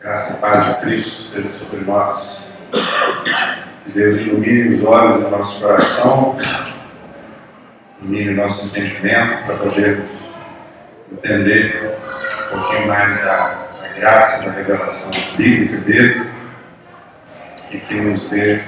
Graça 0.00 0.36
e 0.36 0.40
paz 0.40 0.64
de 0.64 0.74
Cristo 0.82 1.22
seja 1.22 1.50
sobre 1.58 1.84
nós. 1.84 2.60
Que 3.84 3.90
Deus 3.90 4.20
ilumine 4.20 4.76
os 4.76 4.84
olhos 4.84 5.24
do 5.24 5.28
nosso 5.28 5.60
coração, 5.60 6.36
ilumine 8.00 8.30
o 8.30 8.36
nosso 8.36 8.66
entendimento 8.66 9.44
para 9.44 9.56
podermos 9.56 10.08
entender 11.10 11.98
um 12.46 12.60
pouquinho 12.60 12.86
mais 12.86 13.20
da, 13.22 13.66
da 13.82 13.88
graça, 13.96 14.48
da 14.48 14.52
revelação 14.52 15.10
bíblica 15.36 15.78
dele 15.78 16.30
e 17.72 17.78
que 17.78 17.94
nos 17.94 18.30
dê 18.30 18.62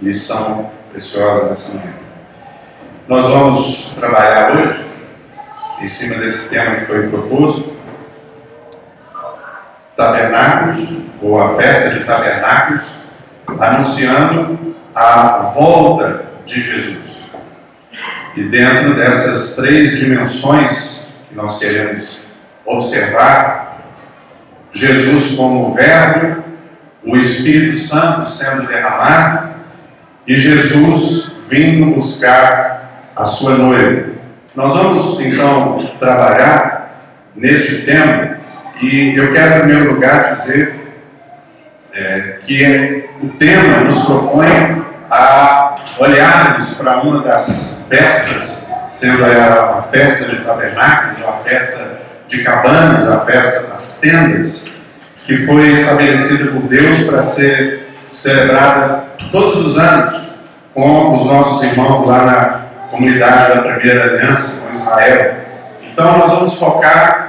lição 0.00 0.70
preciosa 0.92 1.48
nessa 1.48 1.78
manhã. 1.78 1.94
Nós 3.08 3.26
vamos 3.26 3.92
trabalhar 3.96 4.52
hoje 4.52 4.84
em 5.80 5.88
cima 5.88 6.20
desse 6.20 6.48
tema 6.48 6.76
que 6.76 6.86
foi 6.86 7.08
proposto, 7.08 7.73
tabernáculos, 9.96 11.02
ou 11.20 11.40
a 11.40 11.54
festa 11.56 11.90
de 11.90 12.04
tabernáculos, 12.04 12.86
anunciando 13.58 14.76
a 14.94 15.50
volta 15.54 16.26
de 16.44 16.62
Jesus. 16.62 17.30
E 18.36 18.42
dentro 18.44 18.94
dessas 18.94 19.56
três 19.56 19.98
dimensões 19.98 21.08
que 21.28 21.34
nós 21.34 21.58
queremos 21.58 22.20
observar, 22.64 23.78
Jesus 24.72 25.36
como 25.36 25.72
Verbo, 25.74 26.42
o 27.04 27.16
Espírito 27.16 27.78
Santo 27.78 28.28
sendo 28.28 28.66
derramado 28.66 29.54
e 30.26 30.34
Jesus 30.34 31.32
vindo 31.48 31.94
buscar 31.94 33.04
a 33.14 33.24
sua 33.24 33.56
noiva. 33.56 34.14
Nós 34.54 34.72
vamos 34.72 35.20
então 35.20 35.76
trabalhar 35.98 36.90
neste 37.36 37.82
tema 37.82 38.38
e 38.80 39.16
eu 39.16 39.32
quero, 39.32 39.56
em 39.56 39.60
primeiro 39.60 39.94
lugar, 39.94 40.34
dizer 40.34 40.84
é, 41.92 42.38
que 42.42 43.08
o 43.22 43.28
tema 43.30 43.84
nos 43.84 44.04
propõe 44.04 44.84
a 45.10 45.74
olharmos 45.98 46.74
para 46.74 47.00
uma 47.00 47.20
das 47.22 47.82
festas, 47.88 48.66
sendo 48.92 49.24
a, 49.24 49.78
a 49.78 49.82
festa 49.82 50.30
de 50.30 50.44
tabernáculos, 50.44 51.18
a 51.26 51.32
festa 51.48 52.00
de 52.28 52.42
cabanas, 52.42 53.08
a 53.08 53.20
festa 53.20 53.68
das 53.68 53.98
tendas, 53.98 54.74
que 55.24 55.36
foi 55.36 55.68
estabelecida 55.70 56.50
por 56.50 56.62
Deus 56.62 57.04
para 57.04 57.22
ser 57.22 57.88
celebrada 58.08 59.04
todos 59.30 59.66
os 59.66 59.78
anos 59.78 60.28
com 60.74 61.16
os 61.16 61.26
nossos 61.26 61.62
irmãos 61.62 62.06
lá 62.06 62.24
na 62.24 62.64
comunidade 62.90 63.54
da 63.54 63.62
Primeira 63.62 64.04
Aliança 64.04 64.62
com 64.62 64.72
Israel. 64.72 65.34
Então, 65.82 66.18
nós 66.18 66.32
vamos 66.32 66.58
focar 66.58 67.23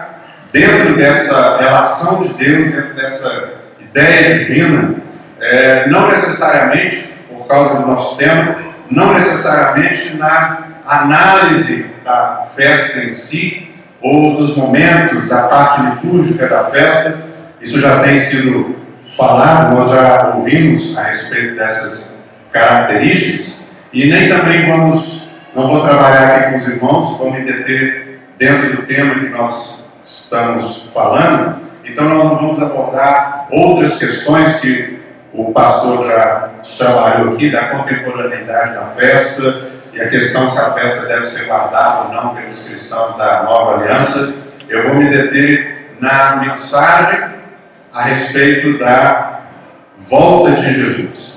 dentro 0.56 0.96
dessa 0.96 1.58
relação 1.58 2.24
de 2.24 2.30
Deus, 2.30 2.72
dentro 2.72 2.94
dessa 2.94 3.56
ideia 3.78 4.40
divina, 4.40 4.96
é, 5.42 5.90
não 5.90 6.08
necessariamente, 6.08 7.14
por 7.28 7.46
causa 7.46 7.82
do 7.82 7.88
nosso 7.88 8.18
tempo, 8.18 8.58
não 8.90 9.16
necessariamente 9.16 10.16
na 10.16 10.68
análise 10.88 11.88
da 12.06 12.48
festa 12.56 13.02
em 13.02 13.12
si, 13.12 13.70
ou 14.02 14.38
dos 14.38 14.56
momentos, 14.56 15.28
da 15.28 15.44
parte 15.44 15.82
litúrgica 15.82 16.48
da 16.48 16.64
festa, 16.66 17.18
isso 17.60 17.82
já 17.82 18.00
tem 18.00 18.18
sido 18.18 18.78
falado, 19.18 19.76
nós 19.76 19.92
já 19.92 20.36
ouvimos 20.38 20.98
a 20.98 21.04
respeito 21.04 21.56
dessas 21.56 22.20
características, 22.54 23.66
e 23.92 24.06
nem 24.06 24.30
também 24.30 24.70
vamos, 24.70 25.28
não 25.54 25.68
vou 25.68 25.86
trabalhar 25.86 26.38
aqui 26.38 26.52
com 26.52 26.58
os 26.60 26.68
irmãos, 26.70 27.18
vou 27.18 27.34
me 27.34 27.42
deter 27.42 28.22
dentro 28.38 28.78
do 28.78 28.84
tema 28.84 29.16
que 29.16 29.28
nós 29.28 29.85
estamos 30.06 30.90
falando, 30.94 31.56
então 31.84 32.08
nós 32.08 32.30
vamos 32.30 32.62
abordar 32.62 33.48
outras 33.52 33.98
questões 33.98 34.60
que 34.60 35.00
o 35.34 35.52
pastor 35.52 36.08
já 36.08 36.50
trabalhou 36.78 37.34
aqui, 37.34 37.50
da 37.52 37.70
contemporaneidade 37.70 38.76
da 38.76 38.86
festa, 38.86 39.72
e 39.92 40.02
a 40.02 40.10
questão 40.10 40.50
se 40.50 40.60
a 40.60 40.74
festa 40.74 41.08
deve 41.08 41.26
ser 41.26 41.46
guardada 41.46 42.08
ou 42.08 42.14
não 42.14 42.36
pelos 42.36 42.68
cristãos 42.68 43.18
da 43.18 43.44
nova 43.44 43.82
aliança. 43.82 44.36
Eu 44.68 44.84
vou 44.84 44.96
me 44.96 45.10
deter 45.10 45.96
na 46.00 46.38
mensagem 46.38 47.20
a 47.94 48.02
respeito 48.02 48.78
da 48.78 49.42
volta 49.98 50.52
de 50.52 50.74
Jesus. 50.74 51.36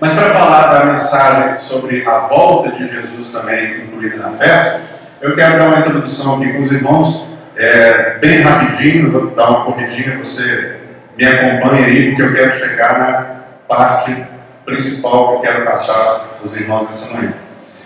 Mas 0.00 0.12
para 0.14 0.30
falar 0.30 0.78
da 0.78 0.84
mensagem 0.92 1.58
sobre 1.58 2.06
a 2.06 2.20
volta 2.20 2.70
de 2.70 2.88
Jesus 2.88 3.32
também 3.32 3.82
incluída 3.82 4.16
na 4.16 4.30
festa, 4.30 4.82
eu 5.20 5.34
quero 5.34 5.58
dar 5.58 5.68
uma 5.68 5.80
introdução 5.80 6.36
aqui 6.36 6.52
com 6.52 6.62
os 6.62 6.72
irmãos 6.72 7.28
é, 7.58 8.18
bem 8.20 8.40
rapidinho, 8.42 9.10
vou 9.10 9.30
dar 9.30 9.50
uma 9.50 9.64
corridinha, 9.64 10.16
você 10.18 10.76
me 11.16 11.26
acompanha 11.26 11.86
aí, 11.86 12.10
porque 12.10 12.22
eu 12.22 12.32
quero 12.32 12.52
chegar 12.52 12.98
na 13.00 13.36
parte 13.66 14.24
principal 14.64 15.28
que 15.28 15.34
eu 15.34 15.52
quero 15.52 15.64
passar 15.64 16.38
os 16.42 16.56
irmãos 16.56 16.88
essa 16.88 17.14
manhã. 17.14 17.34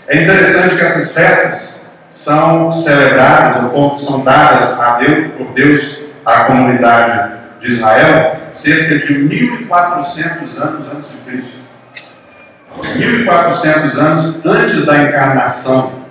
É 0.06 0.22
interessante 0.22 0.76
que 0.76 0.82
essas 0.82 1.12
festas 1.12 1.86
são 2.06 2.70
celebradas 2.70 3.72
ou 3.72 3.98
são 3.98 4.22
dadas 4.22 4.78
a 4.78 4.98
Deus, 4.98 5.32
por 5.38 5.46
Deus 5.54 6.04
à 6.26 6.44
comunidade 6.44 7.32
de 7.60 7.72
Israel 7.72 8.36
cerca 8.52 8.98
de 8.98 9.18
1400 9.20 10.60
anos 10.60 10.86
antes 10.94 11.12
de 11.12 11.16
Cristo. 11.18 11.62
1400 12.76 13.98
anos 13.98 14.44
antes 14.44 14.84
da 14.84 15.02
encarnação 15.02 16.01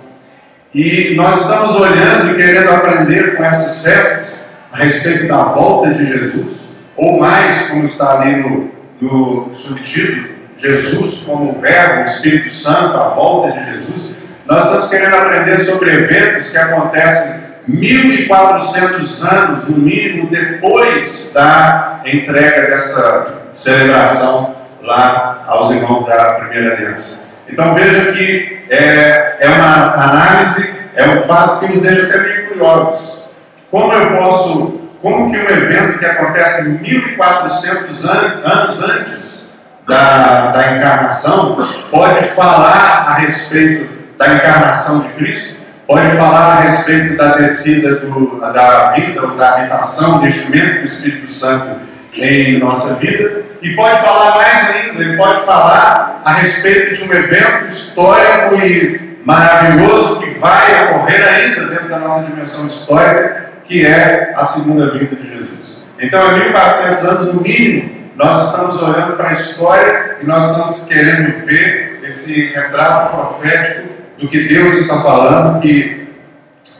e 0.74 1.14
nós 1.14 1.42
estamos 1.42 1.76
olhando 1.76 2.32
e 2.32 2.36
querendo 2.36 2.70
aprender 2.70 3.36
com 3.36 3.44
essas 3.44 3.82
festas 3.82 4.46
a 4.72 4.78
respeito 4.78 5.28
da 5.28 5.42
volta 5.44 5.90
de 5.90 6.06
Jesus, 6.06 6.70
ou 6.96 7.20
mais, 7.20 7.68
como 7.68 7.84
está 7.84 8.20
ali 8.20 8.36
no, 8.36 8.70
no 9.00 9.54
subtítulo, 9.54 10.32
Jesus 10.56 11.24
como 11.24 11.60
Verbo, 11.60 12.08
Espírito 12.08 12.54
Santo, 12.54 12.96
a 12.96 13.08
volta 13.08 13.52
de 13.52 13.72
Jesus. 13.72 14.16
Nós 14.46 14.64
estamos 14.64 14.88
querendo 14.88 15.16
aprender 15.16 15.58
sobre 15.58 15.92
eventos 15.92 16.50
que 16.50 16.58
acontecem 16.58 17.42
1400 17.66 19.24
anos, 19.24 19.68
no 19.68 19.78
mínimo, 19.78 20.28
depois 20.28 21.32
da 21.34 22.00
entrega 22.04 22.70
dessa 22.70 23.42
celebração 23.52 24.54
lá 24.82 25.44
aos 25.46 25.70
irmãos 25.70 26.06
da 26.06 26.34
Primeira 26.34 26.76
Aliança. 26.76 27.21
Então 27.48 27.74
veja 27.74 28.12
que 28.12 28.64
é, 28.70 29.36
é 29.40 29.48
uma 29.48 29.94
análise, 29.94 30.72
é 30.94 31.08
um 31.08 31.22
fato 31.22 31.60
que 31.60 31.72
nos 31.72 31.82
deixa 31.82 32.06
até 32.06 32.18
meio 32.22 32.48
curiosos. 32.48 33.22
Como 33.70 33.92
eu 33.92 34.16
posso, 34.16 34.80
como 35.00 35.30
que 35.30 35.38
um 35.38 35.50
evento 35.50 35.98
que 35.98 36.06
acontece 36.06 36.68
1400 36.68 38.04
an 38.04 38.40
anos 38.44 38.84
antes 38.84 39.46
da, 39.86 40.50
da 40.52 40.76
encarnação 40.76 41.56
pode 41.90 42.24
falar 42.28 43.06
a 43.08 43.14
respeito 43.14 43.88
da 44.16 44.34
encarnação 44.34 45.00
de 45.00 45.08
Cristo? 45.14 45.62
Pode 45.86 46.16
falar 46.16 46.58
a 46.58 46.60
respeito 46.60 47.16
da 47.16 47.36
descida 47.36 47.96
do, 47.96 48.40
da 48.40 48.92
vida 48.92 49.22
ou 49.22 49.36
da 49.36 49.56
habitação, 49.56 50.20
do 50.20 50.26
enchimento 50.26 50.82
do 50.82 50.86
Espírito 50.86 51.32
Santo 51.32 51.80
em 52.14 52.58
nossa 52.58 52.94
vida? 52.94 53.51
E 53.62 53.76
pode 53.76 54.00
falar 54.02 54.34
mais 54.34 54.70
ainda, 54.70 55.04
ele 55.04 55.16
pode 55.16 55.46
falar 55.46 56.20
a 56.24 56.32
respeito 56.32 56.96
de 56.96 57.08
um 57.08 57.12
evento 57.12 57.68
histórico 57.68 58.56
e 58.56 59.20
maravilhoso 59.24 60.18
que 60.20 60.30
vai 60.38 60.90
ocorrer 60.90 61.28
ainda 61.28 61.66
dentro 61.66 61.88
da 61.88 61.98
nossa 62.00 62.26
dimensão 62.26 62.66
histórica, 62.66 63.52
que 63.64 63.86
é 63.86 64.34
a 64.36 64.44
segunda 64.44 64.90
vinda 64.90 65.14
de 65.14 65.38
Jesus. 65.38 65.86
Então, 66.00 66.36
em 66.36 66.40
1400 66.40 67.04
anos, 67.04 67.34
no 67.34 67.40
mínimo, 67.40 68.02
nós 68.16 68.50
estamos 68.50 68.82
olhando 68.82 69.16
para 69.16 69.28
a 69.28 69.34
história 69.34 70.16
e 70.20 70.26
nós 70.26 70.50
estamos 70.50 70.88
querendo 70.88 71.46
ver 71.46 72.00
esse 72.02 72.52
retrato 72.52 73.16
profético 73.16 73.88
do 74.18 74.26
que 74.26 74.48
Deus 74.48 74.74
está 74.74 75.00
falando, 75.02 75.60
que, 75.60 76.08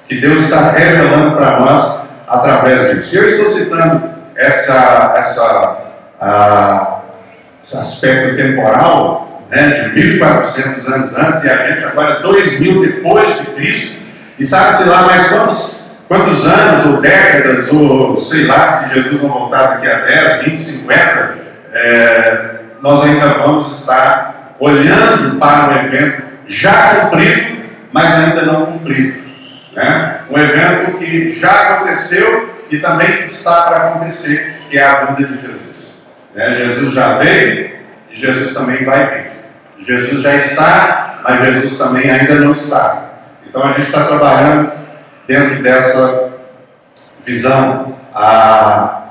que 0.09 0.21
Deus 0.21 0.41
está 0.41 0.73
revelando 0.73 1.37
para 1.37 1.61
nós 1.61 2.03
através 2.27 2.97
disso. 2.97 3.17
Eu 3.17 3.29
estou 3.29 3.47
citando 3.47 4.11
essa, 4.35 5.15
essa 5.17 5.82
esse 7.63 7.77
aspecto 7.77 8.37
temporal, 8.37 9.47
né, 9.51 9.69
de 9.69 9.89
1400 9.91 10.89
anos 10.89 11.17
antes, 11.17 11.45
e 11.45 11.51
a 11.51 11.67
gente 11.69 11.85
agora 11.85 12.21
2000 12.21 12.83
depois 12.83 13.39
de 13.39 13.47
Cristo, 13.53 14.03
e 14.39 14.45
sabe-se 14.45 14.89
lá 14.89 15.03
mais 15.03 15.29
quantos, 15.29 15.91
quantos 16.09 16.47
anos, 16.47 16.87
ou 16.87 17.01
décadas, 17.01 17.73
ou 17.73 18.19
sei 18.19 18.47
lá, 18.47 18.67
se 18.67 18.95
Jesus 18.95 19.23
não 19.23 19.29
voltar 19.29 19.75
daqui 19.75 19.87
a 19.89 20.01
10, 20.01 20.45
20, 20.45 20.61
50, 20.61 21.39
é, 21.73 22.51
nós 22.81 23.05
ainda 23.05 23.27
vamos 23.29 23.81
estar 23.81 24.57
olhando 24.59 25.39
para 25.39 25.69
um 25.69 25.87
evento 25.87 26.23
já 26.47 27.07
cumprido, 27.07 27.63
mas 27.93 28.13
ainda 28.13 28.43
não 28.43 28.67
cumprido. 28.67 29.23
Né? 29.75 30.21
Um 30.31 30.39
evento 30.39 30.99
que 30.99 31.33
já 31.33 31.51
aconteceu 31.51 32.51
e 32.71 32.79
também 32.79 33.25
está 33.25 33.63
para 33.63 33.77
acontecer, 33.89 34.57
que 34.69 34.79
é 34.79 34.85
a 34.85 35.05
vinda 35.05 35.29
de 35.29 35.41
Jesus. 35.41 35.62
Né? 36.35 36.55
Jesus 36.55 36.95
já 36.95 37.19
veio 37.19 37.73
e 38.11 38.17
Jesus 38.17 38.55
também 38.55 38.85
vai 38.85 39.07
vir. 39.07 39.33
Jesus 39.79 40.23
já 40.23 40.35
está, 40.37 41.21
mas 41.25 41.41
Jesus 41.41 41.79
também 41.79 42.11
ainda 42.11 42.37
não 42.37 42.53
está. 42.53 43.11
Então 43.47 43.63
a 43.63 43.69
gente 43.69 43.83
está 43.83 44.05
trabalhando 44.05 44.73
dentro 45.27 45.63
dessa 45.63 46.33
visão. 47.25 47.97
A, 48.15 49.03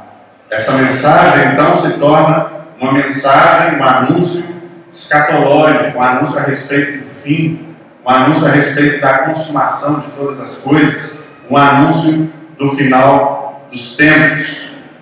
Essa 0.50 0.74
mensagem 0.74 1.54
então 1.54 1.78
se 1.78 1.98
torna 1.98 2.52
uma 2.80 2.94
mensagem, 2.94 3.80
um 3.80 3.84
anúncio 3.84 4.50
escatológico, 4.92 5.98
um 5.98 6.02
anúncio 6.02 6.40
a 6.40 6.44
respeito 6.44 7.06
do 7.06 7.10
fim, 7.10 7.76
um 8.06 8.10
anúncio 8.10 8.48
a 8.48 8.52
respeito 8.52 9.00
da 9.00 9.20
consumação 9.20 10.00
de 10.00 10.08
todas 10.12 10.42
as 10.42 10.58
coisas, 10.58 11.22
um 11.50 11.56
anúncio 11.56 12.32
do 12.58 12.70
final 12.72 13.68
dos 13.72 13.96
tempos. 13.96 14.62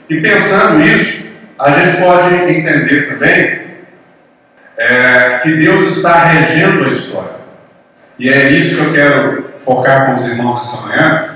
E 0.10 0.22
pensando 0.22 0.81
isso, 0.81 1.29
a 1.60 1.72
gente 1.72 1.98
pode 1.98 2.36
entender 2.36 3.10
também 3.10 3.60
é, 4.78 5.40
que 5.44 5.58
Deus 5.58 5.98
está 5.98 6.24
regendo 6.24 6.86
a 6.86 6.94
história. 6.94 7.40
E 8.18 8.30
é 8.30 8.50
isso 8.52 8.78
que 8.78 8.86
eu 8.86 8.94
quero 8.94 9.50
focar 9.60 10.06
com 10.06 10.16
os 10.16 10.26
irmãos 10.26 10.62
essa 10.62 10.88
manhã. 10.88 11.36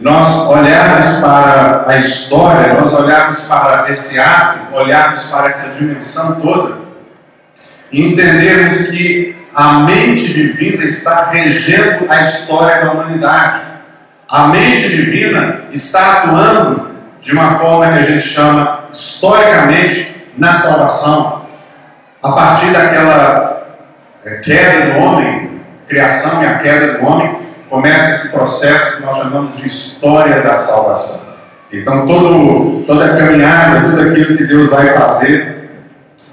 Nós 0.00 0.48
olharmos 0.48 1.20
para 1.20 1.84
a 1.86 1.98
história, 1.98 2.74
nós 2.74 2.92
olharmos 2.92 3.44
para 3.44 3.90
esse 3.90 4.18
ato, 4.18 4.74
olharmos 4.74 5.30
para 5.30 5.48
essa 5.48 5.70
dimensão 5.70 6.40
toda, 6.40 6.78
e 7.92 8.12
entendermos 8.12 8.88
que 8.88 9.36
a 9.54 9.80
mente 9.80 10.32
divina 10.32 10.84
está 10.84 11.30
regendo 11.30 12.10
a 12.10 12.22
história 12.22 12.84
da 12.84 12.92
humanidade. 12.92 13.62
A 14.28 14.48
mente 14.48 14.88
divina 14.88 15.60
está 15.72 16.24
atuando 16.24 16.90
de 17.22 17.32
uma 17.32 17.58
forma 17.58 17.92
que 17.92 17.98
a 18.00 18.02
gente 18.02 18.26
chama 18.26 18.75
historicamente 18.96 20.16
na 20.38 20.54
salvação. 20.54 21.46
A 22.22 22.32
partir 22.32 22.72
daquela 22.72 23.66
é, 24.24 24.36
queda 24.36 24.94
do 24.94 24.98
homem, 25.00 25.60
criação 25.86 26.42
e 26.42 26.46
a 26.46 26.58
queda 26.58 26.94
do 26.94 27.06
homem, 27.06 27.38
começa 27.68 28.10
esse 28.10 28.36
processo 28.36 28.96
que 28.96 29.02
nós 29.02 29.18
chamamos 29.18 29.56
de 29.56 29.68
história 29.68 30.40
da 30.40 30.56
salvação. 30.56 31.26
Então, 31.72 32.06
todo, 32.06 32.84
toda 32.86 33.04
a 33.04 33.16
caminhada, 33.16 33.88
tudo 33.90 34.00
aquilo 34.00 34.36
que 34.36 34.44
Deus 34.44 34.70
vai 34.70 34.94
fazer 34.94 35.68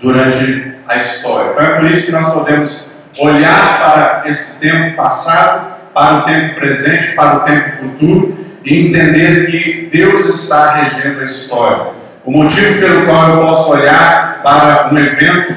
durante 0.01 0.74
a 0.88 0.98
história. 0.98 1.51
Então, 1.51 1.65
é 1.65 1.75
por 1.80 1.92
isso 1.92 2.06
que 2.06 2.12
nós 2.12 2.33
podemos 2.33 2.86
olhar 3.19 3.80
para 3.80 4.30
esse 4.30 4.60
tempo 4.60 4.95
passado, 4.95 5.74
para 5.94 6.19
o 6.19 6.21
tempo 6.24 6.56
presente, 6.56 7.13
para 7.13 7.38
o 7.38 7.39
tempo 7.42 7.69
futuro 7.71 8.38
e 8.63 8.88
entender 8.88 9.51
que 9.51 9.89
Deus 9.92 10.30
está 10.30 10.75
regendo 10.75 11.21
a 11.21 11.25
história. 11.25 12.02
O 12.25 12.31
motivo 12.31 12.80
pelo 12.80 13.06
qual 13.06 13.31
eu 13.31 13.42
posso 13.42 13.72
olhar 13.72 14.40
para 14.42 14.88
um 14.94 14.98
evento 14.98 15.54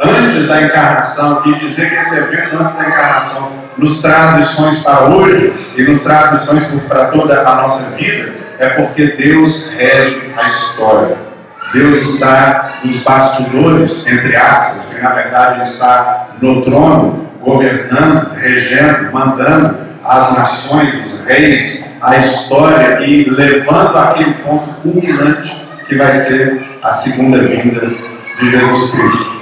antes 0.00 0.48
da 0.48 0.62
encarnação 0.62 1.42
e 1.46 1.54
dizer 1.54 1.88
que 1.88 1.96
esse 1.96 2.18
evento 2.18 2.56
antes 2.60 2.74
da 2.74 2.88
encarnação 2.88 3.52
nos 3.78 4.02
traz 4.02 4.36
lições 4.38 4.80
para 4.80 5.04
hoje 5.04 5.54
e 5.76 5.84
nos 5.84 6.02
traz 6.02 6.32
lições 6.32 6.82
para 6.88 7.06
toda 7.06 7.48
a 7.48 7.54
nossa 7.62 7.94
vida, 7.94 8.32
é 8.58 8.70
porque 8.70 9.06
Deus 9.06 9.70
rege 9.70 10.32
a 10.36 10.48
história. 10.48 11.16
Deus 11.72 11.98
está 11.98 12.72
nos 12.82 13.04
bastidores, 13.04 14.04
entre 14.08 14.34
aspas, 14.34 14.92
que 14.92 15.00
na 15.00 15.10
verdade 15.10 15.54
Ele 15.54 15.62
está 15.62 16.30
no 16.42 16.60
trono, 16.62 17.28
governando, 17.40 18.34
regendo, 18.34 19.12
mandando 19.12 19.78
as 20.04 20.36
nações, 20.36 21.06
os 21.06 21.20
reis, 21.24 21.96
a 22.02 22.16
história 22.16 23.00
e 23.00 23.30
levando 23.30 23.96
aquele 23.96 24.34
ponto 24.34 24.74
culminante 24.82 25.69
que 25.90 25.96
vai 25.96 26.14
ser 26.14 26.62
a 26.80 26.92
segunda 26.92 27.38
vinda 27.38 27.80
de 28.38 28.50
Jesus 28.50 28.92
Cristo. 28.92 29.40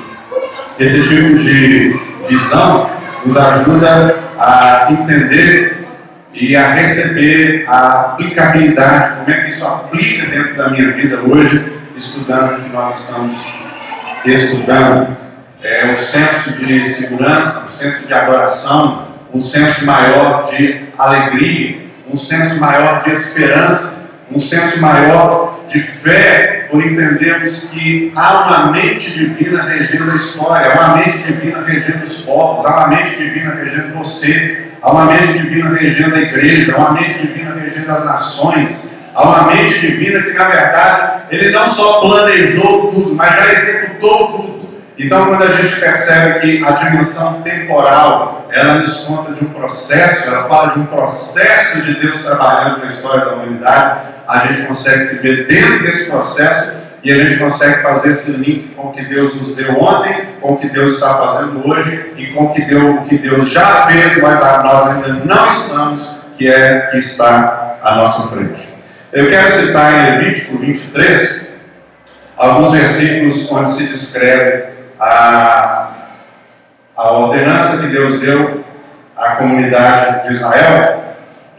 Esse 0.80 1.06
tipo 1.06 1.38
de 1.38 2.00
visão 2.26 2.90
nos 3.22 3.36
ajuda 3.36 4.18
a 4.38 4.88
entender 4.90 5.86
e 6.32 6.56
a 6.56 6.72
receber 6.72 7.66
a 7.68 8.00
aplicabilidade, 8.00 9.16
como 9.16 9.30
é 9.30 9.42
que 9.42 9.50
isso 9.50 9.66
aplica 9.66 10.26
dentro 10.26 10.56
da 10.56 10.70
minha 10.70 10.90
vida 10.92 11.18
hoje, 11.20 11.70
estudando 11.94 12.60
o 12.60 12.62
que 12.62 12.70
nós 12.70 12.98
estamos 12.98 13.46
estudando 14.24 15.16
é, 15.62 15.92
um 15.92 15.96
senso 15.98 16.52
de 16.52 16.88
segurança, 16.88 17.66
um 17.66 17.76
senso 17.76 18.06
de 18.06 18.14
adoração, 18.14 19.06
um 19.34 19.40
senso 19.40 19.84
maior 19.84 20.48
de 20.48 20.80
alegria, 20.96 21.76
um 22.10 22.16
senso 22.16 22.58
maior 22.58 23.04
de 23.04 23.10
esperança, 23.10 24.04
um 24.30 24.40
senso 24.40 24.80
maior 24.80 25.57
de 25.69 25.81
fé, 25.81 26.67
por 26.70 26.82
entendermos 26.85 27.70
que 27.70 28.12
há 28.17 28.47
uma 28.47 28.73
mente 28.73 29.12
divina 29.12 29.62
regendo 29.62 30.11
a 30.11 30.17
história, 30.17 30.73
há 30.73 30.75
uma 30.75 30.97
mente 30.97 31.19
divina 31.19 31.62
regendo 31.65 32.05
os 32.05 32.23
povos, 32.23 32.67
há 32.67 32.76
uma 32.76 32.88
mente 32.88 33.17
divina 33.17 33.55
regendo 33.55 33.94
você, 33.94 34.69
há 34.81 34.91
uma 34.91 35.05
mente 35.06 35.38
divina 35.38 35.76
regendo 35.76 36.15
a 36.15 36.20
igreja, 36.20 36.75
há 36.75 36.79
uma 36.79 36.93
mente 36.93 37.26
divina 37.26 37.55
regendo 37.55 37.93
as 37.93 38.05
nações, 38.05 38.93
há 39.15 39.23
uma 39.23 39.55
mente 39.55 39.81
divina 39.81 40.23
que, 40.23 40.32
na 40.32 40.49
verdade, 40.49 41.23
ele 41.31 41.50
não 41.50 41.69
só 41.69 42.00
planejou 42.00 42.93
tudo, 42.93 43.15
mas 43.15 43.35
já 43.35 43.53
executou 43.53 44.26
tudo. 44.29 44.59
Então, 44.99 45.26
quando 45.26 45.44
a 45.44 45.49
gente 45.49 45.79
percebe 45.79 46.41
que 46.41 46.65
a 46.65 46.73
dimensão 46.73 47.41
temporal, 47.43 48.49
ela 48.50 48.75
nos 48.79 49.05
conta 49.05 49.32
de 49.32 49.44
um 49.44 49.50
processo, 49.50 50.29
ela 50.29 50.49
fala 50.49 50.73
de 50.73 50.81
um 50.81 50.87
processo 50.87 51.82
de 51.82 51.94
Deus 52.00 52.25
trabalhando 52.25 52.85
na 52.85 52.91
história 52.91 53.25
da 53.26 53.35
humanidade, 53.35 54.00
a 54.28 54.46
gente 54.46 54.66
consegue 54.66 55.02
se 55.04 55.22
ver 55.22 55.46
dentro 55.46 55.82
desse 55.82 56.10
processo 56.10 56.72
e 57.02 57.10
a 57.10 57.14
gente 57.16 57.38
consegue 57.38 57.82
fazer 57.82 58.10
esse 58.10 58.32
link 58.32 58.75
com 58.76 58.88
o 58.88 58.92
que 58.92 59.02
Deus 59.06 59.34
nos 59.36 59.56
deu 59.56 59.80
ontem, 59.80 60.28
com 60.38 60.52
o 60.52 60.56
que 60.58 60.69
Deus 60.69 60.94
está 60.94 61.14
fazendo 61.14 61.66
hoje 61.66 62.12
e 62.19 62.26
com 62.26 62.44
o 62.44 62.52
que 62.52 62.62
Deus, 62.62 62.98
o 63.00 63.02
que 63.04 63.16
Deus 63.16 63.50
já 63.50 63.86
fez, 63.86 64.20
mas 64.20 64.38
nós 64.40 64.90
ainda 64.90 65.25
não 65.25 65.48
estamos, 65.48 66.25
que 66.36 66.46
é 66.46 66.88
que 66.90 66.98
está 66.98 67.78
à 67.82 67.94
nossa 67.94 68.28
frente. 68.28 68.75
Eu 69.12 69.30
quero 69.30 69.50
citar 69.50 69.94
em 69.94 70.19
Levítico 70.19 70.58
23 70.58 71.48
alguns 72.36 72.72
versículos 72.72 73.50
onde 73.50 73.72
se 73.72 73.88
descreve 73.88 74.74
a, 75.00 75.90
a 76.94 77.12
ordenança 77.12 77.78
que 77.78 77.88
Deus 77.88 78.20
deu 78.20 78.62
à 79.16 79.36
comunidade 79.36 80.28
de 80.28 80.34
Israel, 80.34 81.16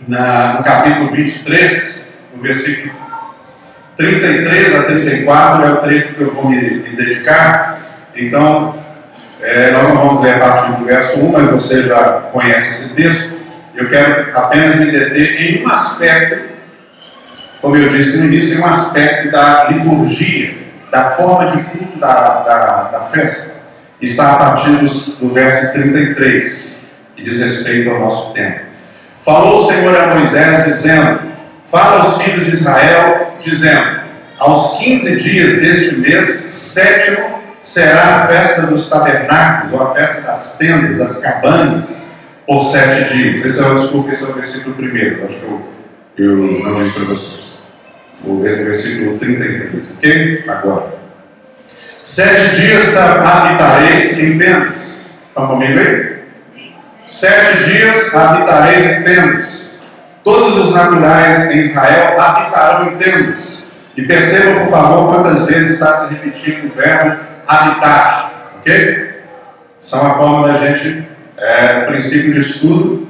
na, 0.07 0.53
no 0.53 0.63
capítulo 0.63 1.11
23, 1.11 2.08
no 2.39 2.43
versículo 2.43 2.93
33 3.97 4.75
a 4.75 4.83
34, 4.83 5.65
é 5.65 5.71
o 5.71 5.77
trecho 5.77 6.15
que 6.15 6.21
eu 6.21 6.33
vou 6.33 6.49
me, 6.49 6.57
me 6.57 6.95
dedicar. 6.95 7.79
Então, 8.15 8.73
é, 9.41 9.71
nós 9.71 9.89
não 9.89 9.97
vamos 9.97 10.23
ler 10.23 10.35
a 10.35 10.39
partir 10.39 10.71
do 10.77 10.85
verso 10.85 11.19
1, 11.19 11.31
mas 11.31 11.51
você 11.51 11.83
já 11.83 12.03
conhece 12.31 12.85
esse 12.85 12.95
texto. 12.95 13.39
Eu 13.75 13.89
quero 13.89 14.37
apenas 14.37 14.77
me 14.77 14.91
deter 14.91 15.41
em 15.41 15.65
um 15.65 15.69
aspecto, 15.69 16.49
como 17.61 17.75
eu 17.75 17.89
disse 17.89 18.17
no 18.17 18.25
início, 18.25 18.57
em 18.57 18.61
um 18.61 18.65
aspecto 18.65 19.31
da 19.31 19.65
liturgia 19.69 20.57
da 20.89 21.11
forma 21.11 21.51
de 21.51 21.61
culto 21.65 21.99
da, 21.99 22.41
da, 22.41 22.83
da 22.91 22.99
festa, 23.01 23.55
está 24.01 24.33
a 24.33 24.37
partir 24.37 24.71
do 24.71 25.33
verso 25.33 25.71
33, 25.73 26.79
que 27.15 27.23
diz 27.23 27.39
respeito 27.39 27.91
ao 27.91 27.99
nosso 27.99 28.33
tempo. 28.33 28.61
Falou 29.23 29.59
o 29.59 29.65
Senhor 29.65 29.95
a 29.95 30.15
Moisés, 30.15 30.65
dizendo: 30.65 31.28
Fala 31.71 32.01
aos 32.01 32.21
filhos 32.21 32.47
de 32.47 32.55
Israel, 32.55 33.35
dizendo: 33.41 33.99
Aos 34.37 34.79
15 34.79 35.21
dias 35.21 35.59
deste 35.59 35.97
mês, 35.97 36.27
sétimo, 36.27 37.41
será 37.61 38.17
a 38.17 38.27
festa 38.27 38.63
dos 38.63 38.89
tabernáculos, 38.89 39.73
ou 39.73 39.87
a 39.87 39.93
festa 39.93 40.21
das 40.21 40.57
tendas, 40.57 40.97
das 40.97 41.21
cabanas, 41.21 42.07
por 42.47 42.63
sete 42.63 43.13
dias. 43.13 43.45
Esse 43.45 43.61
é 43.61 43.67
o, 43.67 43.79
desculpa, 43.79 44.11
esse 44.11 44.23
é 44.23 44.27
o 44.27 44.33
versículo 44.33 44.75
primeiro, 44.75 45.25
acho 45.25 45.39
que 46.15 46.21
eu, 46.23 46.59
eu 46.59 46.69
não 46.69 46.83
disse 46.83 46.95
para 46.99 47.05
vocês 47.09 47.59
o 48.23 48.41
versículo 48.41 49.17
33, 49.17 49.91
ok? 49.97 50.43
Agora. 50.47 50.99
Sete 52.03 52.55
dias 52.61 52.97
habitareis 52.97 54.19
em 54.19 54.37
tendas. 54.37 55.01
Estão 55.27 55.47
comigo 55.47 55.79
aí? 55.79 56.19
Sete 57.05 57.63
dias 57.65 58.15
habitareis 58.15 58.85
em 58.85 59.03
tendas. 59.03 59.78
Todos 60.23 60.57
os 60.57 60.75
naturais 60.75 61.51
em 61.51 61.59
Israel 61.59 62.19
habitarão 62.19 62.91
em 62.91 62.97
tendas. 62.97 63.69
E 63.95 64.03
percebam, 64.03 64.65
por 64.65 64.71
favor, 64.71 65.13
quantas 65.13 65.45
vezes 65.45 65.73
está 65.73 65.93
se 65.93 66.13
repetindo 66.13 66.71
o 66.71 66.75
verbo 66.75 67.19
habitar. 67.47 68.51
Ok? 68.59 69.09
É 69.91 69.95
uma 69.95 70.13
forma 70.15 70.47
da 70.47 70.57
gente, 70.57 71.07
é, 71.37 71.81
princípio 71.81 72.33
de 72.33 72.41
estudo 72.41 73.07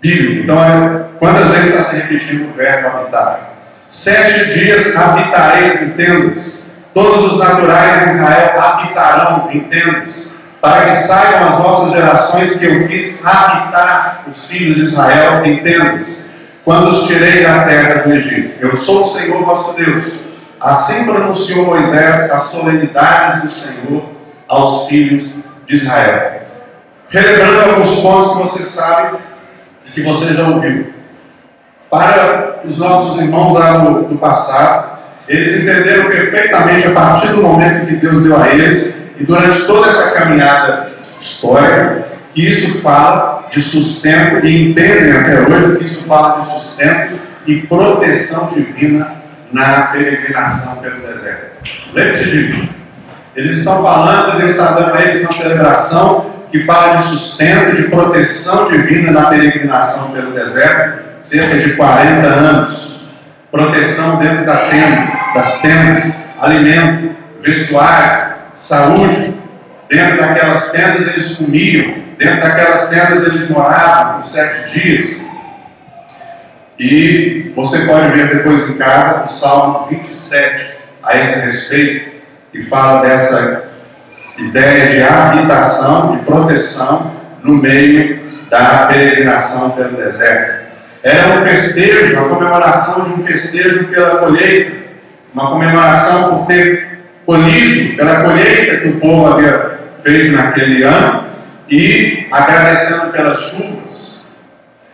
bíblico. 0.00 0.44
Então, 0.44 0.62
é, 0.62 1.04
quantas 1.18 1.48
vezes 1.48 1.74
está 1.74 1.84
se 1.84 1.96
repetindo 2.00 2.50
o 2.50 2.56
verbo 2.56 2.88
habitar? 2.88 3.50
Sete 3.88 4.54
dias 4.54 4.96
habitareis 4.96 5.82
em 5.82 5.90
tendas, 5.90 6.66
todos 6.94 7.32
os 7.32 7.38
naturais 7.40 8.06
em 8.06 8.10
Israel 8.10 8.60
habitarão 8.60 9.50
em 9.50 9.60
tendas, 9.60 10.36
para 10.60 10.86
que 10.86 10.94
saibam 10.94 11.48
as 11.48 11.54
vossas 11.56 11.94
gerações 11.94 12.56
que 12.56 12.66
eu 12.66 12.86
fiz 12.86 13.26
habitar 13.26 14.24
os 14.30 14.48
filhos 14.48 14.76
de 14.76 14.84
Israel 14.84 15.44
em 15.44 15.56
tendas, 15.56 16.29
quando 16.70 16.86
os 16.86 17.08
tirei 17.08 17.42
da 17.42 17.64
terra 17.64 18.02
do 18.02 18.12
Egito. 18.12 18.64
Eu 18.64 18.76
sou 18.76 19.02
o 19.02 19.08
Senhor 19.08 19.44
vosso 19.44 19.74
Deus. 19.74 20.20
Assim 20.60 21.04
pronunciou 21.04 21.66
Moisés 21.66 22.30
as 22.30 22.44
solenidades 22.44 23.42
do 23.42 23.50
Senhor 23.50 24.04
aos 24.46 24.86
filhos 24.86 25.32
de 25.66 25.74
Israel. 25.74 26.42
Relembrando 27.08 27.70
alguns 27.70 27.98
pontos 27.98 28.30
que 28.30 28.38
você 28.38 28.62
sabe 28.62 29.18
e 29.84 29.90
que 29.90 30.02
você 30.02 30.32
já 30.32 30.46
ouviu. 30.46 30.94
Para 31.90 32.60
os 32.64 32.78
nossos 32.78 33.20
irmãos 33.20 33.52
lá 33.52 33.78
do, 33.78 34.04
do 34.04 34.16
passado, 34.16 34.96
eles 35.26 35.64
entenderam 35.64 36.08
perfeitamente 36.08 36.86
a 36.86 36.92
partir 36.92 37.32
do 37.32 37.42
momento 37.42 37.86
que 37.86 37.96
Deus 37.96 38.22
deu 38.22 38.40
a 38.40 38.48
eles 38.48 38.96
e 39.18 39.24
durante 39.24 39.64
toda 39.64 39.88
essa 39.88 40.12
caminhada 40.12 40.92
histórica 41.20 42.06
que 42.32 42.46
isso 42.46 42.80
fala 42.80 43.39
de 43.50 43.60
sustento 43.60 44.46
e 44.46 44.70
entendem 44.70 45.12
até 45.12 45.40
hoje 45.40 45.78
que 45.78 45.84
isso 45.84 46.04
fala 46.04 46.40
de 46.40 46.48
sustento 46.48 47.18
e 47.46 47.56
proteção 47.62 48.48
divina 48.48 49.16
na 49.52 49.88
peregrinação 49.88 50.76
pelo 50.76 51.00
deserto. 51.06 51.50
Lembre-se 51.92 52.30
disso. 52.30 52.68
Eles 53.34 53.58
estão 53.58 53.82
falando, 53.82 54.38
Deus 54.38 54.52
está 54.52 54.72
dando 54.72 54.94
a 54.94 55.02
eles 55.02 55.22
uma 55.22 55.32
celebração 55.32 56.30
que 56.50 56.60
fala 56.60 56.96
de 56.96 57.08
sustento, 57.08 57.76
de 57.76 57.88
proteção 57.88 58.68
divina 58.70 59.12
na 59.12 59.26
peregrinação 59.26 60.10
pelo 60.10 60.32
deserto, 60.32 61.00
cerca 61.22 61.58
de 61.58 61.74
40 61.74 62.26
anos. 62.26 63.00
Proteção 63.50 64.18
dentro 64.18 64.46
da 64.46 64.68
tenda, 64.68 65.12
das 65.34 65.60
tendas, 65.60 66.18
alimento, 66.40 67.16
vestuário, 67.40 68.34
saúde. 68.54 69.34
Dentro 69.88 70.18
daquelas 70.18 70.70
tendas 70.70 71.08
eles 71.08 71.36
comiam, 71.36 71.94
dentro 72.20 72.42
daquelas 72.42 72.90
tendas 72.90 73.26
eles 73.26 73.48
moravam 73.48 74.20
por 74.20 74.26
sete 74.28 74.78
dias. 74.78 75.22
E 76.78 77.50
você 77.56 77.86
pode 77.86 78.12
ver 78.12 78.36
depois 78.36 78.68
em 78.68 78.76
casa 78.76 79.24
o 79.24 79.28
Salmo 79.28 79.86
27 79.88 80.76
a 81.02 81.16
esse 81.16 81.40
respeito, 81.46 82.10
que 82.52 82.62
fala 82.62 83.08
dessa 83.08 83.64
ideia 84.36 84.90
de 84.90 85.02
habitação, 85.02 86.16
de 86.16 86.24
proteção 86.24 87.10
no 87.42 87.54
meio 87.54 88.20
da 88.50 88.86
peregrinação 88.86 89.70
pelo 89.70 89.96
deserto. 89.96 90.68
Era 91.02 91.38
um 91.38 91.42
festejo, 91.42 92.18
uma 92.18 92.28
comemoração 92.28 93.04
de 93.04 93.14
um 93.14 93.24
festejo 93.24 93.84
pela 93.84 94.18
colheita, 94.18 94.76
uma 95.32 95.50
comemoração 95.50 96.38
por 96.38 96.46
ter 96.46 97.00
colhido, 97.24 97.96
pela 97.96 98.24
colheita 98.24 98.76
que 98.76 98.88
o 98.88 99.00
povo 99.00 99.32
havia 99.32 99.80
feito 100.02 100.36
naquele 100.36 100.82
ano 100.82 101.29
e 101.70 102.26
agradecendo 102.30 103.12
pelas 103.12 103.40
chuvas. 103.40 104.20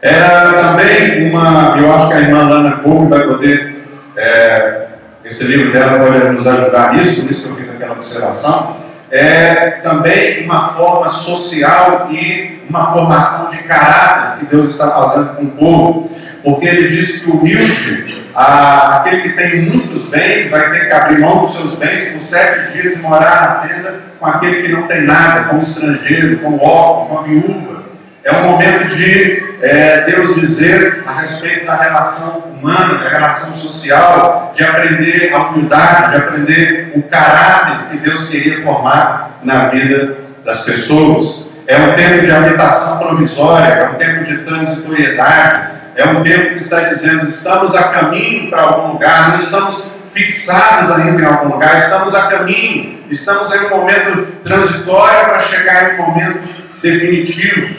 Era 0.03 0.53
também 0.53 1.31
uma, 1.31 1.77
eu 1.79 1.93
acho 1.95 2.09
que 2.09 2.15
a 2.15 2.21
irmã 2.21 2.49
Lana 2.49 2.77
Kobe 2.79 3.09
vai 3.09 3.27
poder, 3.27 3.85
é, 4.17 4.87
esse 5.25 5.45
livro 5.45 5.73
dela 5.73 5.99
pode 5.99 6.33
nos 6.33 6.47
ajudar 6.47 6.95
nisso, 6.95 7.23
por 7.23 7.31
isso 7.31 7.47
que 7.47 7.53
eu 7.53 7.57
fiz 7.57 7.75
aquela 7.75 7.93
observação. 7.93 8.77
É 9.11 9.71
também 9.83 10.45
uma 10.45 10.69
forma 10.75 11.09
social 11.09 12.09
e 12.11 12.61
uma 12.69 12.93
formação 12.93 13.51
de 13.51 13.63
caráter 13.63 14.41
que 14.41 14.47
Deus 14.47 14.71
está 14.71 14.91
fazendo 14.91 15.37
com 15.37 15.45
o 15.45 15.51
povo, 15.51 16.11
porque 16.47 16.65
ele 16.65 16.91
diz 16.91 17.25
que 17.25 17.31
o 17.31 17.39
humilde, 17.39 18.23
a, 18.33 18.99
aquele 18.99 19.23
que 19.23 19.29
tem 19.31 19.63
muitos 19.63 20.09
bens, 20.11 20.49
vai 20.49 20.71
ter 20.71 20.87
que 20.87 20.93
abrir 20.93 21.19
mão 21.19 21.41
dos 21.41 21.57
seus 21.57 21.75
bens 21.75 22.13
por 22.13 22.23
sete 22.23 22.73
dias 22.73 22.95
e 22.95 22.99
morar 22.99 23.65
na 23.65 23.69
tenda 23.69 23.95
com 24.17 24.27
aquele 24.27 24.63
que 24.63 24.73
não 24.73 24.87
tem 24.87 25.03
nada, 25.03 25.49
com 25.49 25.61
estrangeiro, 25.61 26.39
com 26.39 26.57
órfão, 26.65 27.17
com 27.17 27.23
viúva. 27.25 27.83
É 28.23 28.33
um 28.33 28.53
momento 28.53 28.95
de 28.95 29.43
é, 29.61 30.03
Deus 30.03 30.37
dizer 30.37 31.03
a 31.05 31.21
respeito 31.21 31.67
da 31.67 31.75
relação 31.75 32.39
humana, 32.39 32.95
da 32.95 33.09
relação 33.09 33.57
social, 33.57 34.53
de 34.55 34.63
aprender 34.63 35.33
a 35.35 35.49
humildade, 35.49 36.13
de 36.13 36.17
aprender 36.19 36.93
o 36.95 37.03
caráter 37.03 37.89
que 37.91 37.99
Deus 37.99 38.29
queria 38.29 38.63
formar 38.63 39.41
na 39.43 39.67
vida 39.67 40.17
das 40.45 40.65
pessoas. 40.65 41.49
É 41.67 41.77
um 41.77 41.95
tempo 41.95 42.25
de 42.25 42.31
habitação 42.31 42.99
provisória, 42.99 43.67
é 43.67 43.89
um 43.89 43.95
tempo 43.95 44.23
de 44.23 44.39
transitoriedade, 44.45 45.75
é 45.97 46.07
um 46.09 46.23
tempo 46.23 46.51
que 46.51 46.63
está 46.63 46.81
dizendo: 46.81 47.27
estamos 47.27 47.75
a 47.75 47.89
caminho 47.89 48.51
para 48.51 48.63
algum 48.63 48.93
lugar, 48.93 49.31
não 49.31 49.37
estamos 49.37 49.97
fixados 50.13 50.91
ainda 50.93 51.23
em 51.23 51.25
algum 51.25 51.55
lugar, 51.55 51.79
estamos 51.79 52.15
a 52.15 52.29
caminho, 52.29 53.01
estamos 53.11 53.53
em 53.55 53.67
um 53.67 53.71
momento 53.71 54.27
transitório 54.45 55.31
para 55.31 55.43
chegar 55.43 55.95
em 55.95 56.01
um 56.01 56.07
momento 56.07 56.41
definitivo. 56.83 57.77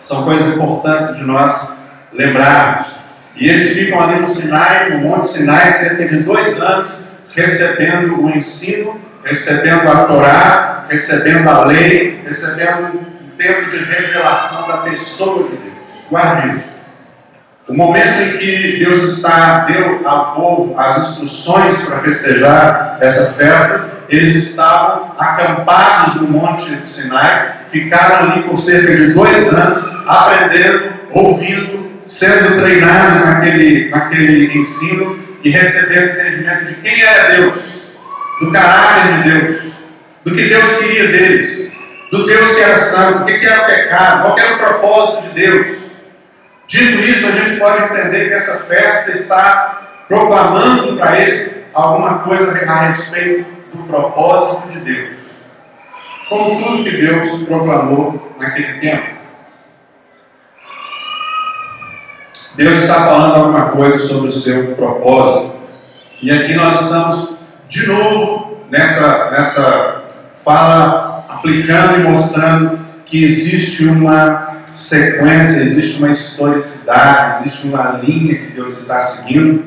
São 0.00 0.24
coisas 0.24 0.54
importantes 0.54 1.16
de 1.16 1.24
nós 1.24 1.70
lembrarmos. 2.12 2.94
E 3.36 3.48
eles 3.48 3.72
ficam 3.76 4.00
ali 4.00 4.20
no 4.20 4.28
Sinai, 4.28 4.90
no 4.90 4.98
Monte 4.98 5.28
Sinai, 5.28 5.72
cerca 5.72 6.06
de 6.06 6.18
dois 6.18 6.60
anos, 6.60 7.00
recebendo 7.34 8.22
o 8.22 8.30
ensino, 8.30 9.00
recebendo 9.24 9.88
a 9.88 10.04
Torá, 10.04 10.84
recebendo 10.88 11.48
a 11.48 11.64
lei, 11.64 12.22
recebendo 12.24 12.94
o 12.94 13.36
tempo 13.36 13.70
de 13.70 13.78
revelação 13.78 14.68
da 14.68 14.76
pessoa 14.78 15.48
de 15.48 15.56
Deus. 15.56 15.74
Guarde 16.08 16.58
isso. 16.58 16.73
O 17.66 17.72
momento 17.72 18.20
em 18.20 18.38
que 18.38 18.84
Deus 18.84 19.04
está, 19.04 19.60
deu 19.60 20.06
ao 20.06 20.34
povo 20.34 20.78
as 20.78 20.98
instruções 20.98 21.86
para 21.86 22.00
festejar 22.00 22.98
essa 23.00 23.32
festa, 23.32 23.88
eles 24.10 24.34
estavam 24.34 25.14
acampados 25.18 26.20
no 26.20 26.28
Monte 26.28 26.86
Sinai, 26.86 27.60
ficaram 27.68 28.32
ali 28.32 28.42
por 28.42 28.58
cerca 28.58 28.94
de 28.94 29.14
dois 29.14 29.50
anos, 29.54 29.90
aprendendo, 30.06 30.92
ouvindo, 31.10 31.90
sendo 32.06 32.60
treinados 32.60 33.24
naquele, 33.24 33.88
naquele 33.88 34.58
ensino 34.58 35.18
e 35.42 35.48
recebendo 35.48 36.20
entendimento 36.20 36.64
de 36.66 36.74
quem 36.82 37.02
era 37.02 37.36
Deus, 37.36 37.54
do 38.40 38.52
caráter 38.52 39.22
de 39.22 39.30
Deus, 39.30 39.62
do 40.22 40.34
que 40.34 40.48
Deus 40.48 40.76
queria 40.76 41.08
deles, 41.08 41.72
do 42.10 42.26
Deus 42.26 42.54
que 42.54 42.60
era 42.60 42.78
santo, 42.78 43.22
o 43.22 43.24
que 43.24 43.46
era 43.46 43.62
o 43.62 43.66
pecado, 43.66 44.22
qual 44.22 44.38
era 44.38 44.54
o 44.54 44.58
propósito 44.58 45.28
de 45.28 45.40
Deus. 45.40 45.83
Dito 46.74 46.98
isso, 47.02 47.28
a 47.28 47.30
gente 47.30 47.60
pode 47.60 47.84
entender 47.84 48.30
que 48.30 48.34
essa 48.34 48.64
festa 48.64 49.12
está 49.12 49.82
proclamando 50.08 50.96
para 50.96 51.20
eles 51.20 51.60
alguma 51.72 52.18
coisa 52.18 52.50
a 52.50 52.80
respeito 52.86 53.48
do 53.72 53.84
propósito 53.84 54.72
de 54.72 54.80
Deus. 54.80 55.16
Como 56.28 56.60
tudo 56.60 56.82
que 56.82 56.96
Deus 56.96 57.44
proclamou 57.44 58.34
naquele 58.40 58.80
tempo. 58.80 59.06
Deus 62.56 62.74
está 62.82 62.94
falando 62.94 63.36
alguma 63.36 63.68
coisa 63.68 64.00
sobre 64.00 64.30
o 64.30 64.32
seu 64.32 64.74
propósito. 64.74 65.54
E 66.20 66.32
aqui 66.32 66.54
nós 66.54 66.80
estamos 66.82 67.36
de 67.68 67.86
novo 67.86 68.64
nessa, 68.68 69.30
nessa 69.30 70.06
fala, 70.44 71.24
aplicando 71.28 72.00
e 72.00 72.02
mostrando 72.02 72.80
que 73.06 73.22
existe 73.22 73.86
uma 73.86 74.53
sequência, 74.74 75.62
existe 75.62 75.98
uma 75.98 76.12
historicidade, 76.12 77.46
existe 77.46 77.66
uma 77.68 78.00
linha 78.02 78.34
que 78.34 78.52
Deus 78.52 78.82
está 78.82 79.00
seguindo, 79.00 79.64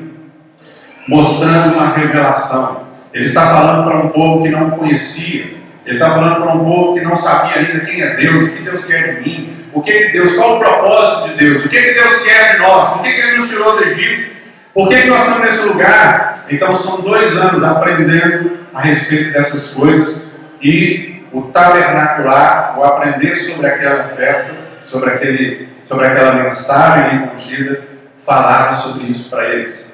mostrando 1.08 1.74
uma 1.74 1.92
revelação. 1.94 2.86
Ele 3.12 3.24
está 3.24 3.46
falando 3.46 3.88
para 3.88 3.98
um 3.98 4.08
povo 4.10 4.42
que 4.42 4.50
não 4.50 4.70
conhecia. 4.70 5.58
Ele 5.86 5.96
está 5.96 6.10
falando 6.10 6.42
para 6.42 6.54
um 6.54 6.64
povo 6.64 6.94
que 6.94 7.04
não 7.04 7.16
sabia 7.16 7.56
ainda 7.56 7.80
quem 7.80 8.02
é 8.02 8.14
Deus, 8.14 8.44
o 8.44 8.52
que 8.52 8.62
Deus 8.62 8.84
quer 8.84 9.14
de 9.14 9.28
mim, 9.28 9.56
o 9.72 9.80
que, 9.80 9.92
que 9.92 10.12
Deus, 10.12 10.34
qual 10.34 10.56
o 10.56 10.58
propósito 10.58 11.30
de 11.30 11.36
Deus, 11.36 11.64
o 11.64 11.68
que, 11.68 11.80
que 11.80 11.94
Deus 11.94 12.22
quer 12.22 12.52
de 12.52 12.58
nós, 12.58 12.96
o 12.96 12.98
que, 13.02 13.10
que 13.10 13.20
Ele 13.20 13.38
nos 13.38 13.48
tirou 13.48 13.76
do 13.76 13.84
Egito, 13.84 14.36
por 14.74 14.88
que, 14.90 15.00
que 15.00 15.08
nós 15.08 15.20
estamos 15.20 15.42
nesse 15.44 15.68
lugar. 15.68 16.34
Então 16.50 16.76
são 16.76 17.00
dois 17.00 17.36
anos 17.38 17.64
aprendendo 17.64 18.58
a 18.74 18.82
respeito 18.82 19.32
dessas 19.32 19.72
coisas 19.72 20.28
e 20.60 21.22
o 21.32 21.42
tabernacular, 21.42 22.78
o 22.78 22.84
aprender 22.84 23.34
sobre 23.36 23.66
aquela 23.66 24.04
festa, 24.04 24.52
sobre, 24.88 25.10
aquele, 25.10 25.68
sobre 25.86 26.06
aquela 26.06 26.42
mensagem 26.42 27.28
contida, 27.28 27.82
falava 28.16 28.74
sobre 28.74 29.04
isso 29.04 29.30
para 29.30 29.44
eles. 29.44 29.92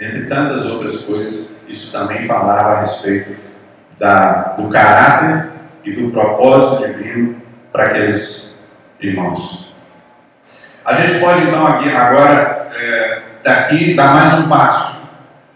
Entre 0.00 0.26
tantas 0.26 0.66
outras 0.66 1.04
coisas, 1.04 1.58
isso 1.68 1.92
também 1.92 2.26
falava 2.26 2.76
a 2.76 2.80
respeito 2.80 3.36
da, 3.98 4.54
do 4.58 4.68
caráter 4.68 5.50
e 5.84 5.92
do 5.92 6.10
propósito 6.10 6.86
divino 6.86 7.36
para 7.70 7.84
aqueles 7.84 8.62
irmãos. 9.00 9.74
A 10.84 10.94
gente 10.94 11.20
pode 11.20 11.42
então 11.42 11.66
aqui, 11.66 11.90
agora, 11.90 12.70
é, 12.74 13.18
daqui, 13.44 13.94
dar 13.94 14.14
mais 14.14 14.34
um 14.34 14.48
passo. 14.48 14.96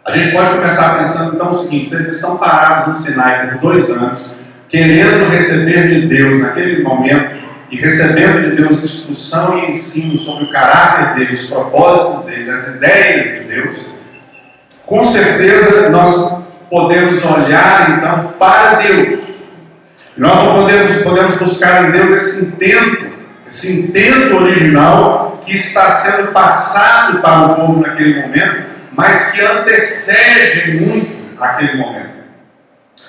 A 0.04 0.12
gente 0.12 0.32
pode 0.32 0.50
começar 0.50 0.98
pensando 0.98 1.34
então 1.34 1.52
o 1.52 1.54
seguinte: 1.54 1.90
vocês 1.90 2.08
estão 2.08 2.36
parados 2.36 2.88
no 2.88 2.96
Sinai 2.96 3.50
por 3.50 3.58
dois 3.58 3.90
anos, 3.90 4.34
querendo 4.68 5.30
receber 5.30 5.88
de 5.88 6.06
Deus 6.06 6.40
naquele 6.40 6.82
momento 6.82 7.39
e 7.70 7.76
recebendo 7.76 8.50
de 8.50 8.56
Deus 8.56 8.82
instrução 8.82 9.58
e 9.58 9.70
ensino 9.72 10.18
sobre 10.20 10.44
o 10.44 10.50
caráter 10.50 11.14
deles, 11.14 11.44
os 11.44 11.50
propósitos 11.50 12.24
deles, 12.26 12.48
as 12.48 12.74
ideias 12.74 13.40
de 13.40 13.48
Deus 13.48 14.00
com 14.90 15.06
certeza 15.06 15.88
nós 15.90 16.42
podemos 16.68 17.24
olhar 17.24 17.96
então 17.96 18.34
para 18.36 18.74
Deus. 18.74 19.20
Nós 20.16 20.52
podemos, 20.52 21.02
podemos 21.02 21.38
buscar 21.38 21.84
em 21.84 21.92
Deus 21.92 22.12
esse 22.16 22.46
intento, 22.46 23.06
esse 23.48 23.86
intento 23.86 24.34
original 24.34 25.40
que 25.46 25.56
está 25.56 25.92
sendo 25.92 26.32
passado 26.32 27.20
para 27.20 27.40
o 27.40 27.54
povo 27.54 27.80
naquele 27.80 28.20
momento, 28.20 28.64
mas 28.92 29.30
que 29.30 29.40
antecede 29.40 30.72
muito 30.72 31.40
aquele 31.40 31.76
momento. 31.76 32.10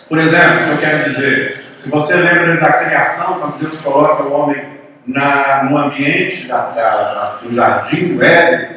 Por 0.07 0.19
exemplo, 0.19 0.73
eu 0.73 0.77
quero 0.77 1.09
dizer, 1.09 1.60
se 1.81 1.89
você 1.89 2.13
lembra 2.15 2.57
da 2.57 2.73
criação, 2.73 3.39
quando 3.39 3.57
Deus 3.57 3.81
coloca 3.81 4.21
o 4.21 4.31
homem 4.33 4.61
na, 5.07 5.63
no 5.63 5.75
ambiente 5.79 6.47
da, 6.47 6.69
da, 6.69 7.39
do 7.41 7.51
jardim 7.51 8.13
do 8.13 8.23
Éden, 8.23 8.69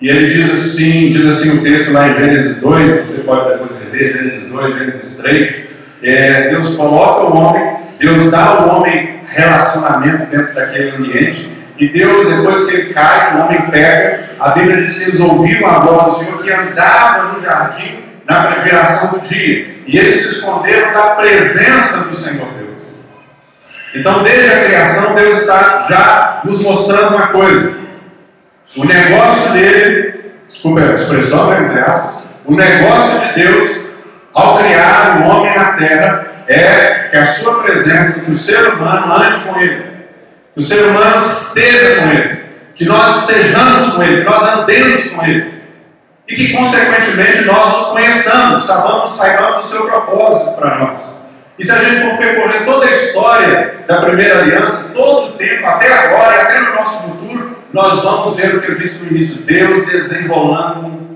E 0.00 0.08
ele 0.08 0.30
diz 0.30 0.54
assim, 0.54 1.10
diz 1.10 1.26
assim 1.26 1.58
o 1.58 1.62
texto 1.62 1.92
lá 1.92 2.08
em 2.08 2.16
Gênesis 2.16 2.56
2, 2.56 3.06
você 3.06 3.20
pode 3.20 3.50
depois 3.50 3.82
reler, 3.82 4.14
Gênesis 4.14 4.44
2, 4.48 4.78
Gênesis 4.78 5.18
3, 5.18 5.66
é, 6.02 6.48
Deus 6.48 6.76
coloca 6.76 7.26
o 7.26 7.36
homem, 7.36 7.76
Deus 7.98 8.30
dá 8.30 8.44
ao 8.46 8.76
homem 8.76 9.20
relacionamento 9.26 10.30
dentro 10.30 10.54
daquele 10.54 10.96
ambiente, 10.96 11.52
e 11.76 11.86
Deus, 11.88 12.34
depois 12.34 12.64
que 12.64 12.76
ele 12.76 12.94
cai, 12.94 13.36
o 13.36 13.44
homem 13.44 13.60
pega, 13.70 14.30
a 14.40 14.50
Bíblia 14.52 14.78
diz 14.78 14.96
que 14.96 15.10
eles 15.10 15.20
ouviram 15.20 15.68
a 15.68 15.80
voz 15.80 16.04
do 16.04 16.24
Senhor 16.24 16.42
que 16.42 16.50
andava 16.50 17.34
no 17.34 17.42
jardim 17.42 18.05
na 18.28 18.42
preparação 18.42 19.12
do 19.12 19.20
dia, 19.20 19.76
e 19.86 19.98
eles 19.98 20.20
se 20.20 20.34
esconderam 20.36 20.92
da 20.92 21.14
presença 21.14 22.08
do 22.08 22.16
Senhor 22.16 22.46
Deus. 22.58 22.98
Então, 23.94 24.22
desde 24.22 24.52
a 24.52 24.64
criação, 24.64 25.14
Deus 25.14 25.40
está 25.40 25.86
já 25.88 26.40
nos 26.44 26.62
mostrando 26.62 27.16
uma 27.16 27.28
coisa. 27.28 27.76
O 28.76 28.84
negócio 28.84 29.52
dele, 29.52 30.32
desculpa 30.48 30.80
a 30.80 30.94
expressão, 30.94 31.50
né, 31.50 31.62
entre 31.62 31.80
aspas, 31.80 32.28
o 32.44 32.54
negócio 32.54 33.20
de 33.20 33.42
Deus, 33.42 33.86
ao 34.34 34.58
criar 34.58 35.22
o 35.22 35.28
homem 35.28 35.56
na 35.56 35.72
terra, 35.72 36.26
é 36.48 37.08
que 37.10 37.16
a 37.16 37.26
sua 37.26 37.62
presença, 37.62 38.24
que 38.24 38.32
o 38.32 38.36
ser 38.36 38.68
humano 38.68 39.14
ande 39.14 39.44
com 39.44 39.60
ele, 39.60 39.82
que 40.52 40.58
o 40.58 40.62
ser 40.62 40.82
humano 40.84 41.26
esteja 41.26 41.96
com 41.96 42.10
ele, 42.10 42.44
que 42.74 42.84
nós 42.84 43.20
estejamos 43.20 43.94
com 43.94 44.02
ele, 44.02 44.22
que 44.22 44.30
nós 44.30 44.58
andemos 44.58 45.08
com 45.08 45.24
ele, 45.24 45.55
e 46.28 46.34
que, 46.34 46.52
consequentemente, 46.52 47.44
nós 47.44 47.72
o 47.74 47.90
conheçamos, 47.92 48.66
saibamos, 48.66 49.16
saibamos 49.16 49.70
seu 49.70 49.86
propósito 49.86 50.52
para 50.56 50.78
nós. 50.78 51.22
E 51.58 51.64
se 51.64 51.72
a 51.72 51.76
gente 51.76 52.02
for 52.02 52.18
percorrer 52.18 52.64
toda 52.64 52.86
a 52.86 52.90
história 52.90 53.84
da 53.86 54.02
primeira 54.02 54.40
aliança, 54.40 54.92
todo 54.92 55.28
o 55.28 55.32
tempo, 55.32 55.66
até 55.66 55.92
agora 55.92 56.34
e 56.34 56.40
até 56.40 56.60
no 56.60 56.74
nosso 56.74 57.02
futuro, 57.04 57.56
nós 57.72 58.02
vamos 58.02 58.36
ver 58.36 58.56
o 58.56 58.60
que 58.60 58.72
eu 58.72 58.78
disse 58.78 59.04
no 59.04 59.12
início: 59.12 59.42
Deus 59.42 59.86
desenrolando 59.86 61.06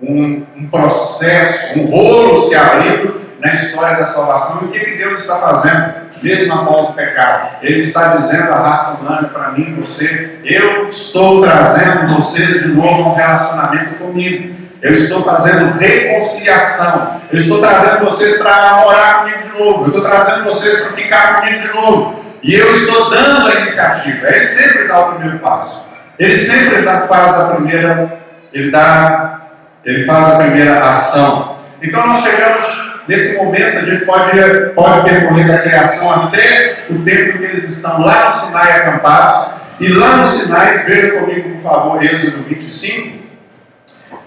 um, 0.00 0.46
um 0.56 0.68
processo, 0.70 1.78
um 1.78 1.86
rolo 1.86 2.40
se 2.40 2.54
abrindo 2.54 3.20
na 3.40 3.52
história 3.54 3.96
da 3.96 4.06
salvação. 4.06 4.62
E 4.62 4.64
o 4.66 4.68
que, 4.68 4.78
que 4.78 4.96
Deus 4.98 5.20
está 5.20 5.36
fazendo, 5.38 5.94
mesmo 6.22 6.52
após 6.52 6.90
o 6.90 6.92
pecado? 6.92 7.56
Ele 7.62 7.80
está 7.80 8.16
dizendo 8.16 8.52
à 8.52 8.58
raça 8.58 8.98
humana, 8.98 9.28
para 9.28 9.52
mim 9.52 9.68
e 9.68 9.80
você: 9.80 10.40
eu 10.44 10.88
estou 10.88 11.42
trazendo 11.42 12.14
vocês 12.14 12.62
de 12.62 12.68
novo 12.68 13.02
a 13.02 13.12
um 13.12 13.14
relacionamento 13.14 13.94
comigo. 13.96 14.60
Eu 14.82 14.94
estou 14.94 15.22
fazendo 15.22 15.78
reconciliação. 15.78 17.20
Eu 17.30 17.38
estou 17.38 17.60
trazendo 17.60 18.04
vocês 18.04 18.38
para 18.38 18.78
morar 18.78 19.20
comigo 19.20 19.38
de 19.42 19.58
novo. 19.58 19.82
Eu 19.84 19.86
estou 19.88 20.02
trazendo 20.02 20.44
vocês 20.44 20.80
para 20.80 20.92
ficar 20.92 21.40
comigo 21.40 21.60
de 21.60 21.74
novo. 21.74 22.24
E 22.42 22.54
eu 22.54 22.74
estou 22.74 23.10
dando 23.10 23.48
a 23.48 23.54
iniciativa. 23.60 24.28
Ele 24.28 24.46
sempre 24.46 24.88
dá 24.88 25.00
o 25.00 25.14
primeiro 25.14 25.38
passo. 25.40 25.86
Ele 26.18 26.36
sempre 26.36 26.82
dá, 26.82 27.06
faz 27.06 27.34
a 27.38 27.44
primeira, 27.54 28.20
ele 28.52 28.70
dá, 28.70 29.40
ele 29.84 30.04
faz 30.04 30.26
a 30.26 30.36
primeira 30.36 30.78
ação. 30.78 31.56
Então 31.82 32.06
nós 32.06 32.22
chegamos 32.22 32.89
nesse 33.10 33.38
momento, 33.38 33.78
a 33.78 33.82
gente 33.82 34.04
pode, 34.04 34.30
pode 34.72 35.10
percorrer 35.10 35.48
da 35.48 35.58
criação 35.58 36.26
até 36.26 36.84
o 36.88 37.02
tempo 37.02 37.38
que 37.38 37.44
eles 37.44 37.68
estão 37.68 38.02
lá 38.02 38.26
no 38.26 38.32
Sinai 38.32 38.72
acampados. 38.72 39.54
E 39.80 39.88
lá 39.88 40.18
no 40.18 40.26
Sinai, 40.26 40.84
veja 40.84 41.18
comigo, 41.18 41.56
por 41.56 41.62
favor, 41.62 42.04
Êxodo 42.04 42.44
25. 42.44 43.18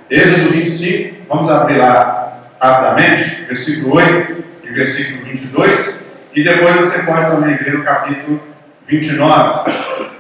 Êxodo 0.10 0.50
25, 0.50 1.26
vamos 1.30 1.50
abrir 1.50 1.78
lá 1.78 2.42
rapidamente, 2.62 3.46
versículo 3.46 3.96
8 3.96 4.44
e 4.66 4.72
versículo 4.74 5.26
22, 5.26 6.00
e 6.36 6.44
depois 6.44 6.76
você 6.76 7.04
pode 7.04 7.32
também 7.32 7.56
ver 7.56 7.76
o 7.76 7.84
capítulo 7.84 8.42
29. 8.86 9.72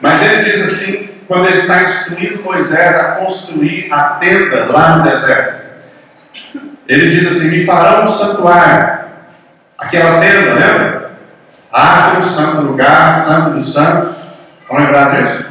Mas 0.02 0.22
ele 0.22 0.44
diz 0.44 0.62
assim, 0.62 1.10
quando 1.28 1.48
ele 1.48 1.58
está 1.58 1.84
instruindo 1.84 2.44
Moisés 2.44 2.96
a 2.96 3.04
construir 3.16 3.92
a 3.92 4.04
tenda 4.22 4.66
lá 4.66 4.98
no 4.98 5.04
deserto. 5.04 5.64
Ele 6.88 7.10
diz 7.10 7.28
assim: 7.28 7.58
Me 7.58 7.66
farão 7.66 8.06
um 8.06 8.10
santuário, 8.10 9.06
aquela 9.78 10.20
tenda, 10.20 10.54
lembra? 10.54 11.12
Árvore, 11.72 12.30
santo 12.30 12.62
lugar, 12.64 13.20
santo 13.20 13.52
dos 13.52 13.74
santos. 13.74 14.16
Vamos 14.68 14.86
lembrar 14.86 15.16
disso? 15.16 15.46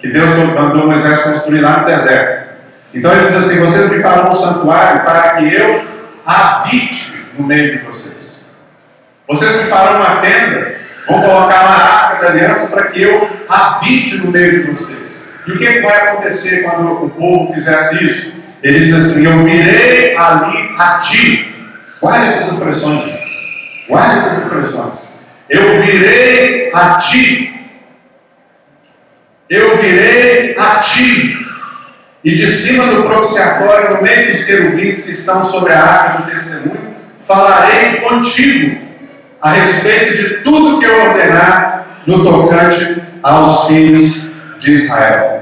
Que 0.00 0.08
Deus 0.08 0.30
mandou 0.54 0.86
Moisés 0.86 1.20
construir 1.20 1.60
lá 1.60 1.80
no 1.80 1.86
deserto. 1.86 2.50
Então 2.94 3.12
ele 3.12 3.26
diz 3.26 3.36
assim: 3.36 3.60
Vocês 3.60 3.92
me 3.92 4.02
farão 4.02 4.32
um 4.32 4.34
santuário 4.34 5.02
para 5.02 5.36
que 5.36 5.54
eu 5.54 5.84
habite 6.26 7.26
no 7.38 7.46
meio 7.46 7.78
de 7.78 7.84
vocês. 7.84 8.44
Vocês 9.28 9.56
me 9.56 9.70
farão 9.70 10.00
uma 10.00 10.20
tenda, 10.22 10.74
vão 11.06 11.20
colocar 11.20 11.60
uma 11.60 11.76
arca 11.76 12.22
da 12.22 12.30
aliança 12.30 12.74
para 12.74 12.88
que 12.88 13.02
eu 13.02 13.30
habite 13.48 14.16
no 14.18 14.30
meio 14.32 14.64
de 14.64 14.70
vocês. 14.72 15.28
E 15.46 15.52
o 15.52 15.58
que 15.58 15.80
vai 15.80 16.08
acontecer 16.08 16.62
quando 16.62 17.04
o 17.04 17.10
povo 17.10 17.52
fizesse 17.54 18.04
isso? 18.04 18.39
Ele 18.62 18.84
diz 18.84 18.94
assim: 18.94 19.26
Eu 19.26 19.44
virei 19.44 20.16
ali 20.16 20.74
a 20.78 20.98
ti. 20.98 21.54
Guarde 22.00 22.28
essas 22.28 22.52
expressões. 22.52 23.12
Guarde 23.88 24.18
essas 24.18 24.44
expressões. 24.44 25.10
Eu 25.48 25.82
virei 25.82 26.70
a 26.72 26.94
ti. 26.94 27.46
Eu 29.48 29.76
virei 29.78 30.54
a 30.56 30.76
ti 30.76 31.40
e 32.22 32.34
de 32.34 32.46
cima 32.46 32.84
do 32.84 33.04
propiciatório, 33.04 33.96
no 33.96 34.02
meio 34.02 34.32
dos 34.32 34.44
querubins 34.44 35.04
que 35.04 35.12
estão 35.12 35.42
sobre 35.42 35.72
a 35.72 35.82
arca 35.82 36.22
do 36.22 36.30
testemunho, 36.30 36.94
falarei 37.18 37.96
contigo 37.96 38.78
a 39.40 39.52
respeito 39.52 40.16
de 40.16 40.34
tudo 40.42 40.78
que 40.78 40.84
eu 40.84 41.02
ordenar 41.02 42.02
no 42.06 42.22
tocante 42.22 43.02
aos 43.22 43.68
filhos 43.68 44.32
de 44.58 44.72
Israel. 44.72 45.39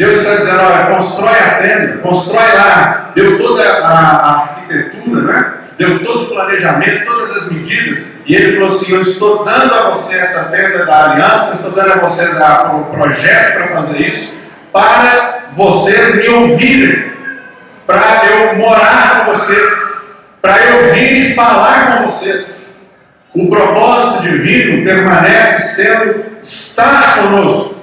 Deus 0.00 0.20
está 0.20 0.34
dizendo: 0.36 0.62
olha, 0.62 0.86
constrói 0.96 1.38
a 1.38 1.54
tenda, 1.56 1.98
constrói 1.98 2.52
lá, 2.54 3.12
deu 3.14 3.38
toda 3.38 3.62
a, 3.62 3.88
a 3.88 4.34
arquitetura, 4.40 5.20
né? 5.20 5.54
deu 5.76 6.04
todo 6.04 6.22
o 6.22 6.28
planejamento, 6.28 7.04
todas 7.04 7.36
as 7.36 7.52
medidas, 7.52 8.12
e 8.24 8.34
ele 8.34 8.54
falou 8.54 8.68
assim: 8.68 8.94
Eu 8.94 9.02
estou 9.02 9.44
dando 9.44 9.74
a 9.74 9.90
você 9.90 10.16
essa 10.16 10.44
tenda 10.44 10.86
da 10.86 11.10
aliança, 11.10 11.56
estou 11.56 11.72
dando 11.72 11.92
a 11.92 11.96
você 11.96 12.26
o 12.28 12.84
projeto 12.84 13.54
para 13.54 13.68
fazer 13.68 14.00
isso 14.00 14.40
para 14.72 15.48
vocês 15.52 16.16
me 16.16 16.28
ouvirem, 16.28 17.10
para 17.86 18.22
eu 18.30 18.56
morar 18.56 19.26
com 19.26 19.32
vocês, 19.32 19.68
para 20.40 20.64
eu 20.64 20.94
vir 20.94 21.30
e 21.30 21.34
falar 21.34 21.98
com 21.98 22.06
vocês. 22.06 22.60
O 23.34 23.50
propósito 23.50 24.22
divino 24.22 24.84
permanece 24.84 25.82
sendo 25.82 26.24
estar 26.40 27.16
conosco. 27.16 27.79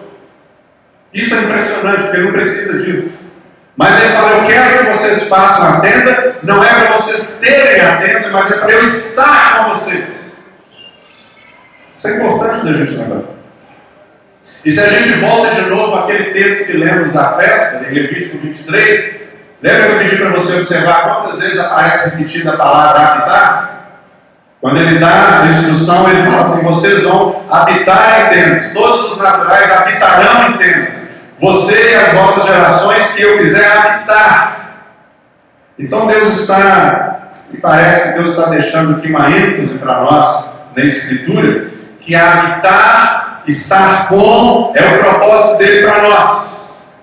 Isso 1.17 1.33
é 1.33 1.39
impressionante, 1.39 2.03
porque 2.03 2.17
não 2.17 2.31
precisa 2.31 2.77
disso. 2.77 3.09
Mas 3.75 4.03
ele 4.03 4.13
fala: 4.13 4.37
Eu 4.37 4.45
quero 4.45 4.85
que 4.85 4.97
vocês 4.97 5.23
façam 5.23 5.67
a 5.67 5.79
tenda, 5.79 6.35
não 6.43 6.63
é 6.63 6.69
para 6.69 6.97
vocês 6.97 7.39
terem 7.39 7.81
a 7.81 7.97
tenda, 7.97 8.29
mas 8.29 8.51
é 8.51 8.57
para 8.59 8.71
eu 8.71 8.83
estar 8.83 9.65
com 9.65 9.73
vocês. 9.73 10.03
Isso 11.97 12.07
é 12.07 12.17
importante 12.17 12.65
da 12.65 12.73
gente 12.73 12.91
lembrar. 12.91 13.23
E 14.63 14.71
se 14.71 14.79
a 14.79 14.89
gente 14.89 15.13
volta 15.13 15.55
de 15.55 15.69
novo 15.69 15.95
àquele 15.95 16.33
texto 16.33 16.65
que 16.65 16.73
lemos 16.73 17.11
da 17.11 17.33
festa, 17.33 17.83
em 17.89 17.93
Levítico 17.95 18.37
23, 18.37 19.21
lembra 19.63 19.87
que 19.87 19.91
eu 19.93 19.97
pedi 19.97 20.15
para 20.17 20.29
você 20.29 20.57
observar 20.57 21.03
quantas 21.03 21.39
vezes 21.39 21.57
aparece 21.57 22.09
repetida 22.09 22.53
a 22.53 22.57
palavra 22.57 23.01
habitar? 23.01 23.66
Quando 24.59 24.77
ele 24.77 24.99
dá 24.99 25.41
a 25.43 25.47
instrução, 25.47 26.09
ele 26.09 26.29
fala 26.29 26.41
assim: 26.41 26.63
vocês 26.63 27.03
vão 27.03 27.43
habitar 27.49 28.21
em 28.21 28.29
tendas, 28.29 28.73
todos 28.73 29.11
os 29.11 29.17
naturais 29.17 29.71
habitarão 29.71 30.49
em 30.49 30.53
tendas, 30.53 31.09
você 31.39 31.91
e 31.91 31.95
as 31.95 32.13
vossas 32.13 32.45
gerações 32.45 33.13
que 33.13 33.21
eu 33.21 33.37
fizer 33.37 33.65
habitar. 33.65 34.57
Então 35.77 36.07
Deus 36.07 36.29
está, 36.29 37.29
e 37.53 37.57
parece 37.57 38.09
que 38.09 38.19
Deus 38.19 38.31
está 38.31 38.49
deixando 38.49 38.97
aqui 38.97 39.09
uma 39.09 39.29
ênfase 39.29 39.77
para 39.77 40.01
nós 40.01 40.51
na 40.75 40.83
Escritura, 40.83 41.69
que 42.01 42.15
habitar 42.15 43.43
estar 43.47 44.09
com 44.09 44.73
é 44.75 44.83
o 44.83 44.97
propósito 44.99 45.57
dele 45.59 45.85
para 45.85 46.01
nós. 46.01 46.57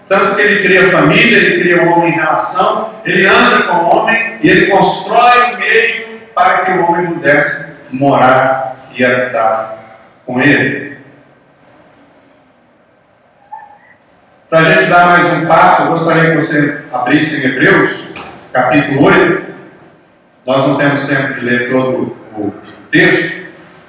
Tanto 0.08 0.34
que 0.34 0.42
ele 0.42 0.62
cria 0.62 0.92
família, 0.92 1.38
ele 1.38 1.60
cria 1.60 1.82
o 1.82 1.92
homem 1.92 2.10
em 2.10 2.16
relação, 2.16 2.90
ele 3.04 3.26
anda 3.26 3.62
com 3.62 3.76
o 3.76 3.96
homem 3.96 4.38
e 4.42 4.50
ele 4.50 4.66
constrói 4.66 5.53
para 6.35 6.64
que 6.64 6.73
o 6.73 6.85
homem 6.85 7.07
pudesse 7.07 7.77
morar 7.90 8.77
e 8.94 9.05
habitar 9.05 9.79
com 10.27 10.40
ele. 10.40 10.99
Para 14.49 14.61
a 14.61 14.64
gente 14.64 14.90
dar 14.90 15.07
mais 15.07 15.33
um 15.33 15.47
passo, 15.47 15.83
eu 15.83 15.88
gostaria 15.88 16.31
que 16.31 16.37
você 16.37 16.85
abrisse 16.92 17.44
em 17.44 17.51
Hebreus, 17.51 18.12
capítulo 18.53 19.05
8. 19.05 19.55
Nós 20.47 20.68
não 20.68 20.77
temos 20.77 21.09
tempo 21.09 21.35
de 21.35 21.44
ler 21.44 21.70
todo 21.70 22.16
o 22.37 22.55
texto. 22.90 23.47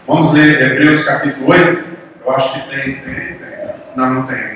Vamos 0.08 0.34
ler 0.34 0.62
Hebreus 0.62 1.06
capítulo 1.06 1.52
8. 1.52 1.86
Eu 2.26 2.32
acho 2.32 2.54
que 2.54 2.70
tem, 2.70 2.96
tem, 2.96 3.14
tem. 3.14 3.40
Não, 3.96 4.14
não 4.16 4.24
tem. 4.24 4.56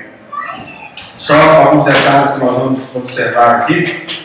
Só 1.16 1.34
alguns 1.34 1.84
detalhes 1.84 2.32
que 2.32 2.40
nós 2.40 2.58
vamos 2.58 2.96
observar 2.96 3.60
aqui. 3.60 4.19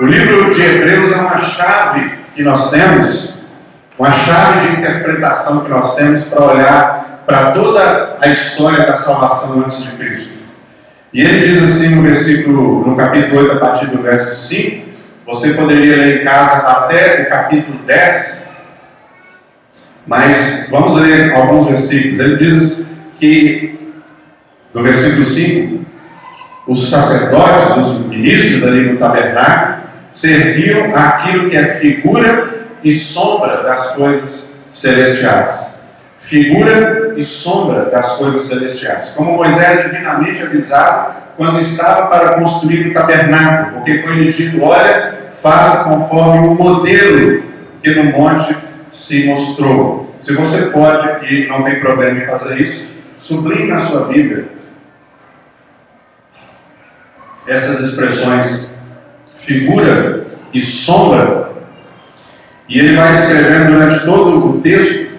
O 0.00 0.06
livro 0.06 0.52
de 0.52 0.60
Hebreus 0.60 1.12
é 1.12 1.20
uma 1.20 1.40
chave 1.40 2.10
que 2.34 2.42
nós 2.42 2.68
temos, 2.72 3.34
uma 3.96 4.10
chave 4.10 4.66
de 4.66 4.80
interpretação 4.80 5.62
que 5.62 5.70
nós 5.70 5.94
temos 5.94 6.24
para 6.24 6.42
olhar 6.42 7.22
para 7.24 7.52
toda 7.52 8.16
a 8.20 8.26
história 8.26 8.86
da 8.86 8.96
salvação 8.96 9.60
antes 9.60 9.84
de 9.84 9.92
Cristo. 9.92 10.34
E 11.12 11.20
ele 11.20 11.46
diz 11.46 11.62
assim 11.62 11.94
no 11.94 12.02
versículo, 12.02 12.84
no 12.84 12.96
capítulo 12.96 13.40
8, 13.42 13.52
a 13.52 13.60
partir 13.60 13.86
do 13.86 14.02
verso 14.02 14.34
5, 14.34 14.84
você 15.26 15.54
poderia 15.54 15.96
ler 15.96 16.22
em 16.22 16.24
casa 16.24 16.66
até 16.66 17.22
o 17.22 17.28
capítulo 17.28 17.78
10, 17.86 18.48
mas 20.08 20.66
vamos 20.72 20.96
ler 20.96 21.32
alguns 21.34 21.68
versículos. 21.68 22.18
Ele 22.18 22.36
diz 22.36 22.88
que, 23.20 23.94
no 24.74 24.82
versículo 24.82 25.24
5, 25.24 25.84
os 26.66 26.90
sacerdotes, 26.90 27.76
os 27.76 28.06
ministros 28.06 28.64
ali 28.64 28.90
no 28.90 28.98
tabernáculo, 28.98 29.73
serviam 30.14 30.94
aquilo 30.94 31.50
que 31.50 31.56
é 31.56 31.74
figura 31.74 32.66
e 32.84 32.92
sombra 32.92 33.64
das 33.64 33.94
coisas 33.94 34.56
celestiais. 34.70 35.74
Figura 36.20 37.14
e 37.16 37.24
sombra 37.24 37.86
das 37.86 38.16
coisas 38.16 38.42
celestiais. 38.44 39.08
Como 39.14 39.32
Moisés 39.32 39.82
divinamente 39.82 40.42
avisado 40.42 41.16
quando 41.36 41.58
estava 41.58 42.06
para 42.06 42.34
construir 42.34 42.88
o 42.88 42.94
tabernáculo, 42.94 43.78
porque 43.78 43.98
foi 43.98 44.14
lhe 44.14 44.32
dito: 44.32 44.62
olha, 44.62 45.32
faz 45.34 45.80
conforme 45.82 46.46
o 46.46 46.54
modelo 46.54 47.42
que 47.82 47.94
no 47.96 48.04
monte 48.04 48.56
se 48.92 49.26
mostrou. 49.26 50.14
Se 50.20 50.34
você 50.34 50.70
pode 50.70 51.26
e 51.26 51.48
não 51.48 51.64
tem 51.64 51.80
problema 51.80 52.22
em 52.22 52.26
fazer 52.26 52.60
isso, 52.60 52.88
sublinhe 53.18 53.66
na 53.66 53.80
sua 53.80 54.06
Bíblia 54.06 54.46
essas 57.46 57.80
expressões 57.80 58.73
figura 59.44 60.26
e 60.52 60.60
sombra. 60.60 61.52
E 62.68 62.78
ele 62.78 62.96
vai 62.96 63.14
escrevendo 63.14 63.72
durante 63.72 64.04
todo 64.04 64.50
o 64.50 64.60
texto. 64.60 65.14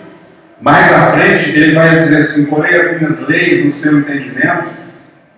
Mais 0.61 0.91
à 0.91 1.11
frente, 1.11 1.51
ele 1.51 1.75
vai 1.75 1.99
dizer 1.99 2.17
assim: 2.17 2.47
Porém, 2.47 2.75
as 2.75 2.99
minhas 2.99 3.27
leis 3.27 3.65
no 3.65 3.71
seu 3.71 3.99
entendimento. 3.99 4.65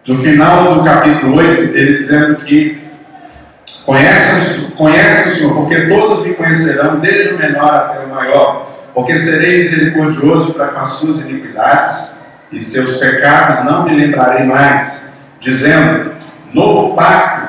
No 0.07 0.15
final 0.15 0.75
do 0.75 0.85
capítulo 0.85 1.35
8, 1.35 1.75
ele 1.75 1.97
dizendo 1.97 2.37
que 2.37 2.81
conhece, 3.85 4.71
conhece 4.71 5.27
o 5.27 5.31
Senhor, 5.31 5.55
porque 5.55 5.87
todos 5.87 6.25
me 6.25 6.33
conhecerão, 6.33 6.99
desde 6.99 7.33
o 7.33 7.37
menor 7.37 7.73
até 7.75 8.05
o 8.05 8.09
maior, 8.09 8.71
porque 8.93 9.17
serei 9.17 9.57
misericordioso 9.57 10.53
para 10.53 10.67
com 10.67 10.79
as 10.79 10.89
suas 10.91 11.25
iniquidades 11.25 12.17
e 12.51 12.61
seus 12.61 12.97
pecados 12.97 13.65
não 13.65 13.83
me 13.83 13.95
lembrarei 13.95 14.45
mais, 14.45 15.17
dizendo: 15.41 16.13
Novo 16.53 16.95
pacto, 16.95 17.46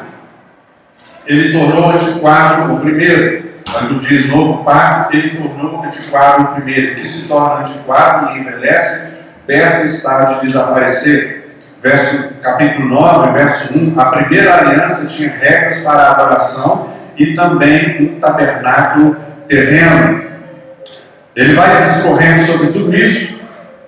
ele 1.28 1.52
tornou 1.52 1.90
antiquado 1.90 2.74
o 2.74 2.80
primeiro. 2.80 3.46
Quando 3.70 4.00
diz 4.00 4.30
novo 4.30 4.64
pacto, 4.64 5.14
ele 5.14 5.36
tornou 5.36 5.84
antiquado 5.84 6.42
o 6.42 6.46
primeiro. 6.54 6.96
que 6.96 7.06
se 7.06 7.28
torna 7.28 7.66
antiquado 7.66 8.30
e 8.30 8.40
envelhece, 8.40 9.12
perto 9.46 9.84
está 9.84 10.24
de 10.24 10.46
desaparecer. 10.46 11.36
Verso, 11.82 12.34
capítulo 12.42 12.88
9, 12.88 13.32
verso 13.32 13.78
1. 13.78 14.00
A 14.00 14.06
primeira 14.06 14.54
aliança 14.54 15.06
tinha 15.06 15.30
regras 15.30 15.84
para 15.84 16.02
a 16.02 16.10
adoração 16.12 16.88
e 17.16 17.34
também 17.34 18.02
um 18.02 18.18
tabernáculo 18.18 19.16
terreno. 19.46 20.24
Ele 21.36 21.54
vai 21.54 21.84
discorrendo 21.84 22.42
sobre 22.42 22.68
tudo 22.68 22.94
isso 22.94 23.38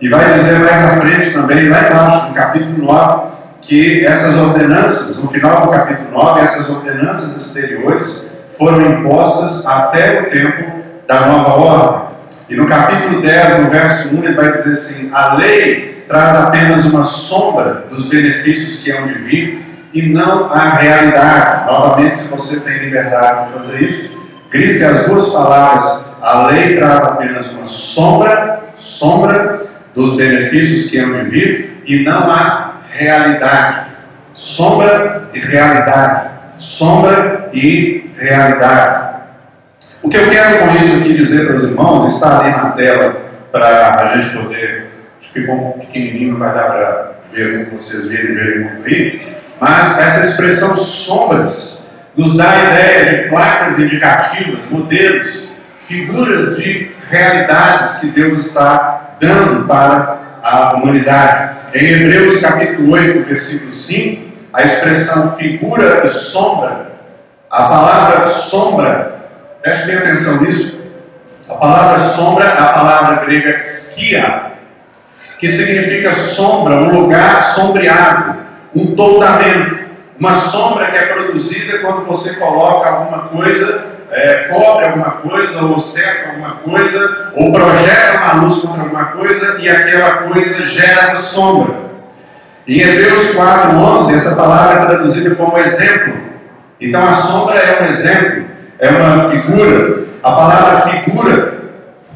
e 0.00 0.08
vai 0.08 0.34
dizer 0.34 0.58
mais 0.60 0.84
à 0.84 1.00
frente 1.00 1.32
também, 1.32 1.68
lá 1.68 1.88
embaixo, 1.88 2.28
no 2.28 2.34
capítulo 2.34 2.84
9, 2.84 3.39
que 3.70 4.04
essas 4.04 4.36
ordenanças, 4.36 5.22
no 5.22 5.30
final 5.30 5.64
do 5.64 5.70
capítulo 5.70 6.10
9, 6.10 6.40
essas 6.40 6.68
ordenanças 6.68 7.36
exteriores 7.36 8.32
foram 8.58 8.98
impostas 8.98 9.64
até 9.64 10.22
o 10.22 10.24
tempo 10.24 10.72
da 11.06 11.28
nova 11.28 11.50
ordem. 11.50 12.08
E 12.48 12.56
no 12.56 12.66
capítulo 12.66 13.22
10, 13.22 13.60
no 13.60 13.70
verso 13.70 14.08
1, 14.16 14.24
ele 14.24 14.34
vai 14.34 14.50
dizer 14.50 14.72
assim: 14.72 15.10
a 15.14 15.34
lei 15.34 16.04
traz 16.08 16.34
apenas 16.34 16.84
uma 16.86 17.04
sombra 17.04 17.84
dos 17.88 18.08
benefícios 18.08 18.82
que 18.82 18.90
hão 18.90 19.06
de 19.06 19.12
vir 19.12 19.64
e 19.94 20.08
não 20.08 20.52
a 20.52 20.70
realidade. 20.70 21.66
Novamente, 21.66 22.18
se 22.18 22.28
você 22.28 22.68
tem 22.68 22.76
liberdade 22.86 23.46
de 23.46 23.52
fazer 23.52 23.82
isso, 23.84 24.10
grite 24.50 24.82
as 24.82 25.06
duas 25.06 25.28
palavras: 25.28 26.08
a 26.20 26.48
lei 26.48 26.74
traz 26.76 27.04
apenas 27.04 27.52
uma 27.52 27.66
sombra, 27.66 28.64
sombra 28.76 29.62
dos 29.94 30.16
benefícios 30.16 30.90
que 30.90 30.98
hão 30.98 31.12
de 31.12 31.30
vir 31.30 31.82
e 31.86 32.02
não 32.02 32.32
a 32.32 32.69
realidade. 33.00 33.86
Sombra 34.34 35.28
e 35.34 35.40
realidade. 35.40 36.30
Sombra 36.58 37.50
e 37.52 38.10
realidade. 38.16 39.10
O 40.02 40.08
que 40.08 40.16
eu 40.16 40.30
quero 40.30 40.58
com 40.66 40.76
isso 40.76 41.00
aqui 41.00 41.14
dizer 41.14 41.46
para 41.46 41.56
os 41.56 41.64
irmãos, 41.64 42.14
está 42.14 42.40
ali 42.40 42.50
na 42.50 42.70
tela 42.70 43.16
para 43.50 44.02
a 44.02 44.06
gente 44.06 44.36
poder. 44.36 44.90
Ficou 45.20 45.54
um 45.54 45.78
pequenininho, 45.80 46.38
vai 46.38 46.54
dar 46.54 46.64
para 46.64 47.12
ver 47.32 47.56
muito, 47.56 47.82
vocês 47.82 48.08
verem, 48.08 48.34
verem 48.34 48.64
muito 48.64 48.86
aí. 48.86 49.36
Mas 49.60 49.98
essa 49.98 50.24
expressão 50.24 50.76
sombras 50.76 51.90
nos 52.16 52.36
dá 52.36 52.50
a 52.50 52.64
ideia 52.64 53.22
de 53.22 53.28
placas 53.28 53.78
indicativas, 53.78 54.68
modelos, 54.70 55.50
figuras 55.80 56.56
de 56.56 56.90
realidades 57.08 57.98
que 57.98 58.08
Deus 58.08 58.38
está 58.38 59.16
dando 59.20 59.66
para 59.66 60.18
a 60.42 60.74
humanidade. 60.74 61.59
Em 61.72 61.86
Hebreus 61.86 62.40
capítulo 62.40 62.94
8, 62.94 63.28
versículo 63.28 63.72
5, 63.72 64.32
a 64.52 64.62
expressão 64.64 65.36
figura 65.36 66.04
e 66.04 66.08
sombra, 66.08 66.90
a 67.48 67.62
palavra 67.62 68.26
sombra, 68.26 69.30
preste 69.62 69.86
bem 69.86 69.98
atenção 69.98 70.42
nisso, 70.42 70.80
a 71.48 71.54
palavra 71.54 72.00
sombra 72.00 72.44
é 72.46 72.58
a 72.58 72.72
palavra 72.72 73.24
grega 73.24 73.62
skia, 73.64 74.50
que 75.38 75.48
significa 75.48 76.12
sombra, 76.12 76.74
um 76.74 77.02
lugar 77.02 77.40
sombreado, 77.40 78.40
um 78.74 78.96
toldamento, 78.96 79.78
uma 80.18 80.34
sombra 80.34 80.90
que 80.90 80.98
é 80.98 81.06
produzida 81.06 81.78
quando 81.78 82.04
você 82.04 82.40
coloca 82.40 82.88
alguma 82.88 83.28
coisa 83.28 83.89
é, 84.12 84.48
cobre 84.50 84.86
alguma 84.86 85.10
coisa, 85.12 85.64
ou 85.64 85.78
cerca 85.78 86.30
alguma 86.30 86.56
coisa, 86.56 87.32
ou 87.36 87.52
projeta 87.52 88.18
uma 88.18 88.42
luz 88.42 88.62
contra 88.62 88.82
alguma 88.82 89.04
coisa 89.06 89.58
e 89.60 89.68
aquela 89.68 90.10
coisa 90.24 90.66
gera 90.68 91.16
sombra. 91.18 91.74
Em 92.66 92.80
Hebreus 92.80 93.34
4, 93.34 93.76
11, 93.76 94.16
essa 94.16 94.36
palavra 94.36 94.82
é 94.82 94.86
traduzida 94.86 95.34
como 95.34 95.58
exemplo. 95.58 96.14
Então 96.80 97.08
a 97.08 97.14
sombra 97.14 97.58
é 97.58 97.82
um 97.82 97.86
exemplo, 97.86 98.44
é 98.78 98.88
uma 98.88 99.30
figura. 99.30 100.04
A 100.22 100.30
palavra 100.30 100.80
figura 100.90 101.54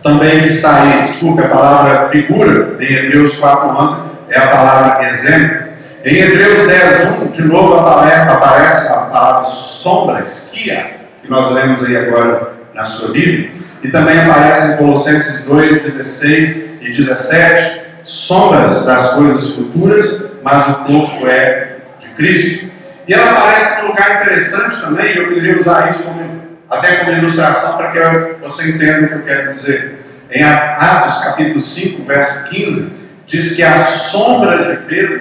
também 0.02 0.44
está 0.44 0.82
aí, 0.82 1.04
desculpe, 1.04 1.42
a 1.42 1.48
palavra 1.48 2.08
figura 2.08 2.76
em 2.80 2.92
Hebreus 2.92 3.38
4, 3.38 3.68
11 3.68 4.04
é 4.30 4.38
a 4.38 4.48
palavra 4.48 5.04
exemplo. 5.06 5.64
Em 6.04 6.16
Hebreus 6.16 6.68
10, 6.68 7.08
1, 7.22 7.26
de 7.28 7.42
novo 7.44 7.74
aparece 7.78 8.92
a 8.92 8.96
palavra 8.96 9.44
sombra, 9.44 10.20
esquia 10.20 11.03
que 11.24 11.30
nós 11.30 11.52
lemos 11.52 11.84
aí 11.84 11.96
agora 11.96 12.52
na 12.74 12.84
sua 12.84 13.12
Bíblia, 13.12 13.50
e 13.82 13.88
também 13.88 14.18
aparece 14.18 14.74
em 14.74 14.76
Colossenses 14.76 15.44
2, 15.44 15.82
16 15.82 16.64
e 16.80 16.90
17, 16.90 17.82
sombras 18.04 18.84
das 18.84 19.14
coisas 19.14 19.54
futuras, 19.54 20.30
mas 20.42 20.68
o 20.68 20.74
corpo 20.84 21.26
é 21.26 21.76
de 21.98 22.08
Cristo. 22.10 22.72
E 23.06 23.14
ela 23.14 23.30
aparece 23.32 23.82
num 23.82 23.88
lugar 23.88 24.22
interessante 24.22 24.80
também, 24.80 25.16
eu 25.16 25.28
queria 25.28 25.58
usar 25.58 25.90
isso 25.90 26.04
como, 26.04 26.42
até 26.70 26.96
como 26.96 27.12
ilustração 27.12 27.76
para 27.76 27.90
que 27.90 28.40
você 28.40 28.70
entenda 28.70 29.06
o 29.06 29.08
que 29.08 29.14
eu 29.14 29.22
quero 29.22 29.52
dizer. 29.52 30.04
Em 30.30 30.42
Atos 30.42 31.22
capítulo 31.24 31.60
5, 31.60 32.04
verso 32.04 32.44
15, 32.44 32.92
diz 33.26 33.54
que 33.54 33.62
a 33.62 33.78
sombra 33.78 34.64
de 34.64 34.82
Pedro, 34.82 35.20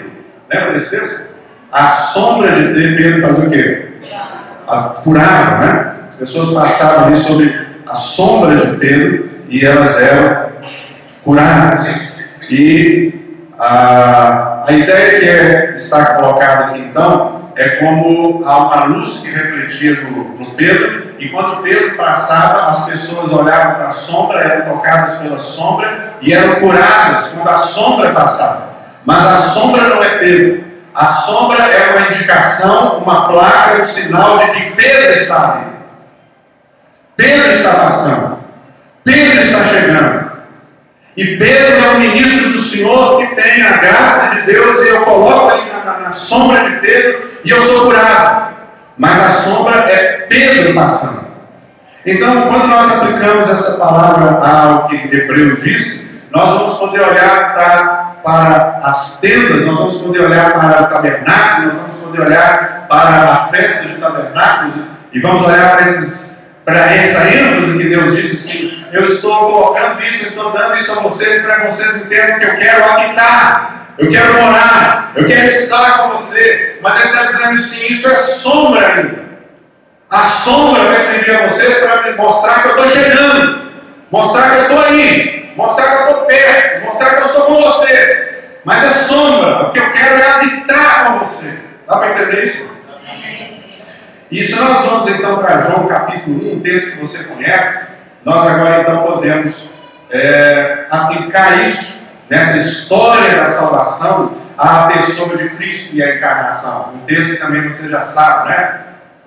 lembra 0.51 0.73
desse 0.73 0.97
texto? 0.97 1.23
A 1.71 1.89
sombra 1.89 2.73
de 2.73 2.95
Pedro 2.95 3.21
faz 3.21 3.39
o 3.39 3.49
quê? 3.49 3.89
A 4.67 4.77
curava, 5.03 5.57
né? 5.65 5.95
As 6.09 6.15
pessoas 6.15 6.53
passavam 6.53 7.07
ali 7.07 7.17
sobre 7.17 7.67
a 7.87 7.95
sombra 7.95 8.55
de 8.57 8.77
Pedro 8.77 9.29
e 9.49 9.65
elas 9.65 10.01
eram 10.01 10.49
curadas. 11.23 12.17
E 12.49 13.13
a, 13.59 14.63
a 14.67 14.71
ideia 14.71 15.19
que 15.19 15.29
é, 15.29 15.73
está 15.75 16.15
colocada 16.15 16.65
aqui 16.65 16.79
então 16.79 17.51
é 17.55 17.69
como 17.77 18.43
há 18.45 18.57
uma 18.57 18.83
luz 18.85 19.19
que 19.19 19.31
refletia 19.31 20.01
no, 20.01 20.37
no 20.39 20.45
Pedro, 20.55 21.13
e 21.19 21.29
quando 21.29 21.61
Pedro 21.61 21.95
passava, 21.95 22.69
as 22.69 22.85
pessoas 22.85 23.31
olhavam 23.31 23.75
para 23.75 23.87
a 23.87 23.91
sombra, 23.91 24.39
eram 24.39 24.73
tocadas 24.73 25.19
pela 25.19 25.37
sombra 25.37 26.15
e 26.21 26.33
eram 26.33 26.55
curadas 26.55 27.33
quando 27.33 27.49
a 27.49 27.57
sombra 27.57 28.11
passava. 28.11 28.73
Mas 29.05 29.25
a 29.25 29.37
sombra 29.37 29.87
não 29.87 30.03
é 30.03 30.17
Pedro. 30.17 30.72
A 30.93 31.07
sombra 31.07 31.63
é 31.63 31.97
uma 31.97 32.07
indicação, 32.09 32.99
uma 32.99 33.27
placa, 33.27 33.81
um 33.81 33.85
sinal 33.85 34.37
de 34.37 34.51
que 34.51 34.71
Pedro 34.71 35.13
está 35.13 35.53
ali. 35.53 35.65
Pedro 37.17 37.51
está 37.51 37.73
passando. 37.75 38.39
Pedro 39.03 39.41
está 39.41 39.63
chegando. 39.65 40.31
E 41.17 41.37
Pedro 41.37 41.85
é 41.85 41.89
o 41.89 41.99
ministro 41.99 42.51
do 42.51 42.59
Senhor 42.61 43.19
que 43.19 43.35
tem 43.35 43.63
a 43.63 43.77
graça 43.77 44.35
de 44.35 44.41
Deus 44.43 44.81
e 44.81 44.89
eu 44.89 45.01
coloco 45.01 45.49
ali 45.49 45.69
na, 45.71 45.83
na, 45.83 45.99
na 45.99 46.13
sombra 46.13 46.69
de 46.69 46.77
Pedro 46.77 47.29
e 47.43 47.49
eu 47.49 47.61
sou 47.61 47.85
curado. 47.85 48.53
Mas 48.97 49.19
a 49.19 49.29
sombra 49.31 49.79
é 49.91 50.25
Pedro 50.29 50.73
passando. 50.73 51.23
Então, 52.05 52.41
quando 52.43 52.67
nós 52.67 52.97
aplicamos 52.97 53.49
essa 53.49 53.77
palavra 53.77 54.45
ao 54.45 54.87
que 54.87 54.95
Hebreus 54.95 55.63
disse, 55.63 56.21
nós 56.31 56.57
vamos 56.57 56.73
poder 56.79 57.01
olhar 57.01 57.53
para 57.53 58.02
para 58.23 58.79
as 58.83 59.19
tendas, 59.19 59.65
nós 59.65 59.75
vamos 59.75 60.01
poder 60.01 60.21
olhar 60.21 60.53
para 60.53 60.83
o 60.83 60.87
tabernáculo, 60.87 61.67
nós 61.67 61.77
vamos 61.81 61.95
poder 61.97 62.21
olhar 62.21 62.85
para 62.87 63.31
a 63.33 63.47
festa 63.47 63.89
de 63.89 63.97
tabernáculos 63.97 64.75
e 65.11 65.19
vamos 65.19 65.45
olhar 65.45 65.71
para, 65.71 65.81
esses, 65.83 66.43
para 66.63 66.93
essa 66.93 67.27
ênfase 67.27 67.77
que 67.77 67.89
Deus 67.89 68.15
disse 68.15 68.35
assim: 68.35 68.83
eu 68.93 69.05
estou 69.05 69.35
colocando 69.35 70.01
isso, 70.03 70.27
estou 70.29 70.51
dando 70.51 70.77
isso 70.77 70.97
a 70.97 71.01
vocês 71.01 71.43
para 71.43 71.61
que 71.61 71.65
vocês 71.65 71.97
entendam 71.97 72.39
que 72.39 72.45
eu 72.45 72.57
quero 72.57 72.91
habitar, 72.91 73.87
eu 73.97 74.09
quero 74.09 74.33
morar, 74.33 75.11
eu 75.15 75.27
quero 75.27 75.47
estar 75.47 75.97
com 75.97 76.17
você. 76.17 76.79
Mas 76.81 76.99
Ele 77.01 77.09
está 77.09 77.31
dizendo 77.31 77.53
assim: 77.55 77.87
isso 77.87 78.07
é 78.07 78.15
sombra 78.15 78.87
ainda. 78.87 79.23
A 80.09 80.19
sombra 80.19 80.83
vai 80.83 80.99
servir 80.99 81.35
a 81.35 81.49
vocês 81.49 81.77
para 81.79 82.15
mostrar 82.15 82.61
que 82.61 82.67
eu 82.67 82.71
estou 82.71 82.89
chegando, 82.89 83.71
mostrar 84.11 84.49
que 84.49 84.55
eu 84.55 84.61
estou 84.61 84.79
aí, 84.79 85.42
mostrar 85.55 85.85
que 85.85 86.03
eu 86.03 86.09
estou 86.09 86.25
perto, 86.25 86.85
mostrar 86.85 87.09
que 87.09 87.21
eu 87.21 87.25
estou 87.25 87.45
com 87.45 87.61
vocês. 87.61 88.33
Mas 88.65 88.83
é 88.83 88.89
sombra, 88.89 89.63
o 89.63 89.71
que 89.71 89.79
eu 89.79 89.91
quero 89.91 90.21
é 90.21 90.31
habitar 90.31 91.05
com 91.05 91.25
você. 91.25 91.53
Dá 91.87 91.97
para 91.97 92.11
entender 92.11 92.45
isso? 92.45 92.73
E 94.31 94.41
se 94.41 94.55
nós 94.55 94.85
vamos 94.85 95.09
então 95.09 95.37
para 95.39 95.61
João 95.61 95.85
capítulo 95.85 96.53
1, 96.53 96.55
um 96.55 96.59
texto 96.61 96.91
que 96.93 97.01
você 97.01 97.25
conhece, 97.25 97.85
nós 98.25 98.47
agora 98.49 98.81
então 98.81 99.03
podemos 99.03 99.69
é, 100.09 100.85
aplicar 100.89 101.63
isso 101.63 102.03
nessa 102.29 102.57
história 102.57 103.35
da 103.35 103.47
salvação 103.47 104.35
à 104.57 104.87
pessoa 104.87 105.37
de 105.37 105.49
Cristo 105.49 105.95
e 105.95 106.01
à 106.01 106.15
encarnação. 106.15 106.93
Um 106.95 107.05
texto 107.05 107.31
que 107.31 107.37
também 107.37 107.67
você 107.69 107.89
já 107.89 108.05
sabe, 108.05 108.49
né? 108.49 108.79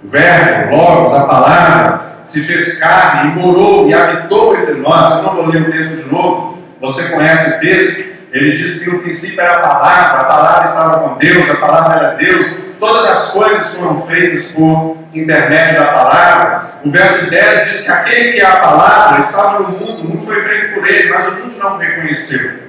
O 0.02 0.08
verbo, 0.08 0.74
logos, 0.74 1.14
a 1.14 1.26
palavra, 1.26 2.00
se 2.26 2.40
fez 2.40 2.78
carne 2.78 3.30
e 3.30 3.34
morou 3.34 3.88
e 3.88 3.94
habitou 3.94 4.56
entre 4.56 4.74
nós. 4.74 5.18
Eu 5.18 5.22
não 5.22 5.34
vou 5.36 5.46
ler 5.46 5.62
o 5.62 5.72
texto 5.72 6.02
de 6.02 6.12
novo, 6.12 6.58
você 6.80 7.04
conhece 7.10 7.50
o 7.50 7.60
texto. 7.60 8.04
Ele 8.32 8.56
diz 8.56 8.82
que 8.82 8.90
no 8.90 8.98
princípio 8.98 9.40
era 9.40 9.54
a 9.54 9.60
palavra, 9.60 10.20
a 10.20 10.24
palavra 10.24 10.68
estava 10.68 11.08
com 11.08 11.16
Deus, 11.16 11.48
a 11.48 11.54
palavra 11.54 11.96
era 11.96 12.14
Deus, 12.16 12.56
todas 12.78 13.10
as 13.10 13.30
coisas 13.30 13.74
foram 13.74 14.02
feitas 14.02 14.50
por 14.50 14.98
intermédio 15.14 15.80
da 15.80 15.86
palavra. 15.86 16.70
O 16.84 16.90
verso 16.90 17.30
10 17.30 17.70
diz 17.70 17.84
que 17.84 17.90
aquele 17.90 18.32
que 18.32 18.40
é 18.40 18.46
a 18.46 18.56
palavra 18.56 19.20
estava 19.20 19.60
no 19.60 19.68
mundo, 19.68 20.02
o 20.02 20.04
mundo 20.04 20.26
foi 20.26 20.42
feito 20.42 20.74
por 20.74 20.86
ele, 20.86 21.08
mas 21.08 21.28
o 21.28 21.36
mundo 21.36 21.54
não 21.58 21.76
o 21.76 21.78
reconheceu. 21.78 22.66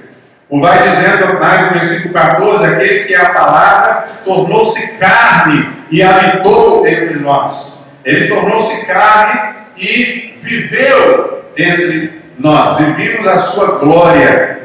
O 0.48 0.62
vai 0.62 0.88
dizendo 0.88 1.38
mais 1.38 1.66
no 1.66 1.72
versículo 1.72 2.14
14: 2.14 2.64
aquele 2.64 3.04
que 3.04 3.14
é 3.14 3.20
a 3.20 3.28
palavra 3.30 4.06
tornou-se 4.24 4.96
carne 4.96 5.68
e 5.90 6.02
habitou 6.02 6.86
entre 6.86 7.18
nós. 7.18 7.77
Ele 8.08 8.28
tornou-se 8.28 8.86
carne 8.86 9.54
e 9.76 10.32
viveu 10.40 11.44
entre 11.54 12.22
nós, 12.38 12.80
e 12.80 12.84
vimos 12.92 13.26
a 13.26 13.38
sua 13.38 13.78
glória, 13.80 14.62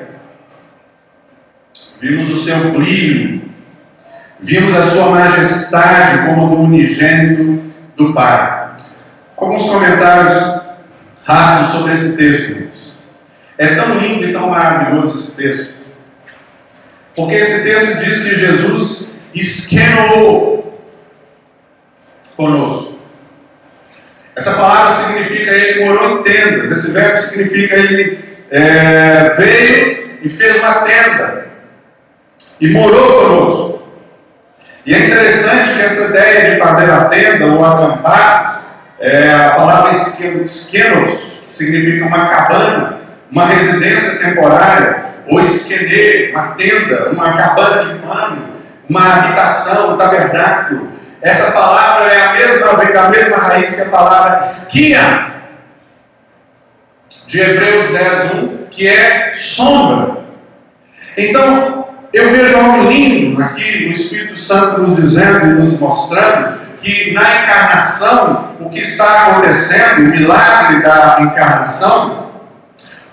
vimos 1.99 2.29
o 2.29 2.37
seu 2.37 2.71
brilho, 2.71 3.41
vimos 4.39 4.73
a 4.77 4.85
sua 4.85 5.09
majestade 5.09 6.25
como 6.25 6.55
do 6.55 6.61
unigênito 6.61 7.61
do 7.97 8.13
Pai. 8.13 8.77
Alguns 9.35 9.69
comentários 9.69 10.61
rápidos 11.25 11.73
sobre 11.73 11.93
esse 11.95 12.15
texto. 12.15 12.93
É 13.57 13.75
tão 13.75 13.97
lindo 13.97 14.29
e 14.29 14.31
tão 14.31 14.51
maravilhoso 14.51 15.15
esse 15.15 15.35
texto. 15.35 15.73
Porque 17.13 17.35
esse 17.35 17.63
texto 17.63 18.05
diz 18.05 18.23
que 18.23 18.39
Jesus 18.39 19.15
esquenou 19.35 20.81
conosco. 22.37 22.92
Ele 25.53 25.85
morou 25.85 26.19
em 26.19 26.23
tendas. 26.23 26.71
Esse 26.71 26.91
verbo 26.91 27.17
significa 27.17 27.75
ele 27.75 28.19
é, 28.51 29.33
veio 29.37 30.19
e 30.21 30.29
fez 30.29 30.57
uma 30.57 30.73
tenda 30.81 31.47
e 32.61 32.69
morou 32.69 33.23
conosco. 33.23 33.87
E 34.85 34.93
é 34.93 34.99
interessante 35.05 35.73
que 35.73 35.81
essa 35.81 36.09
ideia 36.09 36.51
de 36.51 36.59
fazer 36.59 36.91
a 36.91 37.05
tenda 37.05 37.45
ou 37.45 37.65
acampar, 37.65 38.63
é, 38.99 39.33
a 39.33 39.49
palavra 39.51 39.91
esquenos 39.91 41.41
significa 41.51 42.05
uma 42.05 42.27
cabana, 42.27 42.99
uma 43.31 43.45
residência 43.45 44.27
temporária, 44.27 45.05
ou 45.27 45.41
esquener, 45.41 46.31
uma 46.31 46.49
tenda, 46.49 47.09
uma 47.11 47.33
cabana 47.33 47.85
de 47.85 47.99
pano, 47.99 48.43
uma 48.89 49.13
habitação, 49.13 49.93
um 49.93 49.97
tabernáculo. 49.97 50.91
Essa 51.21 51.51
palavra 51.53 52.13
é 52.13 52.25
a 52.25 52.33
mesma, 52.33 52.77
vem 52.77 52.93
da 52.93 53.09
mesma 53.09 53.37
raiz 53.37 53.75
que 53.75 53.81
a 53.81 53.85
palavra 53.85 54.39
esquia, 54.39 55.27
de 57.33 57.41
Hebreus 57.41 57.87
10, 57.87 58.33
1, 58.35 58.57
que 58.69 58.87
é 58.87 59.31
sombra. 59.33 60.17
Então, 61.17 61.87
eu 62.13 62.29
vejo 62.29 62.55
algo 62.59 62.91
lindo 62.91 63.41
aqui, 63.41 63.87
o 63.87 63.91
Espírito 63.91 64.37
Santo 64.37 64.81
nos 64.81 65.01
dizendo 65.01 65.47
e 65.47 65.53
nos 65.55 65.79
mostrando 65.79 66.59
que 66.79 67.11
na 67.11 67.21
encarnação, 67.21 68.51
o 68.59 68.69
que 68.69 68.81
está 68.81 69.29
acontecendo, 69.29 70.01
o 70.01 70.09
milagre 70.09 70.83
da 70.83 71.17
encarnação, 71.21 72.29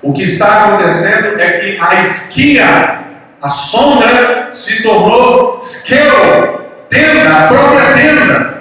o 0.02 0.12
que 0.12 0.24
está 0.24 0.66
acontecendo 0.66 1.40
é 1.40 1.52
que 1.52 1.78
a 1.80 2.02
esquia, 2.02 2.98
a 3.40 3.48
sombra, 3.48 4.50
se 4.52 4.82
tornou 4.82 5.58
skeo, 5.62 6.60
tenda, 6.90 7.38
a 7.38 7.46
própria 7.46 7.94
tenda. 7.94 8.59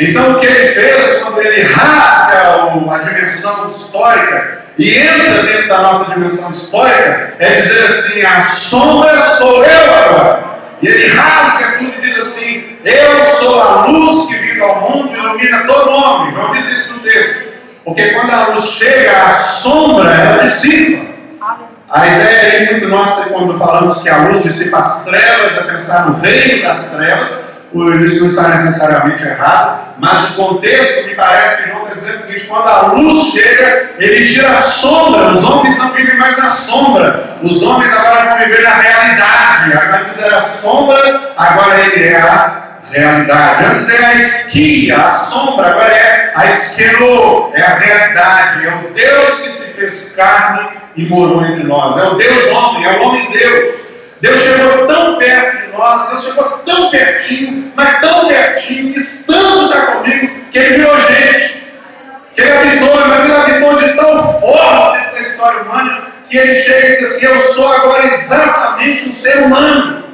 Então, 0.00 0.32
o 0.32 0.40
que 0.40 0.46
ele 0.46 0.68
fez 0.72 1.18
quando 1.18 1.42
ele 1.42 1.62
rasga 1.62 2.70
a 2.90 2.98
dimensão 2.98 3.70
histórica 3.70 4.62
e 4.78 4.96
entra 4.96 5.42
dentro 5.42 5.68
da 5.68 5.82
nossa 5.82 6.14
dimensão 6.14 6.52
histórica, 6.52 7.34
é 7.38 7.60
dizer 7.60 7.84
assim: 7.84 8.24
a 8.24 8.40
sombra 8.40 9.14
sou 9.36 9.62
eu 9.62 9.94
agora. 9.94 10.44
E 10.80 10.88
ele 10.88 11.06
rasga 11.08 11.78
tudo 11.78 11.92
e 11.98 12.00
diz 12.00 12.18
assim: 12.18 12.78
Eu 12.82 13.24
sou 13.26 13.62
a 13.62 13.86
luz 13.88 14.26
que 14.26 14.36
vive 14.36 14.62
ao 14.62 14.90
mundo 14.90 15.14
e 15.14 15.18
ilumina 15.18 15.64
todo 15.66 15.90
homem. 15.90 16.32
Não 16.32 16.54
diz 16.54 16.78
isso 16.78 16.94
no 16.94 17.00
texto. 17.00 17.50
Porque 17.84 18.08
quando 18.14 18.32
a 18.32 18.54
luz 18.54 18.70
chega, 18.70 19.26
a 19.26 19.32
sombra 19.32 20.14
ela 20.14 20.44
dissipa. 20.44 21.10
A 21.90 22.06
ideia 22.06 22.52
aí 22.52 22.70
muito 22.70 22.88
nossa 22.88 23.28
quando 23.28 23.58
falamos 23.58 24.02
que 24.02 24.08
a 24.08 24.18
luz 24.18 24.44
dissipa 24.44 24.78
as 24.78 25.04
trevas 25.04 25.58
é 25.58 25.62
pensar 25.64 26.08
no 26.08 26.20
reino 26.20 26.62
das 26.62 26.90
trevas 26.90 27.50
isso 28.04 28.20
não 28.20 28.26
está 28.28 28.48
necessariamente 28.48 29.22
errado, 29.22 29.89
mas 30.00 30.30
o 30.30 30.34
contexto 30.34 31.06
me 31.06 31.14
parece 31.14 31.64
que 31.64 31.68
João 31.70 31.86
está 31.86 31.94
dizendo 32.00 32.20
o 32.20 32.46
quando 32.48 32.68
a 32.68 32.82
luz 32.94 33.32
chega, 33.32 33.90
ele 33.98 34.26
tira 34.26 34.48
a 34.48 34.62
sombra, 34.62 35.32
os 35.36 35.44
homens 35.44 35.78
não 35.78 35.92
vivem 35.92 36.16
mais 36.16 36.36
na 36.38 36.50
sombra, 36.50 37.38
os 37.42 37.62
homens 37.62 37.92
agora 37.92 38.30
vão 38.30 38.38
viver 38.38 38.62
na 38.62 38.74
realidade. 38.74 39.72
Antes 40.02 40.22
era 40.22 40.38
a 40.38 40.42
sombra, 40.42 41.32
agora 41.36 41.80
ele 41.80 42.08
é 42.08 42.16
a 42.16 42.60
realidade. 42.90 43.64
Antes 43.66 43.88
é 43.90 44.04
a 44.04 44.14
esquia, 44.14 44.96
a 44.96 45.14
sombra, 45.14 45.70
agora 45.70 45.92
é 45.92 46.32
a 46.34 46.46
esquelo, 46.46 47.52
é 47.54 47.62
a 47.62 47.78
realidade, 47.78 48.66
é 48.66 48.74
o 48.74 48.94
Deus 48.94 49.40
que 49.40 49.50
se 49.50 49.74
fez 49.74 50.14
carne 50.16 50.70
e 50.96 51.06
morou 51.06 51.44
entre 51.44 51.64
nós, 51.64 51.96
é 51.98 52.08
o 52.08 52.14
Deus 52.14 52.52
homem, 52.52 52.84
é 52.86 52.98
o 52.98 53.02
homem 53.02 53.30
Deus. 53.30 53.79
Deus 54.20 54.42
chegou 54.42 54.86
tão 54.86 55.16
perto 55.16 55.66
de 55.66 55.72
nós, 55.72 56.10
Deus 56.10 56.24
chegou 56.24 56.44
tão 56.58 56.90
pertinho, 56.90 57.72
mas 57.74 58.00
tão 58.00 58.28
pertinho, 58.28 58.92
que 58.92 59.00
estando 59.00 59.72
está 59.72 59.86
comigo, 59.86 60.30
que 60.52 60.58
ele 60.58 60.74
virou 60.76 60.96
gente. 60.96 61.60
Que 62.34 62.42
ele 62.42 62.52
habitou, 62.52 63.08
mas 63.08 63.24
ele 63.24 63.34
habitou 63.34 63.82
de 63.82 63.96
tal 63.96 64.40
forma 64.40 64.98
dentro 64.98 65.12
da 65.12 65.20
história 65.22 65.62
humana, 65.62 66.02
que 66.28 66.36
ele 66.36 66.54
chega 66.54 66.88
e 66.88 66.96
diz 66.98 67.10
assim: 67.10 67.26
Eu 67.26 67.40
sou 67.40 67.72
agora 67.72 68.14
exatamente 68.14 69.08
um 69.08 69.14
ser 69.14 69.42
humano. 69.42 70.04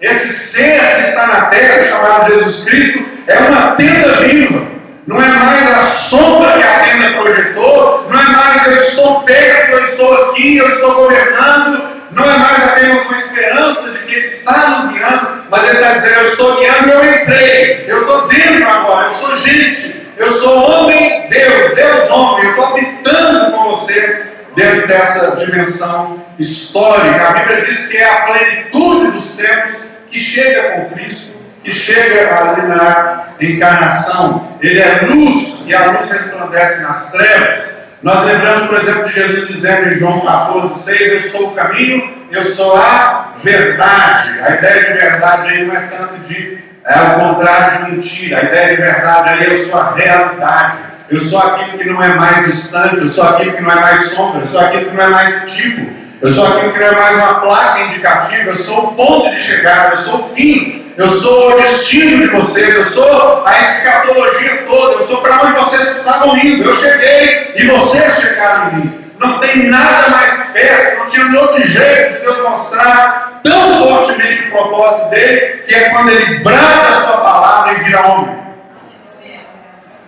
Esse 0.00 0.32
ser 0.32 0.94
que 0.96 1.08
está 1.08 1.26
na 1.26 1.46
terra, 1.46 1.88
chamado 1.88 2.32
Jesus 2.32 2.64
Cristo, 2.64 3.04
é 3.26 3.38
uma 3.38 3.72
tenda 3.72 4.08
viva. 4.22 4.66
Não 5.06 5.16
é 5.22 5.26
mais 5.26 5.78
a 5.78 5.84
sombra 5.86 6.52
que 6.52 6.62
a 6.62 6.80
tenda 6.80 7.22
projetou, 7.22 8.08
não 8.10 8.20
é 8.20 8.26
mais 8.26 8.66
eu 8.66 8.76
estou 8.76 9.22
perto, 9.22 9.72
eu 9.72 9.84
estou 9.86 10.30
aqui, 10.30 10.58
eu 10.58 10.68
estou 10.68 10.94
governando, 10.94 11.97
não 12.10 12.24
é 12.24 12.38
mais 12.38 12.68
apenas 12.68 13.06
uma 13.06 13.18
esperança 13.18 13.90
de 13.90 13.98
que 13.98 14.14
Ele 14.14 14.26
está 14.26 14.70
nos 14.70 14.92
guiando, 14.92 15.44
mas 15.50 15.64
Ele 15.64 15.78
está 15.78 15.92
dizendo: 15.92 16.20
Eu 16.20 16.28
estou 16.28 16.56
guiando, 16.58 16.88
eu 16.90 17.22
entrei, 17.22 17.84
eu 17.86 18.00
estou 18.00 18.28
dentro 18.28 18.68
agora, 18.68 19.06
eu 19.08 19.14
sou 19.14 19.36
gente, 19.40 20.12
eu 20.16 20.32
sou 20.32 20.56
homem, 20.56 21.28
Deus, 21.28 21.74
Deus 21.74 22.10
homem, 22.10 22.44
eu 22.44 22.50
estou 22.50 22.64
habitando 22.64 23.52
com 23.52 23.70
vocês 23.70 24.24
dentro 24.56 24.88
dessa 24.88 25.36
dimensão 25.36 26.24
histórica. 26.38 27.28
A 27.28 27.32
Bíblia 27.32 27.66
diz 27.66 27.86
que 27.86 27.96
é 27.96 28.10
a 28.10 28.20
plenitude 28.22 29.12
dos 29.12 29.36
tempos 29.36 29.84
que 30.10 30.18
chega 30.18 30.70
com 30.70 30.94
Cristo, 30.94 31.38
que 31.62 31.72
chega 31.72 32.34
ali 32.36 32.62
na 32.68 33.34
encarnação. 33.40 34.56
Ele 34.60 34.80
é 34.80 35.02
luz 35.02 35.64
e 35.66 35.74
a 35.74 35.92
luz 35.92 36.10
resplandece 36.10 36.80
nas 36.80 37.12
trevas. 37.12 37.77
Nós 38.02 38.24
lembramos, 38.26 38.68
por 38.68 38.78
exemplo, 38.78 39.08
de 39.08 39.14
Jesus 39.14 39.48
dizendo 39.48 39.92
em 39.92 39.98
João 39.98 40.20
14, 40.20 40.84
6, 40.84 41.12
eu 41.12 41.30
sou 41.30 41.48
o 41.48 41.54
caminho, 41.54 42.16
eu 42.30 42.44
sou 42.44 42.76
a 42.76 43.32
verdade. 43.42 44.38
A 44.40 44.54
ideia 44.54 44.86
de 44.86 44.92
verdade 44.92 45.48
aí 45.48 45.66
não 45.66 45.74
é 45.74 45.80
tanto 45.80 46.18
de, 46.20 46.58
é 46.86 47.00
o 47.00 47.14
contrário 47.18 47.86
de 47.86 47.92
mentira. 47.92 48.38
A 48.38 48.42
ideia 48.44 48.76
de 48.76 48.82
verdade 48.82 49.28
aí 49.30 49.50
eu 49.50 49.56
sou 49.56 49.80
a 49.80 49.94
realidade. 49.94 50.78
Eu 51.10 51.18
sou 51.18 51.40
aquilo 51.40 51.78
que 51.78 51.88
não 51.88 52.04
é 52.04 52.14
mais 52.14 52.46
distante, 52.46 52.98
eu 52.98 53.08
sou 53.08 53.24
aquilo 53.24 53.52
que 53.54 53.62
não 53.62 53.72
é 53.72 53.80
mais 53.80 54.02
sombra, 54.10 54.42
eu 54.42 54.46
sou 54.46 54.60
aquilo 54.60 54.90
que 54.90 54.96
não 54.96 55.04
é 55.04 55.08
mais 55.08 55.52
tipo. 55.52 55.90
Eu 56.20 56.28
sou 56.28 56.46
aquilo 56.46 56.72
que 56.72 56.78
não 56.78 56.86
é 56.86 56.92
mais 56.92 57.16
uma 57.16 57.40
placa 57.40 57.80
indicativa, 57.80 58.50
eu 58.50 58.56
sou 58.56 58.88
o 58.88 58.94
ponto 58.94 59.30
de 59.30 59.40
chegada, 59.40 59.94
eu 59.94 59.98
sou 59.98 60.20
o 60.20 60.34
fim, 60.34 60.77
eu 60.98 61.08
sou 61.08 61.52
o 61.52 61.60
destino 61.62 62.22
de 62.22 62.26
vocês, 62.26 62.74
eu 62.74 62.84
sou 62.84 63.46
a 63.46 63.56
escatologia 63.60 64.64
toda, 64.66 64.94
eu 64.94 65.06
sou 65.06 65.22
para 65.22 65.42
onde 65.42 65.52
vocês 65.52 65.96
estavam 65.96 66.36
indo. 66.36 66.68
Eu 66.68 66.76
cheguei 66.76 67.52
e 67.54 67.66
vocês 67.66 68.14
chegaram 68.14 68.72
em 68.72 68.74
mim. 68.74 69.04
Não 69.20 69.38
tem 69.38 69.68
nada 69.68 70.08
mais 70.08 70.46
perto, 70.52 70.98
não 70.98 71.06
tinha 71.08 71.40
outro 71.40 71.68
jeito 71.68 72.14
de 72.14 72.20
Deus 72.20 72.42
mostrar 72.42 73.40
tão 73.44 73.88
fortemente 73.88 74.48
o 74.48 74.50
propósito 74.50 75.10
dele, 75.10 75.62
que 75.68 75.74
é 75.76 75.90
quando 75.90 76.10
ele 76.10 76.40
brada 76.40 76.88
a 76.88 77.00
sua 77.00 77.16
palavra 77.18 77.72
e 77.74 77.84
vira 77.84 78.06
homem. 78.08 78.38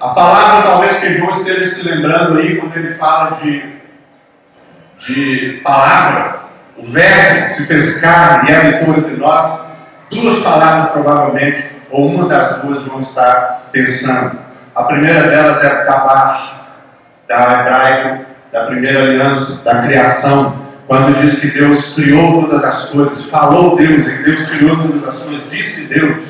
A 0.00 0.09
palavra 0.09 0.62
talvez 0.62 0.96
que 0.98 1.18
João 1.18 1.35
esteja 1.35 1.68
se 1.68 1.88
lembrando 1.88 2.40
aí 2.40 2.57
quando 2.57 2.76
ele 2.76 2.94
fala 2.94 3.38
de, 3.40 3.62
de 4.98 5.61
palavra, 5.62 6.40
o 6.76 6.85
verbo 6.85 7.53
se 7.53 7.66
fez 7.66 8.00
carne 8.00 8.50
e 8.50 8.55
habitou 8.57 8.96
entre 8.96 9.16
nós, 9.16 9.69
duas 10.11 10.42
palavras 10.42 10.92
provavelmente, 10.92 11.70
ou 11.90 12.09
uma 12.09 12.29
das 12.29 12.59
duas 12.59 12.85
vão 12.85 13.01
estar 13.01 13.68
pensando. 13.73 14.38
A 14.75 14.85
primeira 14.85 15.23
delas 15.29 15.62
é 15.62 15.85
tabar, 15.85 16.61
da 17.29 17.61
hebraico, 17.61 18.25
da 18.53 18.64
primeira 18.64 19.03
aliança, 19.03 19.64
da 19.64 19.83
criação, 19.83 20.57
quando 20.87 21.20
diz 21.20 21.38
que 21.40 21.49
Deus 21.53 21.94
criou 21.94 22.42
todas 22.42 22.64
as 22.64 22.87
coisas, 22.87 23.31
falou 23.31 23.77
Deus, 23.77 24.07
e 24.09 24.23
Deus 24.25 24.51
criou 24.51 24.77
todas 24.77 25.09
as 25.09 25.23
coisas, 25.23 25.51
disse 25.51 25.94
Deus. 25.94 26.27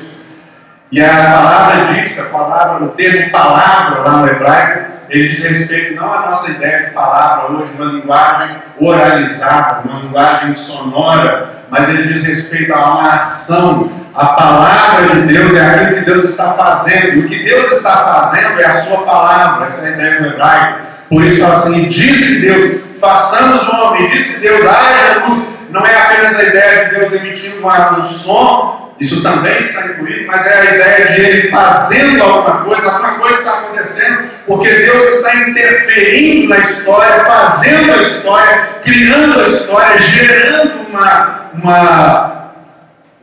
E 0.91 1.01
a 1.01 1.09
palavra 1.09 1.93
diz, 1.93 2.19
a 2.19 2.25
palavra, 2.25 2.85
o 2.85 2.89
termo 2.89 3.31
palavra 3.31 4.01
lá 4.01 4.17
no 4.17 4.27
hebraico, 4.27 4.91
ele 5.09 5.29
diz 5.29 5.43
respeito 5.43 5.95
não 5.95 6.13
à 6.13 6.29
nossa 6.29 6.51
ideia 6.51 6.85
de 6.85 6.91
palavra 6.91 7.51
hoje, 7.51 7.71
uma 7.77 7.91
linguagem 7.91 8.55
oralizada, 8.79 9.81
uma 9.89 9.99
linguagem 10.01 10.53
sonora, 10.53 11.60
mas 11.71 11.87
ele 11.87 12.13
diz 12.13 12.25
respeito 12.25 12.73
a 12.73 12.99
uma 12.99 13.13
ação. 13.15 13.89
A 14.13 14.25
palavra 14.25 15.15
de 15.15 15.21
Deus 15.21 15.55
é 15.55 15.65
aquilo 15.65 15.95
que 15.95 16.05
Deus 16.05 16.25
está 16.25 16.51
fazendo. 16.51 17.21
O 17.21 17.29
que 17.29 17.43
Deus 17.43 17.71
está 17.71 17.91
fazendo 17.91 18.59
é 18.59 18.65
a 18.65 18.75
sua 18.75 19.03
palavra, 19.03 19.67
essa 19.67 19.87
é 19.87 19.89
a 19.89 19.93
ideia 19.93 20.21
do 20.21 20.27
hebraico. 20.27 20.79
Por 21.09 21.23
isso 21.23 21.39
fala 21.39 21.53
assim, 21.53 21.87
disse 21.87 22.41
Deus, 22.41 22.81
façamos 22.99 23.67
o 23.69 23.75
homem, 23.75 24.09
disse 24.09 24.41
Deus, 24.41 24.65
haja 24.65 25.25
luz. 25.25 25.47
Não 25.69 25.85
é 25.85 25.95
apenas 25.95 26.37
a 26.37 26.43
ideia 26.43 26.85
de 26.85 26.95
Deus 26.95 27.13
emitindo 27.13 27.65
um 27.65 28.05
som, 28.05 28.90
isso 29.01 29.23
também 29.23 29.59
está 29.59 29.87
incluído, 29.87 30.27
mas 30.27 30.45
é 30.45 30.59
a 30.59 30.75
ideia 30.75 31.07
de 31.07 31.21
ele 31.21 31.49
fazendo 31.49 32.21
alguma 32.21 32.63
coisa, 32.63 32.91
alguma 32.91 33.15
coisa 33.15 33.39
está 33.39 33.51
acontecendo, 33.53 34.29
porque 34.45 34.69
Deus 34.69 35.15
está 35.15 35.49
interferindo 35.49 36.49
na 36.49 36.59
história, 36.59 37.25
fazendo 37.25 37.93
a 37.93 38.03
história, 38.03 38.69
criando 38.83 39.39
a 39.39 39.47
história, 39.47 39.97
gerando 39.97 40.87
uma, 40.87 41.49
uma, 41.55 42.51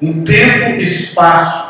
um 0.03 0.25
tempo 0.25 0.71
e 0.71 0.83
espaço. 0.83 1.69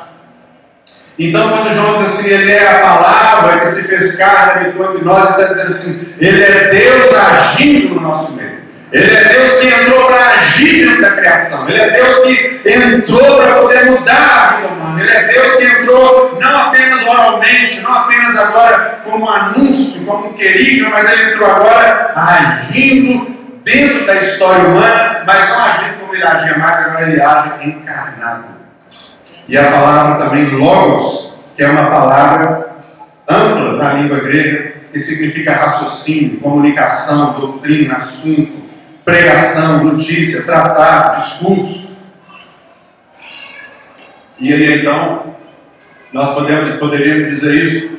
Então, 1.19 1.51
quando 1.51 1.75
João 1.75 2.03
diz 2.03 2.19
assim, 2.19 2.31
ele 2.31 2.53
é 2.53 2.67
a 2.67 2.79
palavra 2.79 3.61
que 3.61 3.67
se 3.67 3.89
fez 3.89 4.17
carne, 4.17 4.69
habitou 4.69 4.91
entre 4.91 5.05
nós, 5.05 5.35
ele 5.35 5.43
está 5.43 5.53
dizendo 5.53 5.69
assim, 5.69 6.15
ele 6.19 6.43
é 6.43 6.69
Deus 6.71 7.15
agindo 7.15 7.97
no 7.97 8.01
nosso 8.01 8.33
meio. 8.33 8.58
Ele 8.91 9.15
é 9.15 9.25
Deus 9.25 9.61
que 9.61 9.69
entrou 9.69 10.07
para 10.07 10.25
agir 10.25 10.87
dentro 10.87 11.03
da 11.03 11.11
criação. 11.11 11.69
Ele 11.69 11.79
é 11.79 11.91
Deus 11.91 12.19
que 12.21 12.61
entrou 12.65 13.37
para 13.37 13.55
poder 13.57 13.85
mudar 13.91 14.15
a 14.15 14.57
vida 14.57 14.69
humana. 14.69 15.01
Ele 15.03 15.11
é 15.11 15.29
Deus 15.29 15.57
que 15.57 15.65
entrou 15.65 16.39
não 16.41 16.61
apenas 16.69 17.07
oralmente, 17.07 17.81
não 17.81 17.93
apenas 17.93 18.39
agora 18.39 19.01
como 19.05 19.29
anúncio, 19.29 20.07
como 20.07 20.33
querido, 20.33 20.89
mas 20.91 21.13
ele 21.13 21.33
entrou 21.33 21.51
agora 21.51 22.13
agindo 22.17 23.37
dentro 23.63 24.07
da 24.07 24.15
história 24.15 24.69
humana, 24.69 25.23
mas 25.27 25.49
não 25.51 25.65
agindo 25.65 26.01
como 26.01 26.15
ele 26.15 26.25
agia 26.25 26.59
mais, 26.59 26.87
agora 26.87 27.11
ele 27.11 27.21
age 27.21 27.51
encarnado. 27.69 28.45
E 29.47 29.59
a 29.59 29.71
palavra 29.71 30.25
também 30.25 30.47
logos, 30.51 31.35
que 31.55 31.63
é 31.63 31.69
uma 31.69 31.91
palavra 31.91 32.69
ampla 33.29 33.73
na 33.75 33.93
língua 33.95 34.21
grega, 34.21 34.73
que 34.91 34.99
significa 34.99 35.53
raciocínio, 35.53 36.41
comunicação, 36.41 37.35
doutrina, 37.35 37.97
assunto 37.97 38.68
pregação, 39.09 39.85
notícia, 39.85 40.43
tratado, 40.43 41.23
discurso. 41.23 41.89
E 44.39 44.53
aí 44.53 44.81
então, 44.81 45.35
nós 46.13 46.35
podemos, 46.35 46.77
poderíamos 46.77 47.31
dizer 47.31 47.55
isso, 47.55 47.91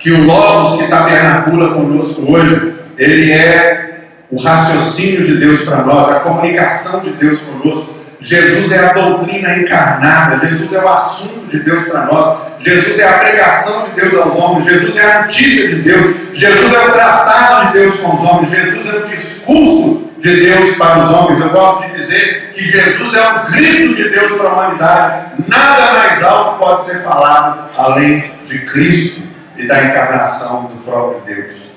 que 0.00 0.10
o 0.10 0.24
Logos 0.24 0.82
que 0.82 0.88
tabernacula 0.88 1.72
conosco 1.72 2.32
hoje, 2.32 2.74
ele 2.98 3.30
é 3.30 4.08
o 4.28 4.42
raciocínio 4.42 5.24
de 5.24 5.36
Deus 5.36 5.64
para 5.64 5.84
nós, 5.84 6.10
a 6.10 6.20
comunicação 6.20 7.00
de 7.02 7.10
Deus 7.10 7.42
conosco. 7.42 7.94
Jesus 8.20 8.72
é 8.72 8.86
a 8.86 8.92
doutrina 8.94 9.56
encarnada, 9.56 10.44
Jesus 10.44 10.72
é 10.72 10.84
o 10.84 10.88
assunto 10.88 11.46
de 11.46 11.60
Deus 11.60 11.88
para 11.88 12.06
nós, 12.06 12.38
Jesus 12.58 12.98
é 12.98 13.08
a 13.08 13.18
pregação 13.18 13.88
de 13.88 14.00
Deus 14.00 14.14
aos 14.20 14.36
homens, 14.36 14.66
Jesus 14.66 14.96
é 14.96 15.12
a 15.12 15.22
notícia 15.22 15.68
de 15.68 15.82
Deus, 15.82 16.16
Jesus 16.34 16.74
é 16.74 16.88
o 16.88 16.92
tratado 16.92 17.66
de 17.68 17.72
Deus 17.74 18.00
com 18.00 18.16
os 18.16 18.28
homens, 18.28 18.50
Jesus 18.50 18.86
é 18.92 18.98
o 18.98 19.06
discurso 19.06 20.07
de 20.20 20.40
Deus 20.40 20.76
para 20.76 21.04
os 21.04 21.10
homens. 21.12 21.40
Eu 21.40 21.50
gosto 21.50 21.86
de 21.86 21.96
dizer 21.98 22.52
que 22.54 22.64
Jesus 22.64 23.14
é 23.14 23.28
um 23.28 23.50
grito 23.50 23.94
de 23.94 24.08
Deus 24.10 24.32
para 24.32 24.48
a 24.48 24.52
humanidade. 24.52 25.32
Nada 25.46 25.92
mais 25.92 26.22
alto 26.24 26.58
pode 26.58 26.84
ser 26.84 27.02
falado 27.04 27.68
além 27.76 28.32
de 28.46 28.58
Cristo 28.66 29.28
e 29.56 29.66
da 29.66 29.84
encarnação 29.84 30.64
do 30.64 30.82
próprio 30.84 31.20
Deus. 31.22 31.72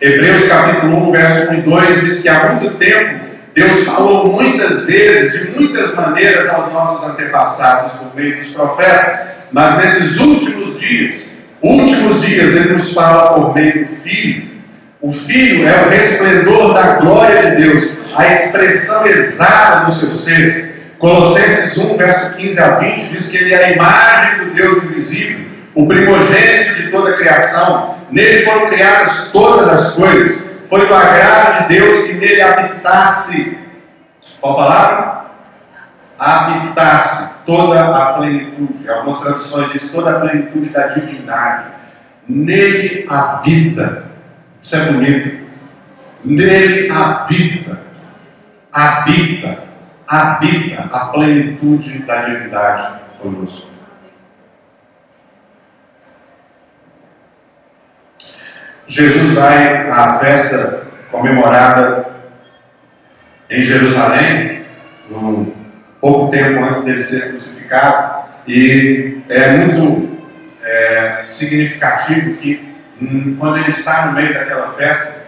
Hebreus 0.00 0.48
capítulo 0.48 1.08
1, 1.08 1.12
verso 1.12 1.50
1 1.50 1.54
e 1.54 1.62
2 1.62 2.00
diz 2.02 2.22
que 2.22 2.28
há 2.28 2.52
muito 2.52 2.76
tempo 2.76 3.28
Deus 3.54 3.84
falou 3.86 4.32
muitas 4.32 4.84
vezes, 4.86 5.32
de 5.32 5.50
muitas 5.58 5.96
maneiras, 5.96 6.48
aos 6.48 6.72
nossos 6.72 7.08
antepassados 7.08 7.94
por 7.94 8.14
meio 8.14 8.36
dos 8.36 8.54
profetas, 8.54 9.26
mas 9.50 9.78
nesses 9.78 10.20
últimos 10.20 10.78
dias, 10.78 11.32
últimos 11.60 12.22
dias, 12.22 12.54
Ele 12.54 12.74
nos 12.74 12.94
fala 12.94 13.34
por 13.34 13.52
meio 13.56 13.84
do 13.84 13.92
Filho 13.96 14.47
o 15.00 15.12
Filho 15.12 15.68
é 15.68 15.86
o 15.86 15.88
resplendor 15.90 16.74
da 16.74 16.96
glória 16.96 17.50
de 17.50 17.62
Deus, 17.62 17.94
a 18.16 18.26
expressão 18.26 19.06
exata 19.06 19.86
do 19.86 19.92
seu 19.92 20.10
ser. 20.10 20.96
Colossenses 20.98 21.78
1, 21.78 21.96
verso 21.96 22.34
15 22.34 22.60
a 22.60 22.78
20 22.78 23.08
diz 23.10 23.30
que 23.30 23.36
ele 23.36 23.54
é 23.54 23.64
a 23.64 23.70
imagem 23.70 24.44
do 24.46 24.54
Deus 24.54 24.82
invisível, 24.82 25.46
o 25.72 25.86
primogênito 25.86 26.82
de 26.82 26.90
toda 26.90 27.10
a 27.10 27.16
criação. 27.16 27.96
Nele 28.10 28.44
foram 28.44 28.68
criadas 28.68 29.30
todas 29.30 29.68
as 29.68 29.94
coisas. 29.94 30.58
Foi 30.68 30.86
do 30.86 30.94
agrado 30.94 31.68
de 31.68 31.78
Deus 31.78 32.04
que 32.04 32.14
nele 32.14 32.42
habitasse. 32.42 33.58
Qual 34.40 34.56
palavra? 34.56 35.26
Habitasse 36.18 37.36
toda 37.46 37.84
a 37.84 38.14
plenitude. 38.14 38.88
Algumas 38.90 39.20
traduções 39.20 39.70
diz 39.72 39.92
toda 39.92 40.16
a 40.16 40.20
plenitude 40.20 40.70
da 40.70 40.88
divindade. 40.88 41.66
Nele 42.28 43.06
habita 43.08 44.07
isso 44.68 44.76
é 44.76 44.92
bonito. 44.92 45.48
Nele 46.22 46.92
habita, 46.92 47.80
habita, 48.70 49.64
habita 50.06 50.82
a 50.92 51.06
plenitude 51.06 52.00
da 52.00 52.26
divindade 52.26 53.00
conosco. 53.18 53.70
Jesus 58.86 59.32
vai 59.32 59.88
à 59.90 60.18
festa 60.18 60.86
comemorada 61.10 62.10
em 63.48 63.62
Jerusalém, 63.62 64.64
um 65.10 65.50
pouco 65.98 66.30
tempo 66.30 66.62
antes 66.62 66.84
dele 66.84 67.00
ser 67.00 67.30
crucificado, 67.30 68.28
e 68.46 69.22
é 69.30 69.56
muito 69.56 70.26
é, 70.62 71.22
significativo 71.24 72.36
que 72.36 72.67
quando 73.38 73.58
ele 73.58 73.70
está 73.70 74.06
no 74.06 74.12
meio 74.12 74.34
daquela 74.34 74.72
festa, 74.72 75.18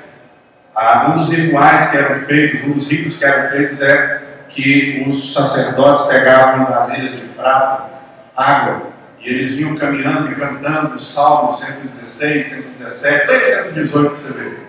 um 1.09 1.19
dos 1.19 1.33
rituais 1.33 1.91
que 1.91 1.97
eram 1.97 2.21
feitos, 2.21 2.69
um 2.69 2.73
dos 2.73 2.91
ritos 2.91 3.17
que 3.17 3.25
eram 3.25 3.51
feitos 3.51 3.81
é 3.81 4.21
que 4.49 5.05
os 5.07 5.33
sacerdotes 5.33 6.07
pegavam 6.07 6.63
em 6.63 6.67
vasilhas 6.67 7.21
de 7.21 7.29
prata 7.29 7.91
água 8.37 8.91
e 9.21 9.29
eles 9.29 9.57
vinham 9.57 9.77
caminhando 9.77 10.33
e 10.33 10.35
cantando 10.35 10.97
os 10.97 11.07
Salmos 11.07 11.61
116, 11.61 12.47
117, 12.47 13.27
leia 13.27 13.65
118 13.65 14.11
para 14.11 14.19
você 14.19 14.33
ver. 14.33 14.67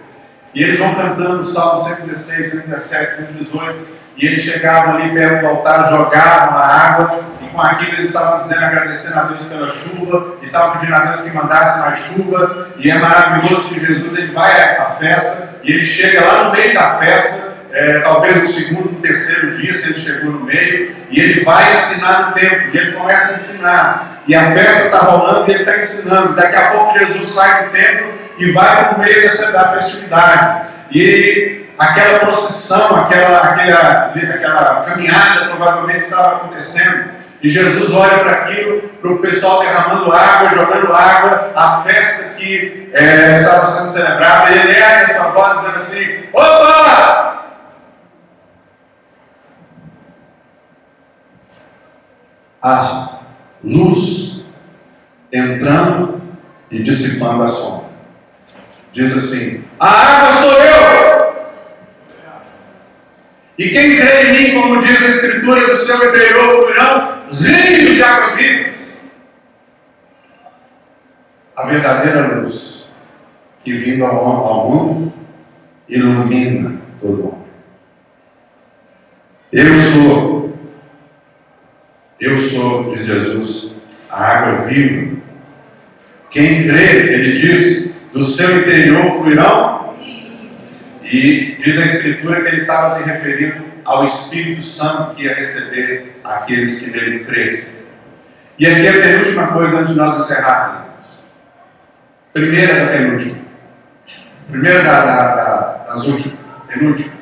E 0.53 0.63
eles 0.63 0.79
vão 0.79 0.93
cantando 0.93 1.41
os 1.41 1.53
Salmos 1.53 1.87
116, 1.87 2.51
117, 2.51 3.15
118 3.15 3.87
e 4.17 4.25
eles 4.25 4.43
chegavam 4.43 4.95
ali 4.95 5.13
perto 5.13 5.41
do 5.41 5.47
altar, 5.47 5.89
jogavam 5.89 6.57
a 6.57 6.67
água 6.67 7.23
com 7.51 7.61
aquilo 7.61 7.97
eles 7.97 8.09
estavam 8.09 8.43
dizendo, 8.43 8.65
agradecendo 8.65 9.19
a 9.19 9.23
Deus 9.23 9.43
pela 9.45 9.73
chuva, 9.73 10.37
e 10.41 10.45
estavam 10.45 10.77
pedindo 10.77 10.95
a 10.95 11.05
Deus 11.05 11.21
que 11.21 11.31
mandasse 11.31 11.79
mais 11.79 12.05
chuva, 12.05 12.67
e 12.77 12.89
é 12.89 12.95
maravilhoso 12.95 13.69
que 13.69 13.85
Jesus 13.85 14.17
ele 14.17 14.31
vai 14.31 14.77
à 14.77 14.95
festa, 14.99 15.49
e 15.63 15.71
ele 15.71 15.85
chega 15.85 16.25
lá 16.25 16.43
no 16.45 16.51
meio 16.51 16.73
da 16.73 16.97
festa, 16.97 17.51
é, 17.71 17.99
talvez 17.99 18.41
no 18.41 18.47
segundo, 18.47 18.91
no 18.91 19.01
terceiro 19.01 19.57
dia, 19.57 19.73
se 19.75 19.91
ele 19.91 20.01
chegou 20.01 20.31
no 20.31 20.39
meio, 20.41 20.95
e 21.09 21.19
ele 21.19 21.43
vai 21.43 21.73
ensinar 21.73 22.27
no 22.27 22.33
templo, 22.33 22.69
e 22.73 22.77
ele 22.77 22.91
começa 22.93 23.31
a 23.31 23.35
ensinar, 23.35 24.21
e 24.27 24.35
a 24.35 24.51
festa 24.51 24.85
está 24.85 24.97
rolando 24.99 25.49
e 25.49 25.53
ele 25.53 25.63
está 25.63 25.77
ensinando, 25.77 26.35
daqui 26.35 26.55
a 26.55 26.71
pouco 26.71 26.99
Jesus 26.99 27.29
sai 27.29 27.65
do 27.65 27.71
templo 27.71 28.13
e 28.37 28.51
vai 28.51 28.85
para 28.85 28.97
o 28.97 28.99
meio 28.99 29.21
dessa 29.21 29.51
da 29.51 29.73
festividade, 29.73 30.67
e 30.91 31.65
aquela 31.77 32.19
procissão, 32.19 32.95
aquela, 32.95 33.39
aquela, 33.39 34.13
aquela 34.13 34.83
caminhada 34.83 35.45
provavelmente 35.45 36.03
estava 36.03 36.35
acontecendo. 36.35 37.20
E 37.43 37.49
Jesus 37.49 37.91
olha 37.91 38.19
para 38.19 38.31
aquilo, 38.31 38.81
para 39.01 39.11
o 39.11 39.19
pessoal 39.19 39.61
derramando 39.61 40.11
água, 40.13 40.49
jogando 40.49 40.93
água, 40.93 41.51
a 41.55 41.81
festa 41.81 42.35
que 42.35 42.91
é, 42.93 43.33
estava 43.33 43.65
sendo 43.65 43.89
celebrada, 43.89 44.51
ele 44.51 44.71
ergue 44.71 45.13
a 45.13 45.15
sua 45.17 45.31
voz 45.31 45.59
dizendo 45.59 45.77
assim: 45.79 46.23
Opa! 46.31 47.41
A 52.61 53.19
luz 53.63 54.43
entrando 55.33 56.21
e 56.69 56.83
dissipando 56.83 57.41
a 57.41 57.49
sombra. 57.49 57.89
Diz 58.93 59.17
assim: 59.17 59.65
A 59.79 59.87
água 59.87 60.33
sou 60.33 60.63
eu! 60.63 61.31
E 63.57 63.69
quem 63.69 63.97
crê 63.97 64.23
em 64.23 64.33
mim, 64.33 64.61
como 64.61 64.79
diz 64.79 65.01
a 65.03 65.09
Escritura, 65.09 65.67
do 65.67 65.75
seu 65.75 66.07
interior 66.07 66.65
fluirão 66.65 67.10
rios 67.39 67.95
de 67.95 68.03
águas 68.03 68.35
vivas. 68.35 68.97
A 71.55 71.67
verdadeira 71.67 72.39
luz 72.39 72.85
que 73.63 73.73
vindo 73.73 74.03
ao, 74.05 74.17
ao 74.17 74.71
mundo 74.71 75.13
ilumina 75.87 76.81
todo 76.99 77.17
mundo. 77.17 77.45
Eu 79.51 79.73
sou, 79.75 80.57
eu 82.19 82.37
sou, 82.37 82.95
diz 82.95 83.05
Jesus, 83.05 83.75
a 84.09 84.23
água 84.23 84.65
viva. 84.65 85.17
Quem 86.29 86.63
crê, 86.63 87.13
ele 87.13 87.33
diz, 87.33 87.93
do 88.13 88.23
seu 88.23 88.61
interior 88.61 89.11
fluirão 89.19 89.95
e 91.03 91.57
diz 91.61 91.77
a 91.77 91.85
Escritura 91.85 92.41
que 92.41 92.47
ele 92.47 92.57
estava 92.57 92.89
se 92.89 93.09
referindo 93.09 93.70
ao 93.91 94.05
Espírito 94.05 94.63
Santo 94.63 95.15
que 95.15 95.23
ia 95.23 95.35
receber 95.35 96.19
aqueles 96.23 96.79
que 96.79 96.91
nele 96.91 97.25
crescem. 97.25 97.83
E 98.57 98.65
aqui 98.65 98.87
é 98.87 98.89
a 98.89 99.01
penúltima 99.01 99.47
coisa 99.47 99.79
antes 99.79 99.93
de 99.93 99.99
nós 99.99 100.19
encerrarmos. 100.19 100.91
Primeira 102.31 102.85
da 102.85 102.91
penúltima. 102.91 103.41
Primeira 104.49 104.83
da, 104.83 105.05
da, 105.05 105.35
da, 105.35 105.85
das 105.89 106.07
últimas. 106.07 106.39
Penúltima. 106.67 107.13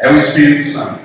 É 0.00 0.10
o 0.10 0.16
Espírito 0.16 0.68
Santo. 0.68 1.00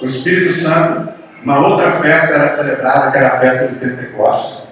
O 0.00 0.06
Espírito 0.06 0.52
Santo, 0.52 1.12
uma 1.44 1.58
outra 1.60 1.92
festa 1.92 2.34
era 2.34 2.48
celebrada, 2.48 3.12
que 3.12 3.18
era 3.18 3.36
a 3.36 3.38
festa 3.38 3.68
de 3.68 3.76
Pentecostes. 3.76 4.66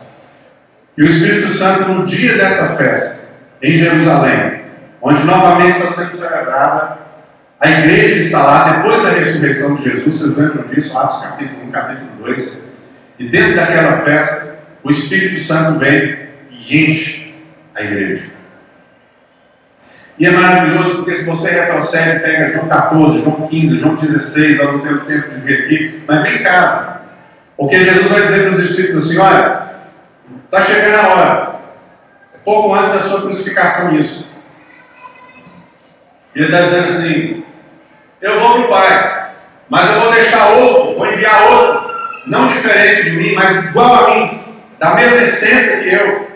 E 0.98 1.02
o 1.02 1.06
Espírito 1.06 1.48
Santo, 1.48 1.92
no 1.92 2.06
dia 2.06 2.36
dessa 2.36 2.76
festa, 2.76 3.28
em 3.62 3.72
Jerusalém, 3.72 4.62
onde 5.00 5.22
novamente 5.24 5.78
está 5.78 5.92
sendo 5.92 6.16
celebrada. 6.16 6.99
A 7.60 7.70
igreja 7.70 8.20
está 8.20 8.42
lá 8.42 8.72
depois 8.72 9.02
da 9.02 9.10
ressurreição 9.10 9.76
de 9.76 9.84
Jesus, 9.84 10.20
vocês 10.20 10.36
lembram 10.36 10.66
disso, 10.68 10.98
Atos 10.98 11.22
capítulo 11.22 11.66
1, 11.66 11.70
capítulo 11.70 12.10
2. 12.24 12.70
E 13.18 13.28
dentro 13.28 13.56
daquela 13.56 13.98
festa, 13.98 14.60
o 14.82 14.90
Espírito 14.90 15.42
Santo 15.42 15.78
vem 15.78 16.18
e 16.50 16.90
enche 16.90 17.34
a 17.74 17.82
igreja. 17.82 18.30
E 20.18 20.26
é 20.26 20.30
maravilhoso 20.30 20.96
porque 20.96 21.16
se 21.16 21.24
você 21.24 21.50
retrocede, 21.50 22.20
pega 22.20 22.52
João 22.52 22.68
14, 22.68 23.24
João 23.24 23.46
15, 23.46 23.78
João 23.78 23.94
16, 23.94 24.56
nós 24.56 24.72
não 24.72 24.80
temos 24.80 25.06
tempo 25.06 25.30
de 25.30 25.40
ver 25.40 25.64
aqui, 25.64 26.02
mas 26.06 26.22
vem 26.22 26.36
em 26.36 26.42
casa. 26.42 27.00
Porque 27.58 27.84
Jesus 27.84 28.06
vai 28.06 28.22
dizer 28.22 28.42
para 28.44 28.52
os 28.54 28.68
discípulos 28.68 29.10
assim: 29.10 29.18
olha, 29.18 29.70
está 30.46 30.62
chegando 30.62 30.94
a 30.94 31.08
hora. 31.08 31.60
É 32.34 32.38
pouco 32.38 32.74
antes 32.74 32.92
da 32.92 33.00
sua 33.00 33.20
crucificação 33.20 33.98
isso. 33.98 34.28
E 36.34 36.38
ele 36.38 36.46
está 36.46 36.62
dizendo 36.62 36.88
assim: 36.88 37.39
Eu 38.20 38.38
vou 38.38 38.52
para 38.54 38.60
o 38.60 38.68
Pai, 38.68 39.30
mas 39.68 39.88
eu 39.88 40.00
vou 40.00 40.12
deixar 40.12 40.46
outro, 40.48 40.98
vou 40.98 41.06
enviar 41.06 41.42
outro, 41.52 41.90
não 42.26 42.48
diferente 42.48 43.04
de 43.04 43.10
mim, 43.12 43.34
mas 43.34 43.64
igual 43.64 43.94
a 43.94 44.10
mim, 44.10 44.40
da 44.78 44.94
mesma 44.94 45.22
essência 45.22 45.78
que 45.78 45.88
eu. 45.94 46.30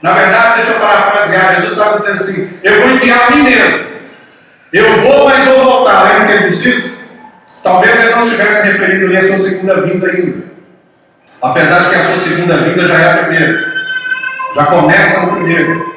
Na 0.00 0.12
verdade, 0.12 0.56
deixa 0.56 0.72
eu 0.72 0.80
parafrasear: 0.80 1.54
Jesus 1.56 1.72
estava 1.72 1.98
dizendo 2.00 2.16
assim: 2.16 2.58
Eu 2.62 2.80
vou 2.80 2.90
enviar 2.90 3.26
a 3.26 3.30
mim 3.30 3.42
mesmo. 3.42 3.86
Eu 4.72 4.92
vou, 5.00 5.28
mas 5.28 5.44
vou 5.44 5.64
voltar. 5.64 6.04
Lembra 6.04 6.26
que 6.26 6.32
é 6.32 6.46
possível? 6.48 6.90
Talvez 7.62 8.00
ele 8.00 8.14
não 8.14 8.24
estivesse 8.24 8.66
referindo 8.68 9.16
a 9.16 9.22
sua 9.22 9.38
segunda 9.38 9.80
vinda 9.80 10.06
ainda. 10.06 10.44
Apesar 11.42 11.78
de 11.80 11.90
que 11.90 11.94
a 11.96 12.04
sua 12.04 12.20
segunda 12.20 12.56
vinda 12.58 12.88
já 12.88 12.94
é 13.00 13.10
a 13.10 13.16
primeira. 13.24 13.58
Já 14.54 14.66
começa 14.66 15.20
no 15.20 15.32
primeiro. 15.32 15.96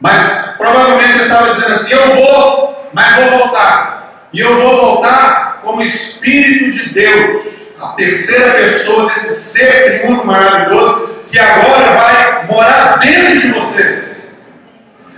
Mas 0.00 0.54
provavelmente 0.56 1.12
ele 1.14 1.22
estava 1.22 1.54
dizendo 1.54 1.74
assim: 1.74 1.94
Eu 1.94 2.14
vou, 2.14 2.90
mas 2.92 3.16
vou 3.16 3.38
voltar. 3.38 3.95
E 4.32 4.40
eu 4.40 4.54
vou 4.54 4.76
voltar 4.76 5.60
como 5.62 5.82
Espírito 5.82 6.76
de 6.76 6.90
Deus, 6.90 7.46
a 7.80 7.88
terceira 7.88 8.52
pessoa 8.52 9.12
desse 9.12 9.34
ser 9.34 10.00
triuno 10.00 10.24
maravilhoso, 10.24 11.08
que 11.30 11.38
agora 11.38 11.92
vai 11.92 12.46
morar 12.46 12.98
dentro 12.98 13.40
de 13.40 13.48
vocês. 13.48 14.04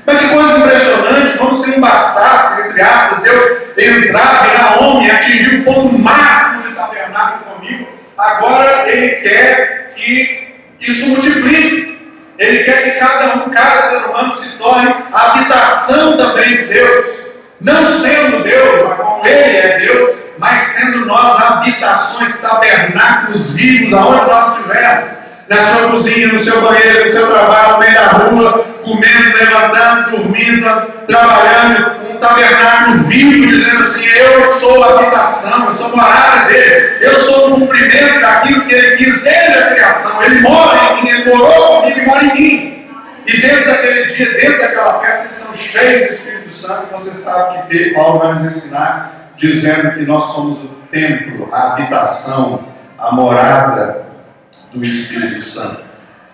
Mas 0.07 0.19
que 0.19 0.29
coisa 0.29 0.59
impressionante, 0.59 1.39
como 1.39 1.55
se 1.55 1.71
não 1.71 1.81
bastasse, 1.81 2.69
entre 2.69 2.81
aspas, 2.81 3.23
Deus 3.23 3.59
entrar, 3.77 4.49
virar 4.49 4.83
homem, 4.83 5.11
atingir 5.11 5.61
o 5.61 5.65
ponto 5.65 5.99
máximo 5.99 6.63
de 6.63 6.75
tabernáculo 6.75 7.57
comigo. 7.57 7.89
Agora 8.17 8.91
Ele 8.91 9.17
quer 9.17 9.93
que 9.95 10.49
isso 10.81 11.09
multiplique. 11.09 11.99
Ele 12.39 12.65
quer 12.65 12.85
que 12.85 12.99
cada 13.01 13.37
um, 13.37 13.51
cada 13.51 13.83
ser 13.83 13.97
humano 14.09 14.35
se 14.35 14.53
torne 14.53 14.95
a 15.13 15.33
habitação 15.33 16.17
também 16.17 16.49
de 16.57 16.65
Deus. 16.65 17.18
Não 17.61 17.85
sendo 17.85 18.45
Deus, 18.45 18.89
mas 18.89 18.99
como 18.99 19.27
Ele 19.27 19.57
é 19.57 19.79
Deus, 19.81 20.17
mas 20.39 20.61
sendo 20.61 21.07
nós 21.07 21.41
habitações, 21.43 22.41
tabernáculos 22.41 23.53
vivos, 23.53 23.93
aonde 23.95 24.31
nós 24.31 24.57
estivermos. 24.57 25.19
Na 25.49 25.57
sua 25.57 25.89
cozinha, 25.89 26.29
no 26.29 26.41
seu 26.41 26.61
banheiro, 26.61 27.05
no 27.07 27.11
seu 27.11 27.27
trabalho, 27.27 27.73
no 27.73 27.79
meio 27.79 27.95
da 27.95 28.07
rua, 28.09 28.67
comendo, 28.85 29.37
levantando, 29.39 30.11
dormindo, 30.11 30.83
trabalhando, 31.07 32.11
um 32.11 32.19
tabernáculo 32.19 33.05
vivo, 33.05 33.47
dizendo 33.47 33.81
assim: 33.81 34.07
Eu 34.09 34.45
sou 34.45 34.85
a 34.85 34.99
habitação, 34.99 35.67
eu 35.67 35.73
sou 35.73 35.97
morada 35.97 36.49
dele, 36.49 36.99
eu 37.01 37.21
sou 37.21 37.49
o 37.49 37.61
cumprimento 37.61 38.21
daquilo 38.21 38.67
que 38.67 38.75
ele 38.75 38.97
quis 38.99 39.23
desde 39.23 39.59
a 39.59 39.67
criação. 39.75 40.23
Ele 40.23 40.41
mora 40.43 40.93
em 40.93 41.03
mim, 41.03 41.09
ele 41.09 41.35
morou 41.35 41.81
comigo 41.81 41.99
e 41.99 42.07
mora 42.07 42.25
em 42.25 42.35
mim. 42.35 42.78
E 43.29 43.43
dentro 43.43 43.67
daquele 43.67 44.07
dia, 44.07 44.33
dentro 44.39 44.59
daquela 44.59 45.01
festa, 45.01 45.27
eles 45.27 45.39
são 45.39 45.55
cheios 45.55 46.09
do 46.09 46.15
Espírito 46.15 46.55
Santo. 46.55 46.87
Você 46.93 47.11
sabe 47.11 47.69
que 47.69 47.91
Paulo 47.91 48.21
vai 48.21 48.35
nos 48.37 48.45
ensinar, 48.45 49.33
dizendo 49.37 49.93
que 49.93 50.07
nós 50.07 50.25
somos 50.33 50.65
o 50.65 50.69
templo, 50.91 51.47
a 51.53 51.73
habitação, 51.73 52.67
a 52.99 53.13
morada 53.15 54.07
do 54.73 54.83
Espírito 54.83 55.43
Santo. 55.43 55.83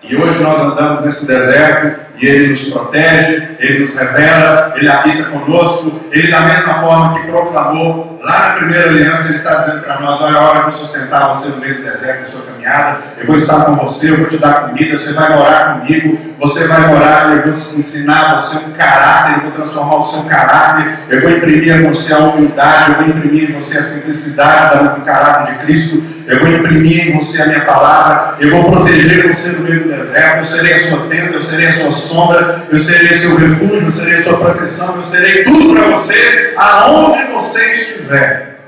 E 0.03 0.15
hoje 0.15 0.41
nós 0.41 0.57
andamos 0.57 1.03
nesse 1.03 1.27
deserto 1.27 1.99
e 2.19 2.25
Ele 2.25 2.47
nos 2.49 2.69
protege, 2.69 3.49
Ele 3.59 3.79
nos 3.79 3.97
revela, 3.97 4.73
Ele 4.75 4.89
habita 4.89 5.23
conosco. 5.23 5.99
Ele, 6.11 6.31
da 6.31 6.41
mesma 6.41 6.75
forma 6.75 7.19
que 7.19 7.27
proclamou 7.27 8.19
lá 8.23 8.49
na 8.49 8.53
primeira 8.55 8.89
aliança, 8.89 9.29
Ele 9.29 9.37
está 9.37 9.55
dizendo 9.55 9.81
para 9.81 9.99
nós: 9.99 10.21
Olha, 10.21 10.37
a 10.37 10.41
hora 10.41 10.57
eu 10.59 10.63
vou 10.63 10.71
sustentar 10.71 11.35
você 11.35 11.49
no 11.49 11.57
meio 11.57 11.77
do 11.77 11.83
deserto, 11.83 12.19
na 12.21 12.25
sua 12.25 12.41
caminhada. 12.43 13.01
Eu 13.17 13.27
vou 13.27 13.35
estar 13.35 13.65
com 13.65 13.75
você, 13.75 14.11
eu 14.11 14.17
vou 14.17 14.27
te 14.27 14.37
dar 14.37 14.69
comida, 14.69 14.97
você 14.97 15.13
vai 15.13 15.35
morar 15.35 15.79
comigo, 15.79 16.19
você 16.39 16.67
vai 16.67 16.87
morar, 16.87 17.35
eu 17.35 17.41
vou 17.43 17.51
ensinar 17.51 18.39
você 18.39 18.57
um 18.57 18.71
caráter, 18.71 19.35
eu 19.35 19.41
vou 19.41 19.51
transformar 19.51 19.95
o 19.97 20.01
seu 20.01 20.23
caráter, 20.25 20.99
eu 21.09 21.21
vou 21.21 21.31
imprimir 21.31 21.75
em 21.75 21.87
você 21.87 22.13
a 22.13 22.19
humildade, 22.19 22.91
eu 22.91 22.95
vou 22.97 23.07
imprimir 23.07 23.49
em 23.49 23.53
você 23.53 23.77
a 23.77 23.83
simplicidade 23.83 24.99
do 24.99 25.05
caráter 25.05 25.53
de 25.53 25.59
Cristo. 25.65 26.15
Eu 26.27 26.39
vou 26.39 26.49
imprimir 26.49 27.09
em 27.09 27.17
você 27.17 27.43
a 27.43 27.47
minha 27.47 27.61
palavra, 27.61 28.35
eu 28.39 28.49
vou 28.49 28.71
proteger 28.71 29.31
você 29.31 29.57
no 29.57 29.59
meio 29.59 29.83
do 29.83 29.89
deserto, 29.89 30.37
eu 30.39 30.45
serei 30.45 30.73
a 30.73 30.79
sua 30.79 30.99
tenda, 31.07 31.33
eu 31.33 31.41
serei 31.41 31.67
a 31.67 31.71
sua 31.71 31.91
sombra, 32.05 32.65
eu 32.69 32.77
serei 32.77 33.15
seu 33.17 33.35
refúgio, 33.35 33.85
eu 33.85 33.91
serei 33.91 34.17
sua 34.17 34.37
proteção, 34.37 34.97
eu 34.97 35.03
serei 35.03 35.43
tudo 35.43 35.73
para 35.73 35.89
você, 35.89 36.53
aonde 36.57 37.25
você 37.31 37.73
estiver. 37.73 38.59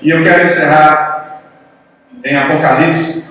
E 0.00 0.10
eu 0.10 0.22
quero 0.22 0.44
encerrar 0.44 1.42
em 2.24 2.36
Apocalipse. 2.36 3.24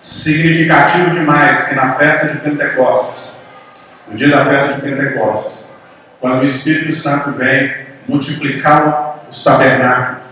Significativo 0.00 1.10
demais 1.10 1.68
que 1.68 1.74
na 1.74 1.94
festa 1.94 2.28
de 2.28 2.38
Pentecostes, 2.38 3.32
no 4.06 4.16
dia 4.16 4.28
da 4.28 4.44
festa 4.44 4.74
de 4.74 4.82
Pentecostes, 4.82 5.66
quando 6.20 6.40
o 6.40 6.44
Espírito 6.44 6.92
Santo 6.92 7.32
vem 7.32 7.74
multiplicar 8.06 9.24
os 9.30 9.42
tabernáculos, 9.42 10.22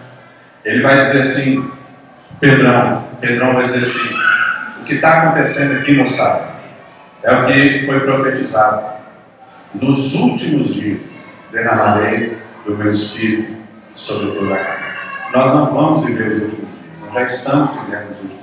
ele 0.64 0.82
vai 0.82 1.01
dizer 1.01 1.22
assim, 1.22 1.72
Pedrão, 2.43 3.05
Pedrão 3.20 3.55
vai 3.55 3.66
dizer 3.66 3.84
assim, 3.84 4.16
o 4.80 4.84
que 4.84 4.95
está 4.95 5.22
acontecendo 5.22 5.78
aqui, 5.78 5.93
moçada, 5.93 6.49
é 7.22 7.32
o 7.32 7.47
que 7.47 7.86
foi 7.86 8.01
profetizado. 8.01 8.82
Nos 9.72 10.16
últimos 10.16 10.74
dias 10.74 11.03
derramarei 11.53 12.36
do 12.66 12.76
meu 12.76 12.90
espírito 12.90 13.55
sobre 13.95 14.36
toda 14.36 14.57
a 14.57 14.59
carne. 14.59 14.84
Nós 15.32 15.55
não 15.55 15.72
vamos 15.72 16.05
viver 16.05 16.32
os 16.32 16.43
últimos 16.43 16.59
dias, 16.59 17.01
nós 17.01 17.14
já 17.14 17.22
estamos 17.22 17.70
vivendo 17.76 18.11
os 18.11 18.18
últimos 18.22 18.43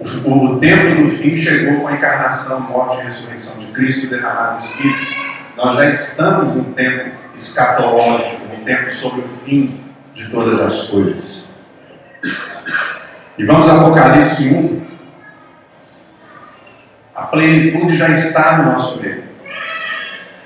dias. 0.00 0.24
O, 0.24 0.44
o 0.46 0.58
tempo 0.58 1.02
do 1.02 1.08
fim 1.10 1.36
chegou 1.36 1.82
com 1.82 1.88
a 1.88 1.92
encarnação, 1.92 2.60
morte 2.62 3.02
e 3.02 3.04
ressurreição 3.04 3.58
de 3.58 3.66
Cristo 3.66 4.06
derramado 4.06 4.54
no 4.54 4.60
Espírito. 4.60 4.98
Nós 5.58 5.76
já 5.76 5.90
estamos 5.90 6.56
num 6.56 6.72
tempo 6.72 7.10
escatológico, 7.34 8.46
num 8.46 8.64
tempo 8.64 8.90
sobre 8.90 9.20
o 9.20 9.28
fim 9.44 9.78
de 10.14 10.30
todas 10.30 10.58
as 10.58 10.84
coisas. 10.84 11.51
E 13.42 13.44
vamos 13.44 13.68
a 13.68 13.80
Apocalipse 13.80 14.54
1. 14.54 14.82
A 17.12 17.22
plenitude 17.22 17.96
já 17.96 18.08
está 18.08 18.58
no 18.58 18.72
nosso 18.72 19.02
meio. 19.02 19.24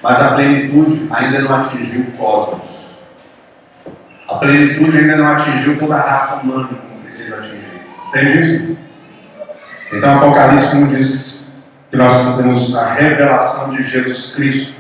Mas 0.03 0.23
a 0.23 0.35
plenitude 0.35 1.07
ainda 1.11 1.41
não 1.41 1.57
atingiu 1.57 2.01
o 2.01 2.13
cosmos. 2.13 2.87
A 4.27 4.37
plenitude 4.37 4.97
ainda 4.97 5.17
não 5.17 5.27
atingiu 5.27 5.79
toda 5.79 5.95
a 5.95 6.01
raça 6.01 6.37
humana 6.37 6.69
como 6.69 7.03
precisa 7.03 7.41
atingir. 7.41 7.83
Entende 8.09 8.41
isso? 8.41 8.79
Então, 9.93 10.17
Apocalipse 10.17 10.77
1 10.77 10.89
diz 10.89 11.53
que 11.91 11.99
nós 11.99 12.39
temos 12.39 12.75
a 12.77 12.95
revelação 12.95 13.77
de 13.77 13.83
Jesus 13.83 14.35
Cristo. 14.37 14.75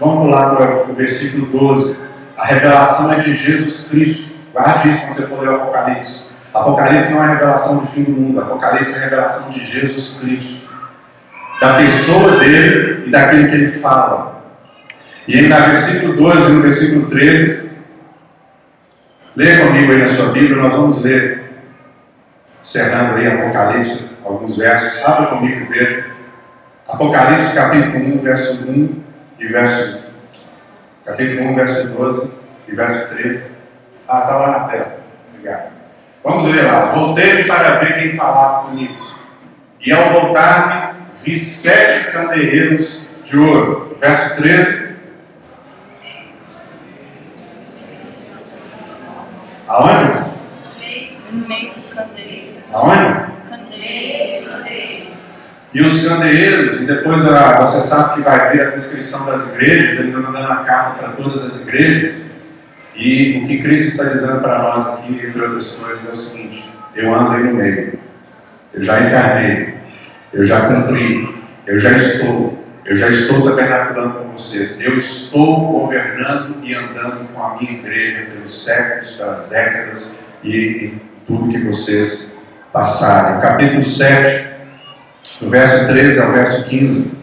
Vamos 0.00 0.24
pular 0.24 0.56
para 0.56 0.90
o 0.90 0.94
versículo 0.94 1.44
12. 1.58 1.98
A 2.38 2.46
revelação 2.46 3.12
é 3.12 3.20
de 3.20 3.34
Jesus 3.34 3.88
Cristo. 3.90 4.30
Guarde 4.50 4.88
isso 4.88 5.00
quando 5.02 5.14
você 5.14 5.26
for 5.26 5.40
ler 5.40 5.50
o 5.50 5.56
Apocalipse. 5.56 6.29
Apocalipse 6.52 7.12
não 7.12 7.24
é 7.24 7.28
revelação 7.28 7.78
do 7.78 7.86
fim 7.86 8.02
do 8.02 8.12
mundo. 8.12 8.40
Apocalipse 8.40 8.94
é 8.96 8.98
revelação 8.98 9.52
de 9.52 9.64
Jesus 9.64 10.20
Cristo. 10.20 10.68
Da 11.60 11.74
pessoa 11.74 12.38
dele 12.38 13.06
e 13.06 13.10
daquilo 13.10 13.48
que 13.48 13.54
ele 13.54 13.70
fala. 13.70 14.42
E 15.28 15.38
aí, 15.38 15.48
no 15.48 15.56
versículo 15.56 16.16
12 16.16 16.50
e 16.50 16.54
no 16.54 16.62
versículo 16.62 17.10
13, 17.10 17.70
leia 19.36 19.66
comigo 19.66 19.92
aí 19.92 19.98
na 19.98 20.08
sua 20.08 20.32
Bíblia, 20.32 20.56
nós 20.56 20.72
vamos 20.72 21.04
ler, 21.04 21.52
encerrando 22.60 23.16
aí 23.16 23.28
Apocalipse, 23.28 24.10
alguns 24.24 24.58
versos. 24.58 25.04
Abra 25.04 25.26
comigo 25.26 25.60
e 25.60 25.64
veja. 25.66 26.06
Apocalipse 26.88 27.54
capítulo 27.54 28.16
1, 28.16 28.22
verso 28.22 28.64
1 28.68 29.02
e 29.38 29.46
verso. 29.46 30.06
Capítulo 31.04 31.50
1, 31.50 31.54
verso 31.54 31.88
12 31.88 32.32
e 32.66 32.74
verso 32.74 33.14
13. 33.14 33.44
Ah, 34.08 34.20
está 34.20 34.36
lá 34.36 34.50
na 34.50 34.68
tela. 34.68 35.00
Obrigado. 35.28 35.79
Vamos 36.22 36.54
ler 36.54 36.64
lá. 36.64 36.86
Voltei 36.86 37.44
para 37.44 37.78
ver 37.78 37.98
quem 37.98 38.16
falava 38.16 38.68
comigo. 38.68 38.94
E 39.84 39.92
ao 39.92 40.10
voltar-me, 40.10 41.00
vi 41.24 41.38
sete 41.38 42.12
candeeiros 42.12 43.06
de 43.24 43.38
ouro. 43.38 43.96
Verso 44.00 44.36
13. 44.36 44.90
Aonde? 49.68 50.30
No 51.30 51.48
meio 51.48 51.72
do 51.72 51.94
candeeiro. 51.94 52.56
Aonde? 52.72 53.30
E 55.72 55.82
os 55.82 56.08
candeeiros, 56.08 56.82
e 56.82 56.86
depois 56.86 57.28
a, 57.28 57.60
você 57.60 57.86
sabe 57.86 58.14
que 58.14 58.20
vai 58.22 58.50
ver 58.50 58.66
a 58.66 58.70
descrição 58.70 59.26
das 59.26 59.50
igrejas, 59.50 60.00
ele 60.00 60.10
vai 60.10 60.22
mandando 60.22 60.46
uma 60.46 60.64
carta 60.64 60.98
para 60.98 61.12
todas 61.12 61.48
as 61.48 61.62
igrejas. 61.62 62.26
E 62.94 63.42
o 63.42 63.46
que 63.46 63.62
Cristo 63.62 63.88
está 63.88 64.04
dizendo 64.12 64.40
para 64.40 64.58
nós 64.58 64.86
aqui, 64.88 65.12
entre 65.12 65.42
outras 65.42 65.76
coisas, 65.76 66.08
é 66.08 66.12
o 66.12 66.16
seguinte: 66.16 66.70
eu 66.94 67.14
ando 67.14 67.32
aí 67.32 67.44
no 67.44 67.54
meio, 67.54 67.98
eu 68.74 68.82
já 68.82 69.00
encarnei, 69.00 69.74
eu 70.32 70.44
já 70.44 70.60
cumpri, 70.66 71.28
eu 71.66 71.78
já 71.78 71.92
estou, 71.92 72.64
eu 72.84 72.96
já 72.96 73.08
estou 73.08 73.48
tabernaculando 73.48 74.18
com 74.18 74.32
vocês, 74.32 74.80
eu 74.80 74.98
estou 74.98 75.80
governando 75.80 76.56
e 76.62 76.74
andando 76.74 77.28
com 77.32 77.42
a 77.42 77.56
minha 77.56 77.72
igreja 77.72 78.26
pelos 78.26 78.64
séculos, 78.64 79.16
pelas 79.16 79.48
décadas 79.48 80.24
e 80.42 80.94
tudo 81.26 81.50
que 81.50 81.58
vocês 81.58 82.38
passaram. 82.72 83.40
Capítulo 83.40 83.84
7, 83.84 84.46
do 85.40 85.48
verso 85.48 85.86
13 85.86 86.20
ao 86.20 86.32
verso 86.32 86.68
15. 86.68 87.19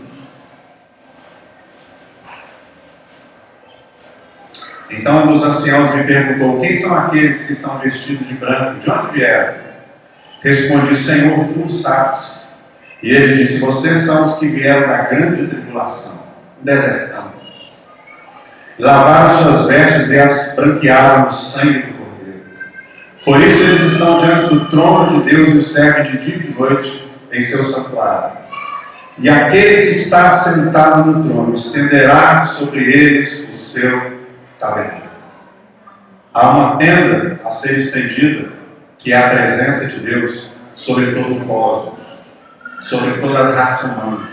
Então 4.90 5.24
um 5.24 5.34
dos 5.34 5.44
anciãos 5.44 5.96
me 5.96 6.04
perguntou: 6.04 6.62
Quem 6.62 6.76
são 6.76 6.98
aqueles 6.98 7.46
que 7.46 7.54
estão 7.54 7.78
vestidos 7.80 8.28
de 8.28 8.36
branco? 8.36 8.80
De 8.80 8.90
onde 8.90 9.14
vieram? 9.14 9.56
Respondi: 10.42 10.96
Senhor, 10.96 11.46
tu 11.48 11.70
sabes. 11.70 12.48
E 13.04 13.12
ele 13.12 13.36
disse: 13.36 13.60
Vocês 13.60 14.00
são 14.00 14.24
os 14.24 14.40
que 14.40 14.48
vieram 14.48 14.88
da 14.88 15.04
grande 15.04 15.48
tribulação, 15.48 16.24
desertão. 16.62 17.28
Lavaram 18.80 19.30
suas 19.30 19.68
vestes 19.68 20.12
e 20.12 20.20
as 20.20 20.56
branquearam 20.56 21.26
no 21.26 21.32
sangue 21.32 21.80
do 21.80 21.94
Cordeiro. 21.96 22.46
Por 23.26 23.42
isso 23.42 23.70
eles 23.70 23.94
estão 23.94 24.22
diante 24.22 24.54
do 24.54 24.70
trono 24.70 25.24
de 25.24 25.30
Deus 25.30 25.50
e 25.50 25.58
o 25.58 25.64
servem 25.64 26.12
de 26.12 26.18
dia 26.20 26.36
e 26.36 26.40
de 26.40 26.60
noite 26.60 27.08
em 27.34 27.42
seu 27.42 27.64
santuário. 27.64 28.38
E 29.18 29.28
aquele 29.28 29.88
que 29.88 29.98
está 29.98 30.30
sentado 30.32 31.10
no 31.10 31.28
trono 31.28 31.56
estenderá 31.56 32.46
sobre 32.46 32.84
eles 32.84 33.50
o 33.52 33.58
seu 33.58 34.18
tabernáculo. 34.60 35.08
Há 36.34 36.49
uma 36.49 36.78
tenda 36.78 37.39
a 37.43 37.51
ser 37.51 37.78
estendida, 37.78 38.49
que 38.99 39.12
é 39.12 39.18
a 39.18 39.30
presença 39.30 39.88
de 39.88 39.99
Deus 40.01 40.51
sobre 40.76 41.12
todo 41.12 41.36
o 41.36 41.45
cosmos, 41.45 41.99
sobre 42.82 43.20
toda 43.20 43.39
a 43.39 43.55
raça 43.55 43.95
humana, 43.95 44.30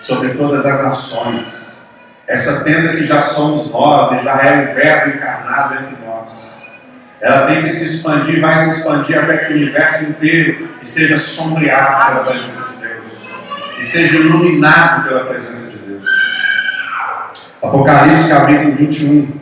sobre 0.00 0.30
todas 0.30 0.64
as 0.64 0.84
nações. 0.84 1.80
Essa 2.28 2.62
tenda 2.62 2.96
que 2.96 3.04
já 3.04 3.22
somos 3.22 3.70
nós 3.72 4.12
e 4.12 4.24
já 4.24 4.40
é 4.40 4.62
o 4.62 4.74
Verbo 4.74 5.16
encarnado 5.16 5.74
entre 5.74 6.06
nós. 6.06 6.52
Ela 7.20 7.46
tem 7.46 7.62
que 7.62 7.70
se 7.70 7.96
expandir, 7.96 8.40
vai 8.40 8.64
se 8.64 8.78
expandir 8.78 9.18
até 9.18 9.38
que 9.38 9.52
o 9.52 9.56
universo 9.56 10.04
inteiro 10.04 10.68
esteja 10.80 11.18
sombreado 11.18 12.06
pela 12.06 12.24
presença 12.24 12.68
de 12.68 12.76
Deus, 12.76 13.12
esteja 13.80 14.16
iluminado 14.18 15.08
pela 15.08 15.24
presença 15.24 15.72
de 15.72 15.78
Deus. 15.78 16.04
Apocalipse 17.60 18.28
capítulo 18.28 18.76
21. 18.76 19.41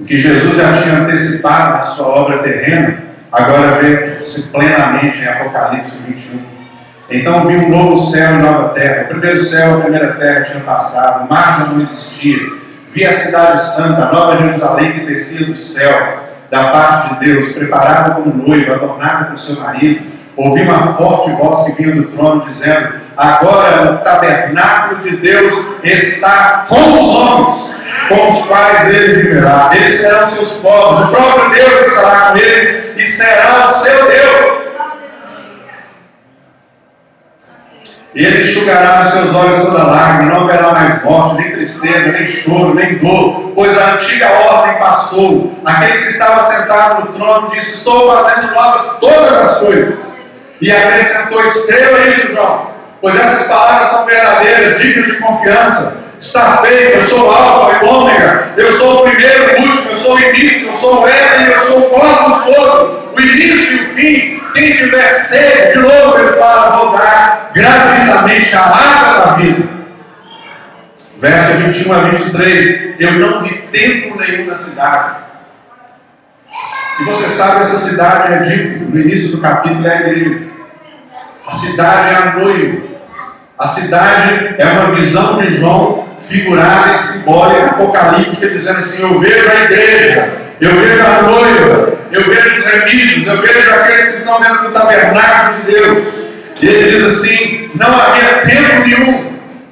O 0.00 0.04
que 0.04 0.16
Jesus 0.16 0.56
já 0.56 0.72
tinha 0.72 1.00
antecipado 1.00 1.76
na 1.76 1.82
sua 1.82 2.08
obra 2.08 2.38
terrena, 2.38 3.02
agora 3.30 3.82
vê-se 3.82 4.50
plenamente 4.50 5.20
em 5.20 5.28
Apocalipse 5.28 6.02
21. 6.08 6.40
Então 7.10 7.46
vi 7.46 7.56
um 7.56 7.68
novo 7.68 7.98
céu 7.98 8.36
e 8.36 8.38
nova 8.38 8.70
terra. 8.70 9.04
O 9.04 9.08
primeiro 9.08 9.38
céu 9.38 9.72
e 9.72 9.74
a 9.74 9.82
primeira 9.82 10.12
terra 10.14 10.44
tinham 10.44 10.62
passado, 10.62 11.26
o 11.26 11.28
mar 11.28 11.68
não 11.68 11.82
existia. 11.82 12.38
Vi 12.88 13.04
a 13.04 13.12
cidade 13.12 13.62
santa, 13.62 14.06
a 14.06 14.12
nova 14.12 14.38
Jerusalém 14.38 14.92
que 14.92 15.06
descia 15.06 15.46
do 15.46 15.56
céu, 15.56 16.24
da 16.50 16.64
parte 16.70 17.14
de 17.14 17.26
Deus, 17.26 17.52
preparada 17.52 18.14
como 18.14 18.48
noiva, 18.48 18.76
adornada 18.76 19.26
com 19.26 19.36
seu 19.36 19.62
marido. 19.62 20.00
Ouvi 20.34 20.62
uma 20.62 20.94
forte 20.94 21.30
voz 21.32 21.66
que 21.66 21.82
vinha 21.82 21.94
do 21.94 22.04
trono, 22.04 22.42
dizendo: 22.46 22.94
Agora 23.16 23.92
o 23.92 23.98
tabernáculo 23.98 25.02
de 25.02 25.16
Deus 25.18 25.74
está 25.84 26.64
com 26.68 26.80
os 26.98 27.14
homens 27.16 27.80
com 28.10 28.28
os 28.28 28.46
quais 28.46 28.90
ele 28.90 29.22
viverá. 29.22 29.70
Eles 29.72 30.00
serão 30.00 30.26
seus 30.26 30.58
povos, 30.58 31.06
o 31.06 31.10
próprio 31.12 31.50
Deus 31.50 31.88
estará 31.88 32.32
com 32.32 32.38
eles 32.38 32.82
e 32.96 33.04
será 33.04 33.68
o 33.68 33.72
seu 33.72 34.08
Deus. 34.08 34.60
Ele 38.12 38.42
enxugará 38.42 39.04
nos 39.04 39.12
seus 39.12 39.34
olhos 39.36 39.66
toda 39.66 39.84
lágrima, 39.84 40.34
não 40.34 40.40
haverá 40.40 40.72
mais 40.72 41.02
morte, 41.04 41.40
nem 41.40 41.52
tristeza, 41.52 42.10
nem 42.10 42.26
choro, 42.26 42.74
nem 42.74 42.98
dor, 42.98 43.52
pois 43.54 43.78
a 43.78 43.94
antiga 43.94 44.28
ordem 44.28 44.78
passou. 44.78 45.54
Aquele 45.64 46.02
que 46.02 46.10
estava 46.10 46.42
sentado 46.42 47.04
no 47.04 47.12
trono 47.12 47.50
disse: 47.50 47.76
Estou 47.76 48.12
fazendo 48.12 48.52
novas 48.52 48.98
todas 48.98 49.38
as 49.38 49.58
coisas. 49.58 49.94
E 50.60 50.72
acrescentou: 50.72 51.40
Escreva 51.44 52.00
isso, 52.08 52.34
João, 52.34 52.70
pois 53.00 53.14
essas 53.14 53.46
palavras 53.46 53.90
são 53.90 54.06
verdadeiras, 54.06 54.80
dignas 54.80 55.06
de 55.06 55.18
confiança 55.18 56.00
está 56.20 56.58
feito, 56.58 56.96
eu 56.96 57.02
sou 57.02 57.30
Alfa 57.30 57.82
e 57.82 57.88
Ômega, 57.88 58.52
eu 58.56 58.70
sou 58.72 59.00
o 59.00 59.02
primeiro, 59.04 59.56
o 59.56 59.62
último, 59.62 59.90
eu 59.90 59.96
sou 59.96 60.14
o 60.14 60.20
início, 60.20 60.68
eu 60.68 60.76
sou 60.76 61.02
o 61.02 61.08
Éden, 61.08 61.46
eu 61.46 61.60
sou 61.60 61.78
o 61.80 61.90
cosmos 61.90 62.44
todo, 62.44 63.14
o 63.16 63.20
início 63.20 63.76
e 63.76 63.80
o 63.80 63.84
fim. 63.94 64.40
Quem 64.52 64.72
tiver 64.72 65.08
sede, 65.08 65.72
de 65.72 65.78
novo 65.78 66.18
ele 66.18 66.36
fala, 66.36 66.76
vou 66.76 66.98
dar 66.98 67.50
gratuitamente 67.54 68.54
a 68.54 68.60
água 68.60 69.26
da 69.26 69.32
vida. 69.34 69.68
Verso 71.18 71.52
21 71.58 71.92
a 71.92 71.98
23, 71.98 73.00
eu 73.00 73.12
não 73.12 73.42
vi 73.42 73.56
templo 73.72 74.20
nenhum 74.20 74.46
na 74.46 74.58
cidade. 74.58 75.16
E 77.00 77.04
você 77.04 77.28
sabe, 77.28 77.60
essa 77.60 77.78
cidade 77.78 78.34
é 78.34 78.38
dito 78.40 78.90
no 78.90 79.00
início 79.00 79.36
do 79.36 79.40
capítulo, 79.40 79.86
é 79.86 80.00
igreja. 80.00 80.48
A 81.46 81.54
cidade 81.54 82.10
é 82.10 82.16
a 82.16 82.32
noiva. 82.36 82.90
A 83.58 83.66
cidade 83.66 84.54
é 84.58 84.66
uma 84.66 84.94
visão 84.94 85.38
de 85.38 85.56
João 85.58 85.99
figurada 86.20 86.92
e 86.92 86.98
simbólica, 86.98 87.66
apocalíptica, 87.66 88.48
dizendo 88.48 88.78
assim: 88.78 89.02
Eu 89.02 89.20
vejo 89.20 89.50
a 89.50 89.64
igreja, 89.64 90.32
eu 90.60 90.74
vejo 90.74 91.02
a 91.02 91.22
noiva, 91.22 91.98
eu 92.12 92.22
vejo 92.22 92.58
os 92.58 92.64
remidos, 92.66 93.26
eu 93.26 93.36
vejo 93.42 93.74
aqueles 93.74 94.12
que 94.12 94.18
estão 94.18 94.40
dentro 94.40 94.68
do 94.68 94.70
tabernáculo 94.70 95.56
de 95.56 95.72
Deus. 95.72 96.08
E 96.60 96.66
ele 96.66 96.90
diz 96.90 97.06
assim: 97.06 97.70
Não 97.74 98.00
havia 98.00 98.38
tempo 98.46 98.86
nenhum. 98.86 99.30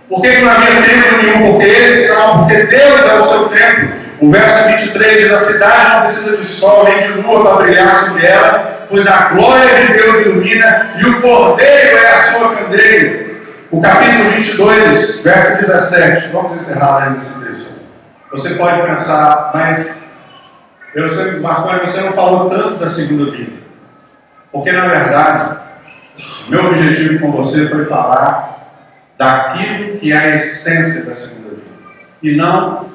Por 0.08 0.22
que 0.22 0.38
não 0.38 0.50
havia 0.50 0.82
tempo 0.82 1.22
nenhum? 1.22 1.52
Porque 1.52 1.66
eles 1.66 2.06
são, 2.06 2.38
porque 2.38 2.62
Deus 2.64 3.00
é 3.06 3.14
o 3.14 3.24
seu 3.24 3.48
tempo. 3.48 3.92
O 4.20 4.30
verso 4.30 4.68
23 4.68 5.22
diz: 5.22 5.32
A 5.32 5.38
cidade 5.38 5.90
não 5.94 6.02
precisa 6.02 6.36
de 6.36 6.46
sol 6.46 6.84
nem 6.84 7.06
de 7.06 7.20
lua 7.20 7.42
para 7.42 7.64
brilhar 7.64 7.94
sobre 8.04 8.26
ela, 8.26 8.86
pois 8.90 9.06
a 9.06 9.28
glória 9.34 9.86
de 9.86 9.92
Deus 9.92 10.26
ilumina 10.26 10.90
e 10.98 11.04
o 11.04 11.20
cordeiro 11.20 11.98
sua 12.32 12.54
candeia. 12.54 13.27
O 13.70 13.82
capítulo 13.82 14.30
22, 14.30 15.22
verso 15.22 15.60
17. 15.60 16.28
Vamos 16.28 16.54
encerrar 16.54 17.10
nesse 17.10 17.38
texto. 17.38 17.68
Você 18.30 18.54
pode 18.54 18.80
pensar, 18.80 19.50
mas 19.52 20.06
eu 20.94 21.06
sei, 21.06 21.40
Marconi, 21.40 21.80
você 21.80 22.00
não 22.00 22.12
falou 22.12 22.48
tanto 22.48 22.78
da 22.78 22.88
segunda 22.88 23.30
vida. 23.30 23.58
Porque, 24.50 24.72
na 24.72 24.86
verdade, 24.86 25.58
meu 26.48 26.64
objetivo 26.64 27.18
com 27.18 27.30
você 27.30 27.68
foi 27.68 27.84
falar 27.84 28.72
daquilo 29.18 29.98
que 29.98 30.12
é 30.12 30.16
a 30.16 30.34
essência 30.34 31.04
da 31.04 31.14
segunda 31.14 31.50
vida. 31.50 31.62
E 32.22 32.36
não 32.36 32.86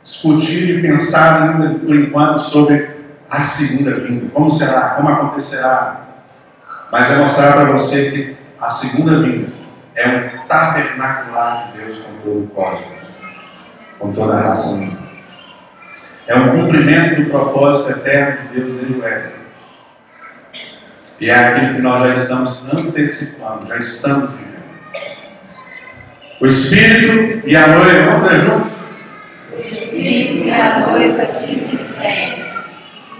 discutir 0.00 0.78
e 0.78 0.82
pensar 0.82 1.42
ainda, 1.42 1.76
por 1.76 1.96
enquanto, 1.96 2.38
sobre 2.38 2.88
a 3.28 3.40
segunda 3.40 3.96
vinda. 3.96 4.26
Como 4.32 4.48
será? 4.48 4.90
Como 4.90 5.08
acontecerá? 5.08 6.02
Mas 6.92 7.10
é 7.10 7.16
mostrar 7.16 7.54
para 7.54 7.64
você 7.64 8.12
que 8.12 8.36
a 8.60 8.70
segunda 8.70 9.20
vinda 9.20 9.53
é 9.94 10.08
um 10.08 10.46
tabernacular 10.46 11.70
de 11.72 11.78
Deus 11.78 11.98
com 11.98 12.12
todo 12.18 12.44
o 12.44 12.46
cosmos, 12.48 13.02
com 13.98 14.12
toda 14.12 14.34
a 14.34 14.40
raça. 14.40 14.88
É 16.26 16.34
um 16.36 16.62
cumprimento 16.62 17.22
do 17.22 17.30
propósito 17.30 17.90
eterno 17.92 18.48
de 18.48 18.60
Deus 18.60 18.74
desde 18.74 18.98
o 18.98 19.06
Éden. 19.06 19.32
E 21.20 21.30
é 21.30 21.34
aquilo 21.34 21.74
que 21.74 21.82
nós 21.82 22.02
já 22.02 22.12
estamos 22.12 22.74
antecipando, 22.74 23.68
já 23.68 23.76
estamos 23.76 24.30
vivendo. 24.30 24.44
O 26.40 26.46
Espírito 26.46 27.46
e 27.46 27.56
a 27.56 27.68
noiva, 27.68 28.10
vamos 28.10 28.30
ver 28.30 28.40
juntos? 28.40 28.72
O 29.52 29.56
Espírito 29.56 30.48
e 30.48 30.50
a 30.50 30.86
noiva 30.88 31.26
dizem 31.26 31.84
vem. 31.98 32.44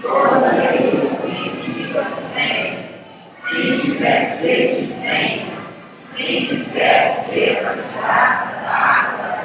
Toda 0.01 0.47
aquele 0.47 0.91
que 0.91 1.73
diga 1.73 2.05
vem. 2.33 2.79
Quem 3.47 3.73
tiver 3.73 4.19
sede, 4.19 4.93
vem. 5.01 5.54
Quem 6.15 6.47
quiser 6.47 7.25
beber 7.27 7.59
de 7.59 7.97
graça 7.97 8.53
da 8.61 8.71
água, 8.71 9.39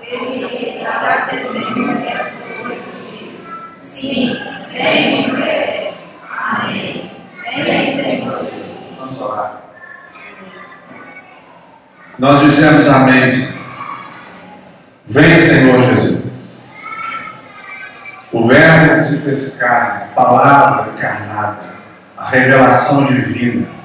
vem. 0.00 0.14
Aquele 0.22 0.48
que 0.48 0.84
dá 0.84 1.26
testemunho 1.28 2.00
dessas 2.00 2.56
coisas 2.56 3.10
diz: 3.10 3.80
Sim, 3.82 4.38
vem, 4.70 5.28
mulher. 5.28 5.94
Amém. 6.30 7.10
Vem, 7.42 7.86
Senhor 7.86 8.38
Jesus. 8.38 8.96
Vamos 8.98 9.20
orar. 9.20 9.62
Nós 12.20 12.40
dizemos 12.42 12.88
amém. 12.88 13.28
Vem, 15.06 15.38
Senhor 15.38 15.82
Jesus. 15.82 16.24
O 18.30 18.46
Verbo 18.46 18.94
que 18.94 19.00
se 19.00 19.24
fez 19.24 19.58
carne, 19.58 20.04
a 20.04 20.14
palavra 20.14 20.92
encarnada, 20.92 21.58
a 22.16 22.28
revelação 22.28 23.06
divina, 23.06 23.75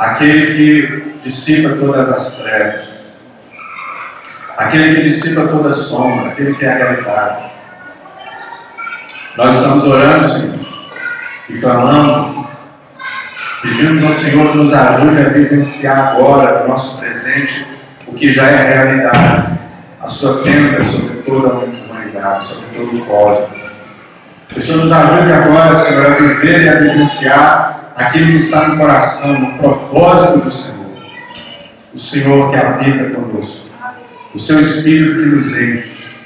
aquele 0.00 0.54
que 0.54 1.20
dissipa 1.20 1.76
todas 1.76 2.08
as 2.08 2.38
trevas, 2.38 3.20
aquele 4.56 4.94
que 4.94 5.02
dissipa 5.02 5.48
toda 5.48 5.74
sombra, 5.74 6.30
aquele 6.30 6.54
que 6.54 6.64
é 6.64 6.72
a 6.72 6.76
realidade. 6.76 7.50
Nós 9.36 9.56
estamos 9.56 9.86
orando, 9.86 10.26
Senhor, 10.26 10.58
e 11.50 11.58
clamando, 11.58 12.48
pedimos 13.60 14.04
ao 14.04 14.14
Senhor 14.14 14.52
que 14.52 14.56
nos 14.56 14.72
ajude 14.72 15.20
a 15.20 15.28
vivenciar 15.28 15.98
agora, 15.98 16.62
no 16.62 16.68
nosso 16.68 16.98
presente, 16.98 17.66
o 18.06 18.14
que 18.14 18.32
já 18.32 18.48
é 18.48 18.72
realidade, 18.72 19.58
a 20.00 20.08
sua 20.08 20.42
tenda 20.42 20.82
sobre 20.82 21.22
toda 21.22 21.48
a 21.48 21.58
humanidade, 21.58 22.48
sobre 22.48 22.68
todo 22.74 22.96
o 22.96 23.04
cosmos. 23.04 23.60
Que 24.48 24.58
o 24.60 24.62
Senhor 24.62 24.84
nos 24.84 24.92
ajude 24.92 25.30
agora, 25.30 25.74
Senhor, 25.74 26.06
a 26.06 26.14
viver 26.14 26.62
e 26.62 26.68
a 26.70 26.78
vivenciar 26.80 27.69
aquilo 28.00 28.32
que 28.32 28.36
está 28.36 28.68
no 28.68 28.78
coração, 28.78 29.38
no 29.38 29.58
propósito 29.58 30.38
do 30.38 30.50
Senhor. 30.50 30.80
O 31.92 31.98
Senhor 31.98 32.50
que 32.50 32.56
habita 32.56 33.10
conosco, 33.10 33.68
o 34.34 34.38
seu 34.38 34.60
Espírito 34.60 35.14
que 35.14 35.26
nos 35.26 35.58
enche, 35.58 36.16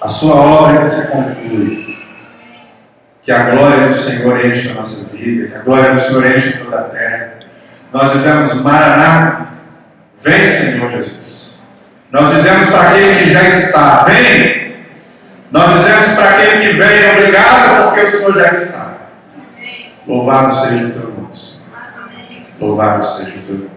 a 0.00 0.08
sua 0.08 0.34
obra 0.36 0.80
que 0.80 0.88
se 0.88 1.12
conclui. 1.12 1.84
Que 3.22 3.32
a 3.32 3.50
glória 3.50 3.88
do 3.88 3.94
Senhor 3.94 4.44
enche 4.44 4.70
a 4.70 4.74
nossa 4.74 5.10
vida, 5.16 5.48
que 5.48 5.54
a 5.54 5.60
glória 5.60 5.94
do 5.94 6.00
Senhor 6.00 6.36
enche 6.36 6.58
toda 6.58 6.78
a 6.78 6.84
terra. 6.84 7.34
Nós 7.92 8.12
dizemos, 8.12 8.60
Maranata, 8.60 9.48
vem, 10.22 10.50
Senhor 10.50 10.90
Jesus. 10.90 11.54
Nós 12.10 12.34
dizemos 12.34 12.68
para 12.68 12.90
aquele 12.90 13.24
que 13.24 13.30
já 13.32 13.42
está, 13.44 14.04
vem. 14.04 14.74
Nós 15.50 15.80
dizemos 15.80 16.08
para 16.14 16.30
aquele 16.30 16.66
que 16.66 16.76
vem, 16.76 17.10
obrigado, 17.12 17.84
porque 17.84 18.00
o 18.00 18.10
Senhor 18.10 18.34
já 18.34 18.48
está. 18.48 18.83
Louvado 20.06 20.54
seja 20.54 20.86
o 20.86 20.92
teu 20.92 21.10
nome. 21.10 21.28
Louvado 22.60 23.04
seja 23.04 23.38
o 23.38 23.42
teu 23.42 23.54
nome. 23.56 23.73